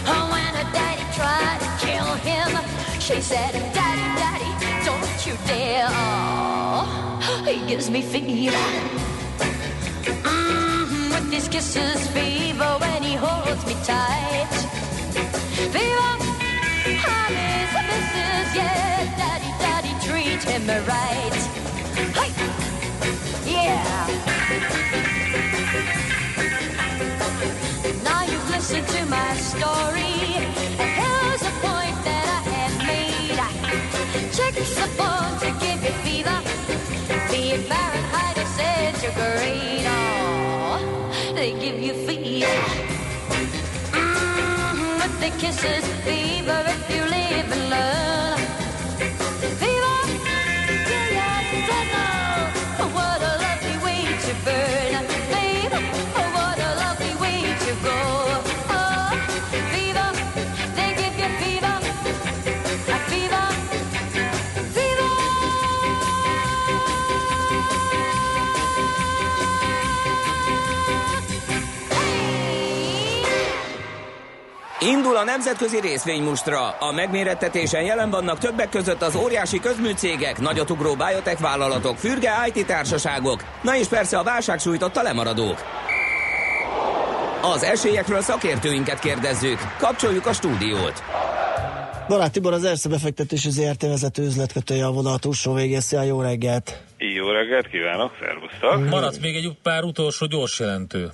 Oh, 0.08 0.24
when 0.32 0.54
her 0.54 0.68
daddy 0.72 1.04
tried 1.18 1.60
to 1.60 1.70
kill 1.84 2.10
him, 2.30 2.48
she 2.98 3.20
said, 3.20 3.52
Daddy, 3.74 4.08
Daddy, 4.18 4.50
don't 4.86 5.26
you 5.26 5.36
dare. 5.46 6.45
Gives 7.66 7.90
me 7.90 8.00
fever. 8.00 8.56
Mhm, 10.22 11.10
with 11.12 11.32
his 11.32 11.48
kisses, 11.48 12.06
fever 12.14 12.78
when 12.78 13.02
he 13.02 13.14
holds 13.16 13.66
me 13.66 13.74
tight. 13.84 14.54
Fever, 15.74 16.12
honey's 17.04 17.72
a 17.80 17.82
missus, 17.90 18.48
yeah, 18.54 19.04
Daddy, 19.20 19.50
Daddy, 19.62 19.94
treat 20.06 20.42
him 20.44 20.66
right. 20.86 21.36
Hey! 22.16 22.30
Yeah. 23.44 24.06
Now 28.04 28.22
you've 28.30 28.48
listened 28.50 28.86
to 28.94 29.06
my 29.06 29.30
story, 29.52 30.14
and 30.38 30.90
here's 31.00 31.42
a 31.42 31.54
point 31.66 31.98
that 32.08 32.26
I 32.38 32.40
have 32.56 32.76
made. 32.86 33.40
Checks 34.36 34.74
the 34.80 34.88
phone 34.98 35.34
to 35.42 35.50
give 35.64 35.80
you 35.82 35.94
fever, 36.04 36.38
be 37.56 37.62
it 37.62 37.68
Fahrenheit 37.68 38.38
or 38.38 38.46
centigrade. 38.46 39.86
Oh, 39.86 41.32
they 41.34 41.52
give 41.52 41.80
you 41.80 41.94
fever. 42.06 42.46
Mm, 43.92 45.02
with 45.02 45.20
the 45.20 45.30
kisses, 45.38 45.86
fever 46.04 46.64
if 46.66 46.94
you 46.94 47.05
Indul 74.86 75.16
a 75.16 75.24
nemzetközi 75.24 75.80
részvénymustra. 75.80 76.68
A 76.68 76.92
megmérettetésen 76.92 77.82
jelen 77.82 78.10
vannak 78.10 78.38
többek 78.38 78.68
között 78.68 79.02
az 79.02 79.16
óriási 79.16 79.58
közműcégek, 79.58 80.40
nagyotugró 80.40 80.94
biotech 80.94 81.40
vállalatok, 81.40 81.96
fürge 81.96 82.30
IT 82.46 82.66
társaságok, 82.66 83.44
na 83.62 83.76
és 83.76 83.86
persze 83.86 84.18
a 84.18 84.22
válság 84.22 84.58
sújtotta 84.58 85.02
lemaradók. 85.02 85.58
Az 87.42 87.62
esélyekről 87.62 88.20
szakértőinket 88.20 88.98
kérdezzük. 88.98 89.58
Kapcsoljuk 89.78 90.26
a 90.26 90.32
stúdiót. 90.32 91.02
Barát 92.08 92.32
Tibor 92.32 92.52
az 92.52 92.64
Erste 92.64 92.88
befektetési 92.88 93.50
ZRT 93.50 93.82
vezető 93.82 94.22
üzletkötője 94.22 94.86
a 94.86 94.92
vonal 94.92 95.18
túlsó 95.18 95.54
végészia. 95.54 96.02
Jó 96.02 96.20
reggelt! 96.20 96.82
Jó 96.98 97.28
reggelt 97.28 97.68
kívánok, 97.68 98.12
szervusztok! 98.20 98.88
Maradt 98.90 99.20
még 99.20 99.34
egy 99.36 99.56
pár 99.62 99.82
utolsó 99.82 100.26
gyors 100.26 100.58
jelentő. 100.58 101.10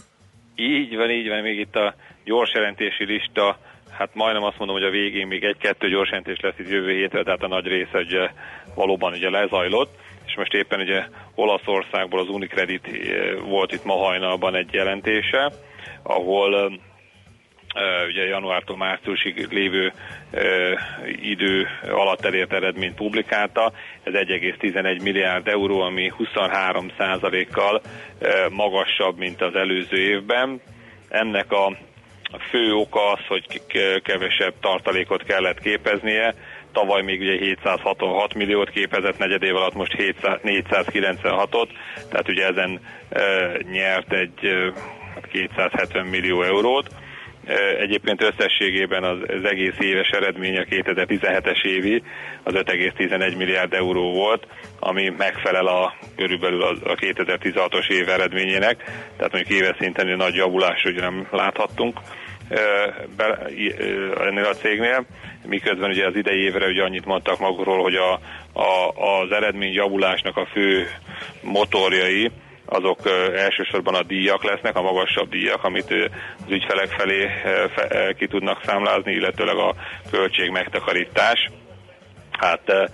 Így 0.56 0.96
van, 0.96 1.10
így 1.10 1.28
van, 1.28 1.40
még 1.42 1.58
itt 1.58 1.74
a 1.74 1.94
gyors 2.24 2.52
jelentési 2.52 3.04
lista, 3.04 3.58
hát 3.90 4.14
majdnem 4.14 4.42
azt 4.44 4.58
mondom, 4.58 4.76
hogy 4.76 4.86
a 4.86 4.90
végén 4.90 5.26
még 5.26 5.44
egy-kettő 5.44 5.88
gyors 5.88 6.08
jelentés 6.08 6.40
lesz 6.40 6.58
itt 6.58 6.68
jövő 6.68 6.92
hétre, 6.92 7.22
tehát 7.22 7.42
a 7.42 7.48
nagy 7.48 7.66
része 7.66 7.98
ugye 7.98 8.30
valóban 8.74 9.12
ugye 9.12 9.30
lezajlott, 9.30 9.98
és 10.26 10.36
most 10.36 10.54
éppen 10.54 10.80
ugye 10.80 11.04
Olaszországból 11.34 12.20
az 12.20 12.28
Unicredit 12.28 12.86
eh, 12.86 13.38
volt 13.40 13.72
itt 13.72 13.84
ma 13.84 13.96
hajnalban 13.96 14.54
egy 14.54 14.72
jelentése, 14.72 15.52
ahol 16.02 16.56
eh, 16.56 16.64
eh, 17.74 18.06
ugye 18.08 18.24
januártól 18.26 18.76
márciusig 18.76 19.46
lévő 19.50 19.92
idő 21.22 21.66
alatt 21.90 22.24
elért 22.24 22.52
eredményt 22.52 22.94
publikálta. 22.94 23.72
Ez 24.02 24.12
1,11 24.12 25.02
milliárd 25.02 25.48
euró, 25.48 25.80
ami 25.80 26.08
23 26.16 26.90
kal 27.50 27.80
magasabb, 28.50 29.18
mint 29.18 29.40
az 29.40 29.54
előző 29.54 29.96
évben. 29.96 30.60
Ennek 31.08 31.52
a 31.52 31.76
fő 32.38 32.72
oka 32.74 33.10
az, 33.12 33.26
hogy 33.28 33.60
kevesebb 34.02 34.54
tartalékot 34.60 35.22
kellett 35.22 35.60
képeznie, 35.60 36.34
tavaly 36.72 37.02
még 37.02 37.20
ugye 37.20 37.36
766 37.38 38.34
milliót 38.34 38.70
képezett, 38.70 39.18
negyed 39.18 39.42
év 39.42 39.56
alatt 39.56 39.74
most 39.74 39.92
496-ot, 39.96 41.68
tehát 42.10 42.28
ugye 42.28 42.46
ezen 42.46 42.80
e, 43.10 43.22
nyert 43.72 44.12
egy 44.12 44.44
e, 44.44 44.72
270 45.30 46.06
millió 46.06 46.42
eurót. 46.42 46.88
Egyébként 47.78 48.22
összességében 48.22 49.04
az, 49.04 49.18
az 49.26 49.44
egész 49.44 49.78
éves 49.78 50.08
eredménye 50.08 50.60
a 50.60 50.64
2017-es 50.64 51.64
évi 51.64 52.02
az 52.42 52.54
5,11 52.54 53.36
milliárd 53.36 53.72
euró 53.72 54.12
volt, 54.12 54.46
ami 54.78 55.12
megfelel 55.18 55.66
a 55.66 55.94
körülbelül 56.16 56.62
a, 56.62 56.68
a 56.68 56.94
2016-os 56.94 57.90
év 57.90 58.08
eredményének, 58.08 58.82
tehát 59.16 59.32
mondjuk 59.32 59.58
éves 59.58 59.76
szinten 59.78 60.16
nagy 60.16 60.34
javulás 60.34 60.84
ugye 60.84 61.00
nem 61.00 61.28
láthattunk 61.30 62.00
be, 63.16 63.38
ennél 64.26 64.44
a 64.44 64.54
cégnél, 64.54 65.06
miközben 65.46 65.90
ugye 65.90 66.06
az 66.06 66.16
idei 66.16 66.42
évre 66.42 66.66
ugye 66.66 66.82
annyit 66.82 67.04
mondtak 67.04 67.38
magukról, 67.38 67.82
hogy 67.82 67.94
a, 67.94 68.12
a, 68.60 68.88
az 69.20 69.30
eredmény 69.30 69.72
javulásnak 69.72 70.36
a 70.36 70.46
fő 70.52 70.86
motorjai 71.42 72.30
azok 72.72 72.98
elsősorban 73.36 73.94
a 73.94 74.02
díjak 74.02 74.44
lesznek, 74.44 74.76
a 74.76 74.82
magasabb 74.82 75.28
díjak, 75.28 75.64
amit 75.64 75.90
az 75.90 76.50
ügyfelek 76.50 76.88
felé 76.88 77.28
ki 78.18 78.26
tudnak 78.26 78.60
számlázni, 78.64 79.12
illetőleg 79.12 79.56
a 79.56 79.74
költség 80.10 80.50
megtakarítás. 80.50 81.50
Hát 82.30 82.90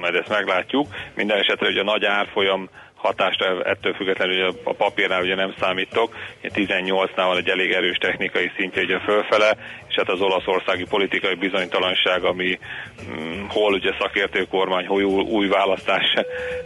majd 0.00 0.14
ezt 0.14 0.28
meglátjuk. 0.28 0.86
Minden 1.14 1.38
esetre 1.38 1.68
ugye 1.68 1.80
a 1.80 1.84
nagy 1.84 2.04
árfolyam 2.04 2.68
hatást 3.02 3.40
ettől 3.62 3.94
függetlenül 3.94 4.44
hogy 4.44 4.54
a 4.64 4.72
papírnál 4.72 5.22
ugye 5.22 5.34
nem 5.34 5.54
számítok, 5.60 6.16
18-nál 6.42 7.26
van 7.26 7.36
egy 7.36 7.48
elég 7.48 7.72
erős 7.72 7.96
technikai 7.96 8.50
szintje 8.56 8.82
ugye 8.82 8.98
fölfele, 8.98 9.56
és 9.88 9.94
hát 9.94 10.08
az 10.08 10.20
olaszországi 10.20 10.84
politikai 10.84 11.34
bizonytalanság, 11.34 12.24
ami 12.24 12.58
hm, 13.06 13.44
hol 13.48 13.72
ugye 13.72 13.92
szakértő 13.98 14.46
kormány, 14.50 14.86
hol 14.86 15.02
új, 15.02 15.22
új 15.22 15.48
választás 15.48 16.14
e, 16.14 16.24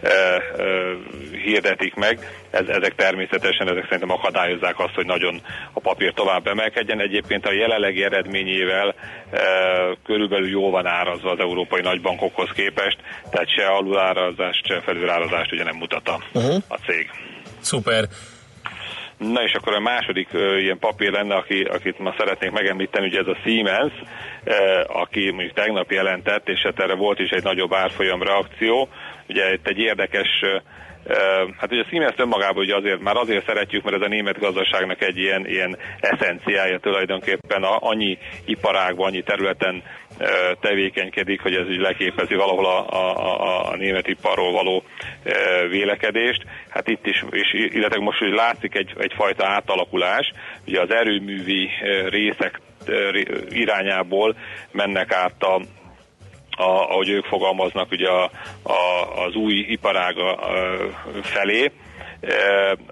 e, 0.08 0.42
hirdetik 1.46 1.94
meg, 1.94 2.18
ez, 2.50 2.68
ezek 2.68 2.94
természetesen 2.94 3.68
ezek 3.68 3.84
szerintem 3.84 4.10
akadályozzák 4.10 4.78
azt, 4.78 4.94
hogy 4.94 5.06
nagyon 5.06 5.40
a 5.72 5.80
papír 5.80 6.12
tovább 6.12 6.46
emelkedjen. 6.46 7.00
Egyébként 7.00 7.46
a 7.46 7.52
jelenlegi 7.52 8.04
eredményével 8.04 8.94
e, 9.30 9.40
körülbelül 10.04 10.48
jól 10.48 10.70
van 10.70 10.86
árazva 10.86 11.30
az 11.30 11.38
európai 11.38 11.80
nagybankokhoz 11.80 12.50
képest, 12.54 12.98
tehát 13.30 13.54
se 13.56 13.66
alulárazást, 13.66 14.66
se 14.66 14.80
felülárazást 14.80 15.52
ugye 15.52 15.64
nem 15.64 15.76
mutat 15.76 16.08
a, 16.08 16.18
uh-huh. 16.32 16.62
a 16.68 16.76
cég. 16.86 17.10
Szuper. 17.60 18.04
Na 19.18 19.42
és 19.42 19.52
akkor 19.52 19.74
a 19.74 19.80
második 19.80 20.28
uh, 20.32 20.62
ilyen 20.62 20.78
papír 20.78 21.12
lenne, 21.12 21.34
aki, 21.34 21.62
akit 21.62 21.98
ma 21.98 22.14
szeretnék 22.18 22.50
megemlíteni, 22.50 23.06
ugye 23.06 23.18
ez 23.18 23.26
a 23.26 23.36
Siemens, 23.44 23.92
uh, 24.44 25.00
aki 25.00 25.30
mondjuk 25.30 25.52
tegnap 25.52 25.90
jelentett, 25.90 26.48
és 26.48 26.60
hát 26.62 26.80
erre 26.80 26.94
volt 26.94 27.18
is 27.18 27.30
egy 27.30 27.42
nagyobb 27.42 27.74
árfolyam 27.74 28.22
reakció. 28.22 28.88
Ugye 29.28 29.52
itt 29.52 29.66
egy 29.66 29.78
érdekes 29.78 30.28
uh, 30.42 30.62
Hát 31.56 31.72
ugye 31.72 31.80
a 31.80 31.86
Siemens 31.88 32.14
önmagában 32.16 32.64
ugye 32.64 32.76
azért, 32.76 33.00
már 33.00 33.16
azért 33.16 33.46
szeretjük, 33.46 33.82
mert 33.82 33.96
ez 33.96 34.02
a 34.02 34.08
német 34.08 34.38
gazdaságnak 34.38 35.02
egy 35.02 35.18
ilyen, 35.18 35.46
ilyen 35.46 35.76
eszenciája 36.00 36.78
tulajdonképpen 36.78 37.62
a, 37.62 37.76
annyi 37.80 38.18
iparágban, 38.44 39.06
annyi 39.06 39.22
területen 39.22 39.82
tevékenykedik, 40.60 41.40
hogy 41.40 41.54
ez 41.54 41.68
így 41.68 41.80
leképezi 41.80 42.34
valahol 42.34 42.66
a, 42.66 42.88
a, 42.88 43.16
a, 43.16 43.70
a 43.70 43.76
német 43.76 44.08
iparról 44.08 44.52
való 44.52 44.82
vélekedést. 45.70 46.42
Hát 46.68 46.88
itt 46.88 47.06
is, 47.06 47.24
és 47.30 47.52
illetve 47.52 48.00
most 48.00 48.22
úgy 48.22 48.32
látszik 48.32 48.74
egy, 48.74 48.94
egyfajta 48.98 49.46
átalakulás, 49.46 50.30
ugye 50.66 50.80
az 50.80 50.90
erőművi 50.90 51.68
részek 52.08 52.60
irányából 53.48 54.36
mennek 54.70 55.12
át 55.12 55.42
a, 55.42 55.60
a, 56.56 56.62
ahogy 56.62 57.08
ők 57.08 57.24
fogalmaznak, 57.24 57.90
ugye 57.90 58.08
a, 58.08 58.30
a, 58.62 59.22
az 59.24 59.34
új 59.34 59.54
iparága 59.54 60.38
felé. 61.22 61.70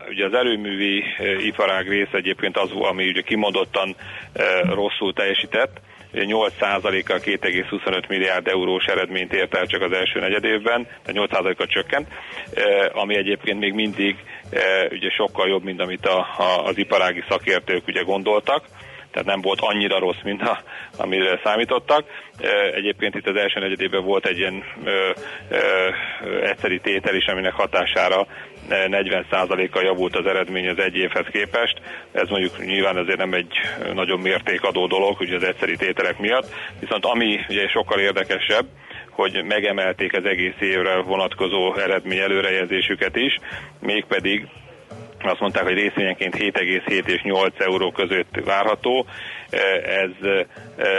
Ugye 0.09 0.25
az 0.25 0.35
erőművi 0.35 1.05
iparág 1.47 1.89
része 1.89 2.17
egyébként 2.17 2.57
az, 2.57 2.71
ami 2.71 3.09
ugye 3.09 3.21
kimondottan 3.21 3.97
rosszul 4.75 5.13
teljesített, 5.13 5.81
8%-kal 6.15 7.19
2,25 7.19 8.09
milliárd 8.09 8.49
eurós 8.49 8.85
eredményt 8.85 9.33
ért 9.33 9.55
el 9.55 9.67
csak 9.67 9.83
az 9.83 9.93
első 9.93 10.21
negyed 10.21 10.45
évben, 10.45 10.87
tehát 11.05 11.31
8%-kal 11.31 11.67
csökkent, 11.67 12.09
ami 12.93 13.17
egyébként 13.17 13.61
még 13.61 13.73
mindig 13.73 14.17
ugye 14.91 15.11
sokkal 15.11 15.49
jobb, 15.49 15.65
mint 15.65 15.81
amit 15.81 16.07
a, 16.07 16.19
a, 16.19 16.65
az 16.67 16.79
iparági 16.79 17.25
szakértők 17.29 17.87
ugye 17.87 18.03
gondoltak 18.03 18.65
tehát 19.15 19.29
nem 19.29 19.41
volt 19.41 19.61
annyira 19.61 19.99
rossz, 19.99 20.23
mint 20.25 20.43
a, 20.43 20.63
amire 20.97 21.41
számítottak. 21.45 22.05
Egyébként 22.75 23.15
itt 23.15 23.29
az 23.29 23.37
első 23.37 23.61
negyedében 23.61 24.05
volt 24.05 24.27
egy 24.27 24.39
ilyen 24.39 24.65
ö, 24.85 25.11
ö, 25.49 25.57
egyszeri 26.43 26.81
tétel 26.81 27.15
is, 27.15 27.27
aminek 27.27 27.53
hatására 27.53 28.27
40%-kal 28.69 29.83
javult 29.83 30.17
az 30.17 30.27
eredmény 30.27 30.69
az 30.69 30.79
egy 30.79 30.97
évhez 30.97 31.27
képest. 31.33 31.81
Ez 32.13 32.29
mondjuk 32.29 32.65
nyilván 32.65 32.97
azért 32.97 33.19
nem 33.19 33.33
egy 33.33 33.53
nagyon 33.95 34.21
mértékadó 34.21 34.87
dolog, 34.87 35.21
ugye 35.21 35.37
az 35.37 35.43
egyszeri 35.43 35.77
tételek 35.77 36.19
miatt, 36.19 36.49
viszont 36.81 37.05
ami 37.05 37.41
ugye 37.49 37.69
sokkal 37.69 38.01
érdekesebb, 38.01 38.67
hogy 39.11 39.45
megemelték 39.45 40.17
az 40.17 40.25
egész 40.25 40.61
évre 40.61 40.97
vonatkozó 40.97 41.75
eredmény 41.75 42.19
előrejelzésüket 42.19 43.17
is, 43.17 43.39
mégpedig 43.81 44.49
azt 45.31 45.41
mondták, 45.41 45.63
hogy 45.63 45.75
részvényenként 45.75 46.37
7,7 46.37 47.07
és 47.07 47.23
8 47.23 47.61
euró 47.61 47.93
között 47.93 48.41
várható. 48.45 49.07
Ez 49.85 50.11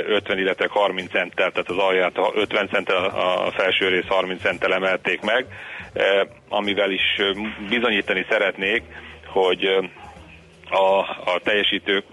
50, 0.08 0.38
illetve 0.38 0.68
30 0.70 1.12
centtel, 1.12 1.52
tehát 1.52 1.70
az 1.70 1.78
alját 1.78 2.20
50 2.34 2.68
centtel, 2.68 3.06
a 3.46 3.52
felső 3.52 3.88
rész 3.88 4.08
30 4.08 4.42
centtel 4.42 4.74
emelték 4.74 5.22
meg, 5.22 5.46
amivel 6.50 6.92
is 6.92 7.22
bizonyítani 7.70 8.26
szeretnék, 8.30 8.84
hogy 9.26 9.66
a, 10.70 11.00
a 11.34 11.40
teljesítő 11.44 12.04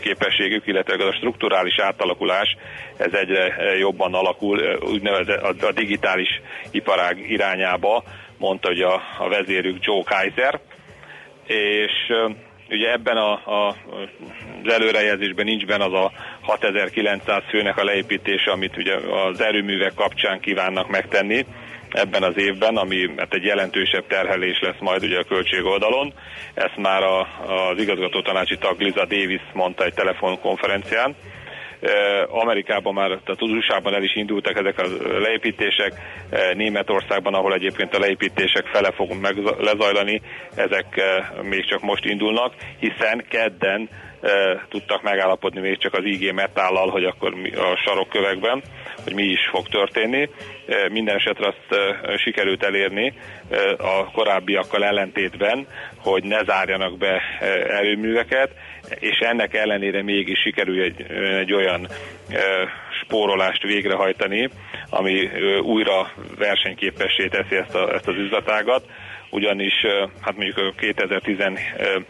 képességük, 0.00 0.66
illetve 0.66 1.04
a 1.04 1.12
strukturális 1.12 1.78
átalakulás, 1.78 2.56
ez 2.96 3.12
egyre 3.12 3.74
jobban 3.78 4.14
alakul, 4.14 4.78
úgynevezett 4.80 5.42
a, 5.42 5.66
a 5.66 5.72
digitális 5.72 6.40
iparág 6.70 7.30
irányába, 7.30 8.04
mondta 8.38 8.68
hogy 8.68 8.80
a, 8.80 9.02
a 9.18 9.28
vezérük 9.28 9.84
Joe 9.84 10.02
Kaiser, 10.04 10.60
és 11.46 12.12
ugye 12.70 12.92
ebben 12.92 13.16
a, 13.16 13.32
a, 13.32 13.68
az 14.64 14.72
előrejelzésben 14.72 15.44
nincs 15.44 15.66
benne 15.66 15.84
az 15.84 15.92
a 15.92 16.12
6900 16.40 17.42
főnek 17.48 17.76
a 17.76 17.84
leépítése, 17.84 18.50
amit 18.50 18.76
ugye 18.76 18.94
az 18.94 19.40
erőművek 19.40 19.94
kapcsán 19.94 20.40
kívánnak 20.40 20.88
megtenni 20.88 21.46
ebben 21.90 22.22
az 22.22 22.36
évben, 22.36 22.76
ami 22.76 23.10
hát 23.16 23.34
egy 23.34 23.44
jelentősebb 23.44 24.06
terhelés 24.06 24.60
lesz 24.60 24.80
majd 24.80 25.02
ugye 25.02 25.18
a 25.18 25.24
költség 25.24 25.64
oldalon. 25.64 26.12
Ezt 26.54 26.76
már 26.76 27.02
a, 27.02 27.20
az 27.20 27.78
igazgató 27.78 28.22
tanácsi 28.22 28.58
tag 28.58 28.80
Liza 28.80 29.04
Davis 29.04 29.40
mondta 29.52 29.84
egy 29.84 29.94
telefonkonferencián. 29.94 31.14
Amerikában 32.28 32.94
már, 32.94 33.08
tehát 33.08 33.42
az 33.42 33.50
USA-ban 33.50 33.94
el 33.94 34.02
is 34.02 34.16
indultak 34.16 34.56
ezek 34.58 34.78
a 34.78 34.86
leépítések, 35.18 35.92
Németországban, 36.54 37.34
ahol 37.34 37.54
egyébként 37.54 37.94
a 37.94 37.98
leépítések 37.98 38.66
fele 38.66 38.90
fog 38.90 39.12
meg 39.20 39.36
lezajlani, 39.58 40.20
ezek 40.54 41.00
még 41.42 41.66
csak 41.66 41.80
most 41.80 42.04
indulnak, 42.04 42.54
hiszen 42.78 43.24
kedden 43.28 43.88
tudtak 44.68 45.02
megállapodni 45.02 45.60
még 45.60 45.78
csak 45.78 45.94
az 45.94 46.04
IG 46.04 46.32
metállal, 46.32 46.90
hogy 46.90 47.04
akkor 47.04 47.34
a 47.54 47.82
sarokkövekben, 47.84 48.62
hogy 49.04 49.14
mi 49.14 49.22
is 49.22 49.48
fog 49.50 49.68
történni. 49.68 50.28
Minden 50.90 51.16
esetre 51.16 51.46
azt 51.46 51.80
sikerült 52.20 52.64
elérni 52.64 53.12
a 53.78 54.10
korábbiakkal 54.12 54.84
ellentétben, 54.84 55.66
hogy 55.98 56.24
ne 56.24 56.44
zárjanak 56.44 56.98
be 56.98 57.22
erőműveket, 57.68 58.50
és 58.98 59.18
ennek 59.18 59.54
ellenére 59.54 60.02
mégis 60.02 60.38
sikerül 60.38 60.82
egy, 60.82 61.02
egy 61.40 61.52
olyan 61.52 61.88
spórolást 63.02 63.62
végrehajtani, 63.62 64.48
ami 64.90 65.28
újra 65.62 66.12
versenyképessé 66.38 67.28
teszi 67.28 67.56
ezt, 67.56 67.74
a, 67.74 67.94
ezt 67.94 68.08
az 68.08 68.14
üzletágat, 68.16 68.84
ugyanis 69.30 69.74
hát 70.20 70.36
mondjuk 70.36 70.76
2017 70.76 72.04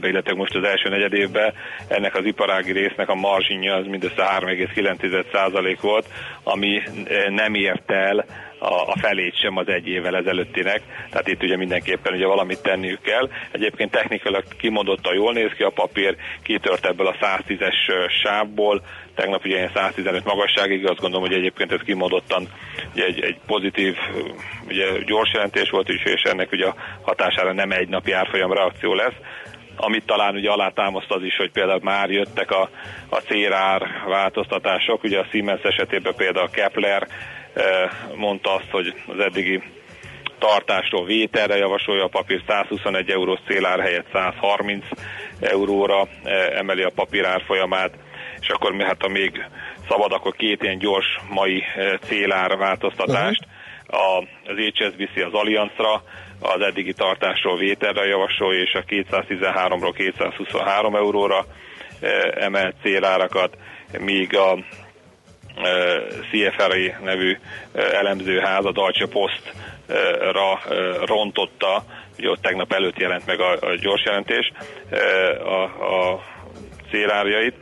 ben 0.00 0.10
illetve 0.10 0.34
most 0.34 0.54
az 0.54 0.64
első 0.64 0.88
negyed 0.88 1.12
évben 1.12 1.52
ennek 1.88 2.14
az 2.14 2.24
iparági 2.24 2.72
résznek 2.72 3.08
a 3.08 3.14
marzsinja 3.14 3.74
az 3.74 3.86
mindössze 3.86 4.38
3,9% 4.40 5.78
volt, 5.80 6.06
ami 6.42 6.82
nem 7.28 7.54
ért 7.54 7.90
el 7.90 8.24
a, 8.60 8.90
a 8.90 8.96
felét 9.00 9.40
sem 9.40 9.56
az 9.56 9.68
egy 9.68 9.88
évvel 9.88 10.16
ezelőttinek, 10.16 10.82
tehát 11.10 11.28
itt 11.28 11.42
ugye 11.42 11.56
mindenképpen 11.56 12.14
ugye 12.14 12.26
valamit 12.26 12.62
tenniük 12.62 13.00
kell. 13.00 13.28
Egyébként 13.50 13.90
technikailag 13.90 14.44
kimondottan 14.58 15.14
jól 15.14 15.32
néz 15.32 15.50
ki 15.56 15.62
a 15.62 15.70
papír, 15.70 16.16
kitört 16.42 16.86
ebből 16.86 17.06
a 17.06 17.16
110-es 17.20 17.74
sávból, 18.22 18.82
tegnap 19.14 19.44
ugye 19.44 19.56
ilyen 19.56 19.70
115 19.74 20.24
magasságig, 20.24 20.86
azt 20.86 21.00
gondolom, 21.00 21.26
hogy 21.26 21.36
egyébként 21.36 21.72
ez 21.72 21.80
kimondottan 21.84 22.48
ugye 22.94 23.04
egy, 23.04 23.20
egy 23.20 23.38
pozitív, 23.46 23.96
ugye 24.68 24.86
gyors 25.06 25.32
jelentés 25.32 25.70
volt 25.70 25.88
is, 25.88 26.02
és 26.04 26.22
ennek 26.22 26.52
ugye 26.52 26.66
a 26.66 26.74
hatására 27.02 27.52
nem 27.52 27.70
egy 27.70 27.88
napi 27.88 28.12
árfolyam 28.12 28.52
reakció 28.52 28.94
lesz, 28.94 29.14
amit 29.80 30.06
talán 30.06 30.34
ugye 30.34 30.50
alátámaszt 30.50 31.10
az 31.10 31.22
is, 31.22 31.36
hogy 31.36 31.50
például 31.50 31.80
már 31.82 32.10
jöttek 32.10 32.50
a, 32.50 32.70
a 33.08 33.16
cérár 33.16 33.82
változtatások, 34.06 35.02
ugye 35.02 35.18
a 35.18 35.26
Siemens 35.30 35.62
esetében 35.62 36.14
például 36.16 36.46
a 36.46 36.50
Kepler 36.50 37.06
eh, 37.54 37.90
mondta 38.14 38.54
azt, 38.54 38.70
hogy 38.70 38.94
az 39.06 39.18
eddigi 39.18 39.62
tartásról 40.38 41.04
vételre 41.04 41.56
javasolja 41.56 42.04
a 42.04 42.08
papír 42.08 42.42
121 42.46 43.10
eurós 43.10 43.38
célár 43.46 43.80
helyett 43.80 44.06
130 44.12 44.84
euróra 45.40 46.08
eh, 46.24 46.46
emeli 46.58 46.82
a 46.82 46.92
papír 46.94 47.24
árfolyamát, 47.24 47.92
és 48.40 48.48
akkor 48.48 48.72
mi 48.72 48.82
hát 48.82 49.02
a 49.02 49.08
még 49.08 49.46
szabad, 49.88 50.12
akkor 50.12 50.34
két 50.36 50.62
ilyen 50.62 50.78
gyors 50.78 51.18
mai 51.30 51.62
eh, 51.76 51.98
célár 51.98 52.56
változtatást. 52.56 53.46
A, 53.86 54.24
az 54.44 54.56
HSBC 54.56 55.24
az 55.24 55.32
Allianzra 55.32 56.02
az 56.40 56.60
eddigi 56.60 56.92
tartásról 56.92 57.56
vételre 57.56 58.06
javasolja, 58.06 58.60
és 58.60 58.72
a 58.74 58.84
213-ról 58.84 59.92
223 59.96 60.96
euróra 60.96 61.46
emelt 62.34 62.74
célárakat, 62.82 63.56
míg 63.98 64.36
a 64.36 64.58
CFRI 66.30 66.94
nevű 67.02 67.36
elemzőház 67.72 68.64
a 68.64 68.72
Deutsche 68.72 69.06
Postra 69.06 70.58
rontotta, 71.04 71.84
ugye 72.18 72.28
ott 72.28 72.42
tegnap 72.42 72.72
előtt 72.72 72.98
jelent 72.98 73.26
meg 73.26 73.40
a, 73.40 73.52
a 73.52 73.74
gyors 73.74 74.04
jelentés, 74.04 74.52
a, 75.44 75.62
a 75.94 76.22
célárjait, 76.90 77.54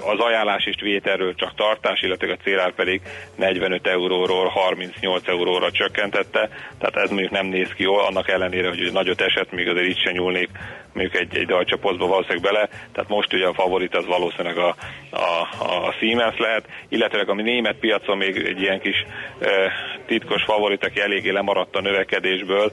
az 0.00 0.18
ajánlás 0.18 0.66
is 0.66 0.74
vételről 0.80 1.34
csak 1.34 1.54
tartás, 1.54 2.02
illetve 2.02 2.32
a 2.32 2.42
célár 2.42 2.74
pedig 2.74 3.00
45 3.36 3.86
euróról 3.86 4.46
38 4.48 5.28
euróra 5.28 5.70
csökkentette, 5.70 6.48
tehát 6.78 6.96
ez 6.96 7.10
mondjuk 7.10 7.30
nem 7.30 7.46
néz 7.46 7.72
ki 7.72 7.82
jól, 7.82 8.04
annak 8.04 8.28
ellenére, 8.28 8.68
hogy 8.68 8.92
nagyot 8.92 9.20
esett, 9.20 9.52
még 9.52 9.68
azért 9.68 9.88
itt 9.88 10.02
se 10.02 10.10
nyúlnék 10.10 10.48
mondjuk 10.92 11.16
egy, 11.16 11.36
egy 11.36 11.76
Postba 11.80 12.06
valószínűleg 12.06 12.42
bele, 12.42 12.68
tehát 12.92 13.08
most 13.08 13.32
ugye 13.32 13.46
a 13.46 13.54
favorit 13.54 13.94
az 13.96 14.06
valószínűleg 14.06 14.56
a, 14.58 14.74
a, 15.10 15.40
a 15.86 15.92
Siemens 15.98 16.38
lehet, 16.38 16.64
illetve 16.88 17.20
a 17.26 17.34
német 17.34 17.76
piacon 17.78 18.16
még 18.16 18.36
egy 18.36 18.60
ilyen 18.60 18.80
kis 18.80 19.06
e, 19.40 19.72
titkos 20.06 20.42
favorit, 20.42 20.84
aki 20.84 21.00
eléggé 21.00 21.30
lemaradt 21.30 21.76
a 21.76 21.80
növekedésből, 21.80 22.72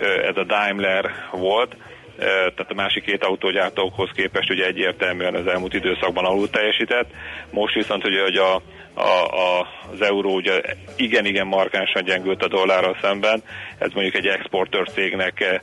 e, 0.00 0.06
ez 0.06 0.36
a 0.36 0.44
Daimler 0.44 1.10
volt, 1.30 1.76
tehát 2.18 2.70
a 2.70 2.74
másik 2.74 3.04
két 3.04 3.24
autógyártókhoz 3.24 4.10
képest 4.14 4.50
ugye 4.50 4.66
egyértelműen 4.66 5.34
az 5.34 5.46
elmúlt 5.46 5.74
időszakban 5.74 6.24
alul 6.24 6.50
teljesített. 6.50 7.10
Most 7.50 7.74
viszont 7.74 8.06
ugye, 8.06 8.22
hogy 8.22 8.36
a, 8.36 8.54
a, 8.94 9.24
a, 9.24 9.66
az 9.92 10.00
euró 10.02 10.34
ugye 10.34 10.60
igen-igen 10.96 11.46
markánsan 11.46 12.04
gyengült 12.04 12.42
a 12.42 12.48
dollárral 12.48 12.96
szemben, 13.02 13.42
ez 13.78 13.92
mondjuk 13.92 14.14
egy 14.14 14.26
exportőr 14.26 14.88
cégnek 14.88 15.60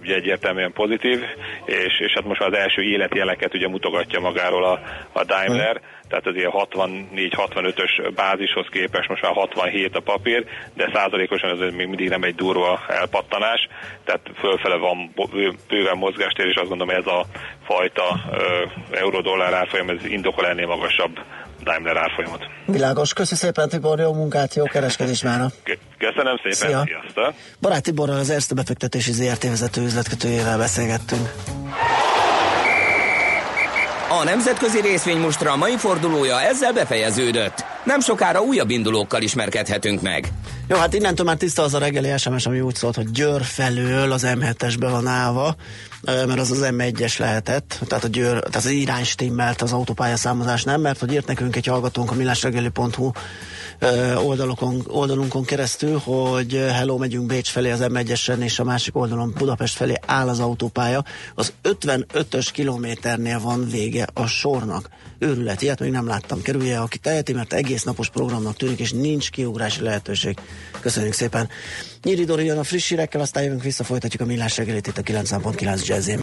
ugye 0.00 0.14
egyértelműen 0.14 0.72
pozitív, 0.72 1.20
és, 1.64 2.00
és 2.00 2.12
hát 2.14 2.24
most 2.24 2.40
már 2.40 2.48
az 2.48 2.58
első 2.58 2.82
életjeleket 2.82 3.54
ugye 3.54 3.68
mutogatja 3.68 4.20
magáról 4.20 4.64
a, 4.64 4.80
a 5.12 5.24
Daimler, 5.24 5.80
tehát 6.08 6.26
az 6.26 6.34
ilyen 6.34 6.52
64-65-ös 6.52 8.12
bázishoz 8.14 8.66
képest 8.70 9.08
most 9.08 9.22
már 9.22 9.32
67 9.32 9.96
a 9.96 10.00
papír, 10.00 10.44
de 10.74 10.90
százalékosan 10.94 11.50
ez 11.50 11.74
még 11.74 11.86
mindig 11.86 12.08
nem 12.08 12.22
egy 12.22 12.34
durva 12.34 12.80
elpattanás, 12.88 13.68
tehát 14.04 14.30
fölfele 14.38 14.76
van 14.76 15.12
bőven 15.68 15.96
mozgástér, 15.96 16.46
és 16.46 16.54
azt 16.54 16.68
gondolom 16.68 16.96
ez 16.96 17.06
a 17.06 17.24
fajta 17.64 18.20
euró-dollár 18.90 19.52
árfolyam, 19.52 19.88
ez 19.88 20.04
indokol 20.04 20.46
ennél 20.46 20.66
magasabb 20.66 21.20
Daimler 21.66 21.96
árfolyamot. 21.96 22.40
Világos, 22.66 23.12
köszi 23.12 23.34
szépen 23.34 23.68
Tibor, 23.68 23.98
jó 23.98 24.12
munkát, 24.12 24.54
jó 24.54 24.64
kereskedés 24.64 25.22
már. 25.22 25.40
Köszönöm 25.98 26.36
szépen, 26.36 26.52
Szia. 26.52 26.82
sziasztok! 26.84 27.34
Barát 27.60 27.82
Tiborral 27.82 28.18
az 28.18 28.30
Erste 28.30 28.54
befektetési 28.54 29.12
ZRT 29.12 29.42
vezető 29.42 29.82
üzletkötőjével 29.82 30.58
beszélgettünk. 30.58 31.32
A 34.20 34.24
nemzetközi 34.24 34.80
részvénymustra 34.80 35.56
mai 35.56 35.76
fordulója 35.76 36.40
ezzel 36.40 36.72
befejeződött. 36.72 37.64
Nem 37.86 38.00
sokára 38.00 38.40
újabb 38.40 38.70
indulókkal 38.70 39.22
ismerkedhetünk 39.22 40.02
meg. 40.02 40.32
Jó, 40.68 40.76
hát 40.76 40.94
innentől 40.94 41.26
már 41.26 41.36
tiszta 41.36 41.62
az 41.62 41.74
a 41.74 41.78
reggeli 41.78 42.18
SMS, 42.18 42.46
ami 42.46 42.60
úgy 42.60 42.74
szólt, 42.74 42.94
hogy 42.94 43.10
Győr 43.10 43.42
felől 43.42 44.12
az 44.12 44.26
M7-esbe 44.26 44.88
van 44.90 45.06
állva, 45.06 45.56
mert 46.02 46.38
az 46.38 46.50
az 46.50 46.68
M1-es 46.70 47.18
lehetett, 47.18 47.78
tehát, 47.86 48.04
a 48.04 48.08
Győr, 48.08 48.38
tehát 48.38 48.54
az 48.54 48.66
irány 48.66 49.04
stimmelt 49.04 49.62
az 49.62 49.72
autópályaszámozás 49.72 50.64
nem, 50.64 50.80
mert 50.80 50.98
hogy 50.98 51.12
írt 51.12 51.26
nekünk 51.26 51.56
egy 51.56 51.66
hallgatónk 51.66 52.10
a 52.10 52.14
millásregeli.hu 52.14 53.10
oldalokon, 54.24 54.84
oldalunkon 54.88 55.44
keresztül, 55.44 55.98
hogy 55.98 56.66
hello, 56.72 56.96
megyünk 56.96 57.26
Bécs 57.26 57.48
felé 57.48 57.70
az 57.70 57.80
M1-esen, 57.82 58.38
és 58.38 58.58
a 58.58 58.64
másik 58.64 58.96
oldalon 58.96 59.34
Budapest 59.38 59.76
felé 59.76 59.94
áll 60.06 60.28
az 60.28 60.40
autópálya. 60.40 61.04
Az 61.34 61.52
55-ös 61.62 62.48
kilométernél 62.52 63.40
van 63.40 63.68
vége 63.70 64.06
a 64.14 64.26
sornak. 64.26 64.88
Őrület, 65.18 65.62
ilyet 65.62 65.80
még 65.80 65.90
nem 65.90 66.06
láttam. 66.06 66.42
Kerülje, 66.42 66.80
aki 66.80 66.98
teheti, 66.98 67.32
mert 67.32 67.52
egész 67.52 67.75
napos 67.82 68.08
programnak 68.08 68.56
tűnik, 68.56 68.78
és 68.78 68.92
nincs 68.92 69.30
kiugrási 69.30 69.82
lehetőség. 69.82 70.38
Köszönjük 70.80 71.12
szépen. 71.12 71.48
Nyíri 72.02 72.24
Dori 72.24 72.44
jön 72.44 72.58
a 72.58 72.64
friss 72.64 72.88
hírekkel, 72.88 73.20
aztán 73.20 73.42
jövünk 73.42 73.62
vissza, 73.62 73.84
folytatjuk 73.84 74.22
a 74.22 74.24
millás 74.24 74.56
reggelét 74.56 74.86
itt 74.86 74.98
a 74.98 75.02
9.9 75.02 75.86
jazzén. 75.86 76.14